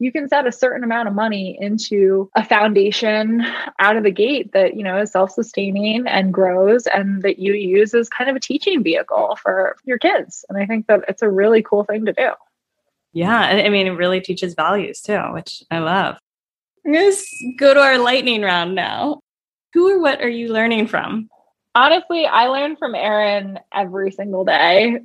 You 0.00 0.12
can 0.12 0.28
set 0.28 0.46
a 0.46 0.52
certain 0.52 0.84
amount 0.84 1.08
of 1.08 1.14
money 1.14 1.58
into 1.60 2.30
a 2.36 2.44
foundation 2.44 3.44
out 3.80 3.96
of 3.96 4.04
the 4.04 4.12
gate 4.12 4.52
that, 4.52 4.76
you 4.76 4.84
know, 4.84 5.00
is 5.00 5.10
self 5.10 5.32
sustaining 5.32 6.06
and 6.06 6.32
grows 6.32 6.86
and 6.86 7.20
that 7.22 7.40
you 7.40 7.54
use 7.54 7.92
as 7.94 8.08
kind 8.08 8.30
of 8.30 8.36
a 8.36 8.40
teaching 8.40 8.84
vehicle 8.84 9.36
for 9.42 9.76
your 9.84 9.98
kids. 9.98 10.44
And 10.48 10.56
I 10.56 10.66
think 10.66 10.86
that 10.86 11.00
it's 11.08 11.22
a 11.22 11.28
really 11.28 11.64
cool 11.64 11.82
thing 11.82 12.06
to 12.06 12.12
do. 12.12 12.30
Yeah. 13.18 13.36
I 13.36 13.68
mean, 13.68 13.88
it 13.88 13.90
really 13.90 14.20
teaches 14.20 14.54
values 14.54 15.00
too, 15.00 15.18
which 15.32 15.64
I 15.72 15.80
love. 15.80 16.18
I'm 16.86 16.92
going 16.92 17.12
to 17.12 17.52
go 17.58 17.74
to 17.74 17.80
our 17.80 17.98
lightning 17.98 18.42
round 18.42 18.76
now. 18.76 19.18
Who 19.74 19.90
or 19.90 19.98
what 20.00 20.22
are 20.22 20.28
you 20.28 20.52
learning 20.52 20.86
from? 20.86 21.28
Honestly, 21.74 22.26
I 22.26 22.46
learn 22.46 22.76
from 22.76 22.94
Erin 22.94 23.58
every 23.74 24.12
single 24.12 24.44
day. 24.44 25.00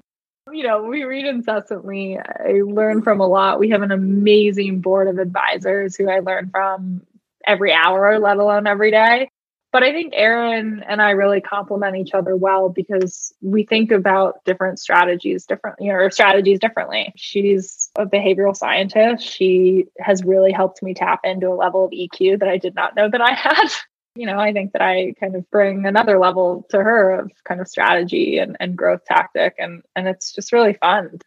You 0.52 0.64
know, 0.64 0.84
we 0.84 1.06
read 1.06 1.26
incessantly. 1.26 2.20
I 2.20 2.62
learn 2.64 3.02
from 3.02 3.20
a 3.20 3.26
lot. 3.26 3.58
We 3.58 3.70
have 3.72 3.82
an 3.82 3.92
amazing 3.92 4.82
board 4.82 5.08
of 5.08 5.18
advisors 5.18 5.96
who 5.96 6.08
I 6.08 6.20
learn 6.20 6.50
from 6.52 7.02
every 7.48 7.74
hour, 7.74 8.20
let 8.20 8.38
alone 8.38 8.68
every 8.68 8.92
day. 8.92 9.32
But 9.74 9.82
I 9.82 9.92
think 9.92 10.14
Erin 10.16 10.84
and 10.88 11.02
I 11.02 11.12
really 11.12 11.42
complement 11.42 11.98
each 11.98 12.14
other 12.14 12.36
well 12.36 12.70
because 12.70 13.34
we 13.42 13.64
think 13.64 13.92
about 13.92 14.46
different 14.46 14.78
strategies 14.78 15.48
differently 15.48 15.90
or 15.90 16.12
strategies 16.12 16.60
differently. 16.60 17.12
She's 17.16 17.90
a 17.98 18.06
behavioral 18.06 18.56
scientist. 18.56 19.26
She 19.26 19.86
has 19.98 20.24
really 20.24 20.52
helped 20.52 20.84
me 20.84 20.94
tap 20.94 21.22
into 21.24 21.50
a 21.50 21.56
level 21.56 21.86
of 21.86 21.92
EQ 21.92 22.40
that 22.40 22.48
I 22.48 22.60
did 22.60 22.76
not 22.76 22.96
know 22.96 23.10
that 23.10 23.22
I 23.22 23.34
had. 23.34 23.68
You 24.16 24.28
know, 24.28 24.38
I 24.38 24.54
think 24.54 24.74
that 24.74 24.82
I 24.84 25.16
kind 25.20 25.36
of 25.36 25.50
bring 25.50 25.88
another 25.88 26.20
level 26.20 26.68
to 26.70 26.78
her 26.78 27.22
of 27.22 27.32
kind 27.46 27.60
of 27.60 27.68
strategy 27.68 28.38
and, 28.38 28.56
and 28.60 28.78
growth 28.78 29.04
tactic 29.06 29.56
and 29.58 29.82
and 29.96 30.08
it's 30.08 30.32
just 30.32 30.54
really 30.54 30.74
fun 30.74 31.18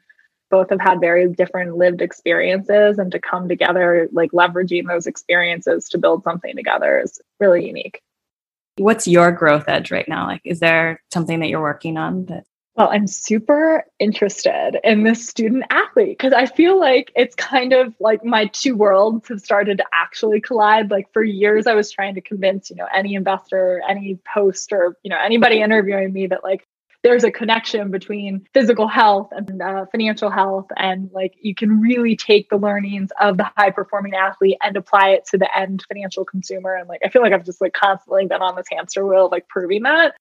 both 0.51 0.71
have 0.71 0.81
had 0.81 1.01
very 1.01 1.29
different 1.29 1.77
lived 1.77 2.01
experiences 2.01 2.99
and 2.99 3.11
to 3.11 3.19
come 3.19 3.49
together 3.49 4.09
like 4.13 4.31
leveraging 4.31 4.87
those 4.87 5.09
experiences 5.09 5.89
to 5.89 5.99
build 5.99 6.23
something 6.23 6.55
together 6.55 7.01
is 7.01 7.21
really 7.41 7.67
unique 7.67 8.01
What's 8.77 9.07
your 9.07 9.33
growth 9.33 9.65
edge 9.69 9.91
right 9.91 10.09
now? 10.09 10.27
Like, 10.27 10.43
is 10.45 10.61
there 10.61 11.03
something 11.13 11.41
that 11.41 11.49
you're 11.49 11.61
working 11.61 11.97
on 11.97 12.27
that? 12.27 12.45
Well, 12.77 12.91
I'm 12.91 13.07
super 13.07 13.85
interested 13.99 14.79
in 14.85 15.03
this 15.03 15.27
student 15.27 15.65
athlete 15.71 16.19
because 16.19 16.35
I 16.35 16.45
feel 16.45 16.79
like 16.79 17.11
it's 17.17 17.35
kind 17.35 17.73
of 17.73 17.95
like 18.01 18.23
my 18.23 18.47
two 18.47 18.77
worlds 18.77 19.29
have 19.29 19.41
started 19.41 19.79
to 19.79 19.85
actually 19.95 20.43
collide. 20.43 20.91
Like 20.91 21.11
for 21.15 21.25
years, 21.25 21.67
I 21.67 21.73
was 21.73 21.91
trying 21.91 22.17
to 22.17 22.21
convince, 22.21 22.69
you 22.69 22.77
know, 22.77 22.87
any 22.95 23.15
investor, 23.15 23.81
any 23.89 24.19
post, 24.31 24.73
or, 24.73 24.95
you 25.03 25.09
know, 25.09 25.19
anybody 25.19 25.63
interviewing 25.63 26.13
me 26.13 26.27
that 26.27 26.45
like 26.45 26.67
there's 27.07 27.23
a 27.23 27.31
connection 27.31 27.93
between 27.93 28.45
physical 28.53 28.89
health 28.89 29.29
and 29.31 29.63
uh, 29.63 29.87
financial 29.93 30.29
health 30.29 30.67
and 30.77 31.09
like 31.13 31.35
you 31.41 31.55
can 31.55 31.81
really 31.81 32.17
take 32.17 32.49
the 32.51 32.57
learnings 32.57 33.11
of 33.21 33.37
the 33.37 33.49
high 33.57 33.71
performing 33.71 34.13
athlete 34.13 34.57
and 34.61 34.77
apply 34.77 35.11
it 35.11 35.25
to 35.25 35.39
the 35.39 35.49
end 35.57 35.85
financial 35.87 36.25
consumer. 36.25 36.75
And 36.75 36.89
like 36.89 37.03
i 37.05 37.09
feel 37.09 37.23
like 37.23 37.33
i've 37.33 37.45
just 37.45 37.61
like 37.61 37.75
constantly 37.75 38.27
been 38.27 38.43
on 38.43 38.57
this 38.57 38.67
hamster 38.73 39.07
wheel 39.07 39.29
like 39.31 39.47
proving 39.47 39.85
that. 39.85 40.17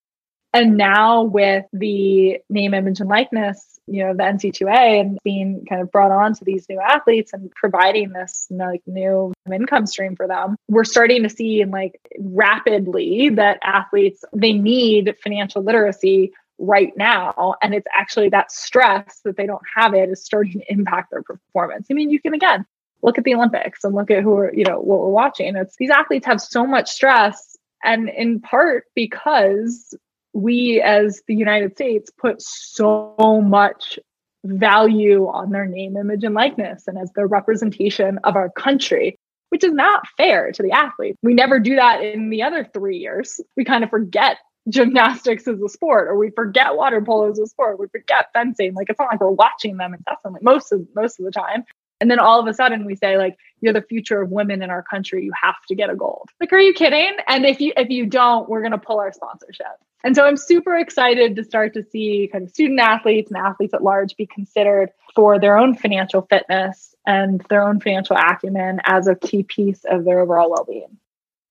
And 0.54 0.76
now 0.76 1.24
with 1.24 1.64
the 1.72 2.38
name 2.48 2.72
image 2.72 3.00
and 3.00 3.08
likeness 3.08 3.80
you 3.88 4.04
know 4.04 4.14
the 4.14 4.22
NCAA 4.22 5.00
and 5.00 5.18
being 5.24 5.64
kind 5.68 5.82
of 5.82 5.90
brought 5.90 6.12
on 6.12 6.34
to 6.34 6.44
these 6.44 6.68
new 6.68 6.80
athletes 6.80 7.32
and 7.32 7.50
providing 7.52 8.12
this 8.12 8.46
like 8.50 8.82
new 8.86 9.32
income 9.52 9.86
stream 9.86 10.16
for 10.16 10.26
them 10.26 10.56
we're 10.68 10.84
starting 10.84 11.22
to 11.22 11.28
see 11.28 11.64
like 11.64 12.00
rapidly 12.18 13.30
that 13.30 13.58
athletes 13.62 14.24
they 14.32 14.52
need 14.52 15.14
financial 15.22 15.62
literacy 15.62 16.32
right 16.58 16.96
now 16.96 17.54
and 17.62 17.74
it's 17.74 17.86
actually 17.94 18.28
that 18.28 18.50
stress 18.50 19.20
that 19.24 19.36
they 19.36 19.46
don't 19.46 19.62
have 19.74 19.94
it 19.94 20.08
is 20.08 20.24
starting 20.24 20.60
to 20.60 20.72
impact 20.72 21.10
their 21.10 21.22
performance 21.22 21.86
i 21.90 21.94
mean 21.94 22.10
you 22.10 22.20
can 22.20 22.32
again 22.34 22.64
look 23.02 23.18
at 23.18 23.24
the 23.24 23.34
olympics 23.34 23.84
and 23.84 23.94
look 23.94 24.10
at 24.10 24.22
who 24.22 24.34
are 24.34 24.52
you 24.54 24.64
know 24.64 24.80
what 24.80 25.00
we're 25.00 25.10
watching 25.10 25.54
it's 25.54 25.76
these 25.76 25.90
athletes 25.90 26.26
have 26.26 26.40
so 26.40 26.66
much 26.66 26.90
stress 26.90 27.56
and 27.84 28.08
in 28.08 28.40
part 28.40 28.84
because 28.94 29.94
we 30.32 30.80
as 30.80 31.22
the 31.26 31.34
united 31.34 31.72
states 31.72 32.10
put 32.18 32.40
so 32.40 33.14
much 33.44 33.98
value 34.44 35.26
on 35.26 35.50
their 35.50 35.66
name 35.66 35.96
image 35.96 36.24
and 36.24 36.34
likeness 36.34 36.84
and 36.86 36.96
as 36.96 37.10
the 37.14 37.26
representation 37.26 38.18
of 38.24 38.34
our 38.34 38.50
country 38.50 39.18
which 39.50 39.64
is 39.64 39.72
not 39.72 40.06
fair 40.16 40.52
to 40.52 40.62
the 40.62 40.72
athlete. 40.72 41.16
We 41.22 41.34
never 41.34 41.58
do 41.58 41.76
that 41.76 42.02
in 42.02 42.30
the 42.30 42.42
other 42.42 42.68
three 42.74 42.98
years. 42.98 43.40
We 43.56 43.64
kind 43.64 43.84
of 43.84 43.90
forget 43.90 44.38
gymnastics 44.68 45.46
as 45.46 45.60
a 45.60 45.68
sport 45.68 46.08
or 46.08 46.18
we 46.18 46.30
forget 46.30 46.74
water 46.74 47.00
polo 47.00 47.30
as 47.30 47.38
a 47.38 47.46
sport 47.46 47.78
we 47.78 47.86
forget 47.88 48.26
fencing 48.32 48.74
like 48.74 48.90
it's 48.90 48.98
not 48.98 49.10
like 49.10 49.20
we're 49.20 49.30
watching 49.30 49.76
them 49.76 49.94
incessantly 49.94 50.40
most 50.42 50.72
of 50.72 50.86
most 50.94 51.18
of 51.18 51.24
the 51.24 51.30
time. 51.30 51.64
And 51.98 52.10
then 52.10 52.18
all 52.18 52.38
of 52.38 52.46
a 52.46 52.52
sudden 52.52 52.84
we 52.84 52.94
say 52.94 53.16
like 53.16 53.38
you're 53.60 53.72
the 53.72 53.80
future 53.80 54.20
of 54.20 54.30
women 54.30 54.62
in 54.62 54.70
our 54.70 54.82
country 54.82 55.24
you 55.24 55.32
have 55.40 55.54
to 55.68 55.74
get 55.74 55.88
a 55.88 55.94
gold. 55.94 56.28
Like 56.40 56.52
are 56.52 56.60
you 56.60 56.74
kidding? 56.74 57.16
And 57.28 57.46
if 57.46 57.60
you 57.60 57.72
if 57.76 57.90
you 57.90 58.06
don't 58.06 58.48
we're 58.48 58.60
going 58.60 58.72
to 58.72 58.78
pull 58.78 58.98
our 58.98 59.12
sponsorship. 59.12 59.66
And 60.04 60.14
so 60.14 60.24
i'm 60.24 60.36
super 60.36 60.76
excited 60.76 61.36
to 61.36 61.44
start 61.44 61.74
to 61.74 61.82
see 61.82 62.28
kind 62.30 62.44
of 62.44 62.50
student 62.50 62.80
athletes 62.80 63.30
and 63.30 63.38
athletes 63.38 63.72
at 63.72 63.82
large 63.82 64.16
be 64.16 64.26
considered 64.26 64.90
for 65.14 65.38
their 65.38 65.56
own 65.56 65.74
financial 65.74 66.22
fitness 66.22 66.94
and 67.06 67.40
their 67.48 67.62
own 67.62 67.80
financial 67.80 68.16
acumen 68.16 68.80
as 68.84 69.06
a 69.06 69.14
key 69.14 69.42
piece 69.44 69.84
of 69.84 70.04
their 70.04 70.20
overall 70.20 70.50
well-being 70.50 70.98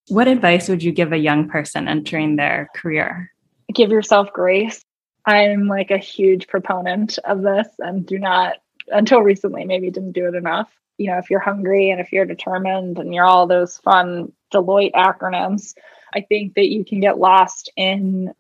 what 0.08 0.28
advice 0.28 0.70
would 0.70 0.84
you 0.84 0.92
give 0.92 1.12
a 1.12 1.18
young 1.18 1.50
person 1.50 1.88
entering 1.88 2.36
their 2.36 2.70
career? 2.76 3.32
Give 3.74 3.92
yourself 3.92 4.32
grace. 4.34 4.84
I'm 5.26 5.68
like 5.68 5.90
a 5.90 5.98
huge 5.98 6.48
proponent 6.48 7.18
of 7.26 7.42
this 7.42 7.68
and 7.80 8.06
do 8.06 8.20
not, 8.20 8.58
until 8.90 9.22
recently, 9.22 9.66
maybe 9.66 9.90
didn't 9.90 10.12
do 10.12 10.28
it 10.28 10.36
enough. 10.36 10.72
You 10.98 11.12
know, 11.12 11.18
if 11.18 11.30
you're 11.30 11.40
hungry 11.40 11.90
and 11.90 12.00
if 12.00 12.12
you're 12.14 12.26
determined 12.26 13.00
and 13.00 13.14
you're 13.14 13.26
all 13.26 13.48
those 13.48 13.80
fun 13.80 14.32
Deloitte 14.54 14.94
acronyms, 14.94 15.74
I 16.14 16.22
think 16.22 16.54
that 16.54 16.68
you 16.68 16.86
can 16.86 17.00
get 17.00 17.18
lost 17.18 17.72
in 17.76 18.34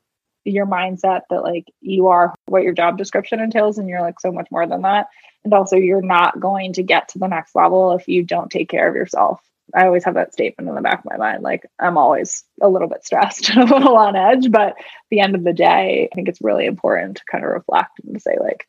your 0.43 0.67
mindset 0.67 1.21
that 1.31 1.41
like 1.41 1.65
you 1.81 2.07
are 2.07 2.35
what 2.45 2.61
your 2.61 2.73
job 2.73 2.99
description 2.99 3.39
entails 3.39 3.79
and 3.79 3.89
you're 3.89 4.01
like 4.01 4.19
so 4.19 4.31
much 4.31 4.47
more 4.51 4.67
than 4.67 4.83
that. 4.83 5.07
And 5.43 5.53
also, 5.53 5.75
you're 5.75 6.01
not 6.01 6.39
going 6.39 6.73
to 6.73 6.83
get 6.83 7.09
to 7.09 7.19
the 7.19 7.27
next 7.27 7.55
level 7.55 7.93
if 7.93 8.07
you 8.07 8.23
don't 8.23 8.51
take 8.51 8.69
care 8.69 8.87
of 8.87 8.95
yourself 8.95 9.41
I 9.75 9.85
always 9.85 10.05
have 10.05 10.13
that 10.13 10.33
statement 10.33 10.69
in 10.69 10.75
the 10.75 10.81
back 10.81 10.99
of 10.99 11.05
my 11.05 11.17
mind. 11.17 11.43
Like 11.43 11.69
I'm 11.79 11.97
always 11.97 12.43
a 12.61 12.69
little 12.69 12.87
bit 12.87 13.05
stressed 13.05 13.49
and 13.55 13.69
a 13.69 13.73
little 13.75 13.97
on 13.97 14.15
edge, 14.15 14.51
but 14.51 14.69
at 14.69 14.75
the 15.11 15.19
end 15.19 15.35
of 15.35 15.43
the 15.43 15.53
day, 15.53 16.09
I 16.11 16.15
think 16.15 16.27
it's 16.27 16.41
really 16.41 16.65
important 16.65 17.17
to 17.17 17.23
kind 17.29 17.43
of 17.43 17.51
reflect 17.51 17.99
and 18.03 18.13
to 18.13 18.19
say, 18.19 18.37
like, 18.39 18.67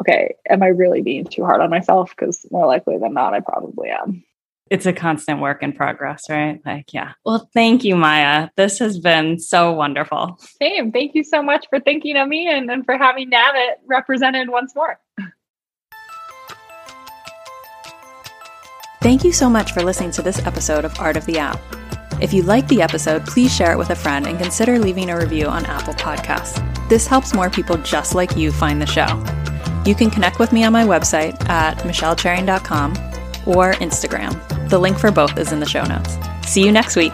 okay, 0.00 0.36
am 0.48 0.62
I 0.62 0.68
really 0.68 1.02
being 1.02 1.24
too 1.24 1.44
hard 1.44 1.60
on 1.60 1.70
myself? 1.70 2.10
Because 2.10 2.46
more 2.50 2.66
likely 2.66 2.98
than 2.98 3.14
not, 3.14 3.34
I 3.34 3.40
probably 3.40 3.90
am. 3.90 4.24
It's 4.70 4.86
a 4.86 4.92
constant 4.92 5.40
work 5.40 5.62
in 5.62 5.72
progress, 5.72 6.24
right? 6.28 6.60
Like, 6.64 6.92
yeah. 6.92 7.12
Well, 7.24 7.48
thank 7.54 7.84
you, 7.84 7.96
Maya. 7.96 8.50
This 8.56 8.78
has 8.80 8.98
been 8.98 9.38
so 9.38 9.72
wonderful. 9.72 10.38
Same. 10.60 10.92
Thank 10.92 11.14
you 11.14 11.24
so 11.24 11.42
much 11.42 11.66
for 11.70 11.80
thinking 11.80 12.16
of 12.18 12.28
me 12.28 12.48
and, 12.48 12.70
and 12.70 12.84
for 12.84 12.98
having 12.98 13.30
NAVIT 13.30 13.76
represented 13.86 14.50
once 14.50 14.74
more. 14.74 14.98
Thank 19.00 19.22
you 19.22 19.32
so 19.32 19.48
much 19.48 19.72
for 19.72 19.82
listening 19.82 20.10
to 20.12 20.22
this 20.22 20.44
episode 20.44 20.84
of 20.84 20.98
Art 20.98 21.16
of 21.16 21.24
the 21.24 21.38
App. 21.38 21.60
If 22.20 22.32
you 22.32 22.42
like 22.42 22.66
the 22.66 22.82
episode, 22.82 23.24
please 23.26 23.54
share 23.54 23.72
it 23.72 23.78
with 23.78 23.90
a 23.90 23.94
friend 23.94 24.26
and 24.26 24.38
consider 24.38 24.76
leaving 24.78 25.08
a 25.08 25.16
review 25.16 25.46
on 25.46 25.64
Apple 25.66 25.94
Podcasts. 25.94 26.58
This 26.88 27.06
helps 27.06 27.32
more 27.32 27.48
people 27.48 27.76
just 27.76 28.16
like 28.16 28.36
you 28.36 28.50
find 28.50 28.82
the 28.82 28.86
show. 28.86 29.06
You 29.86 29.94
can 29.94 30.10
connect 30.10 30.40
with 30.40 30.52
me 30.52 30.64
on 30.64 30.72
my 30.72 30.82
website 30.82 31.48
at 31.48 31.78
michellecherrion.com 31.78 32.92
or 33.46 33.74
Instagram. 33.74 34.68
The 34.68 34.78
link 34.78 34.98
for 34.98 35.12
both 35.12 35.38
is 35.38 35.52
in 35.52 35.60
the 35.60 35.68
show 35.68 35.84
notes. 35.84 36.18
See 36.46 36.64
you 36.64 36.72
next 36.72 36.96
week. 36.96 37.12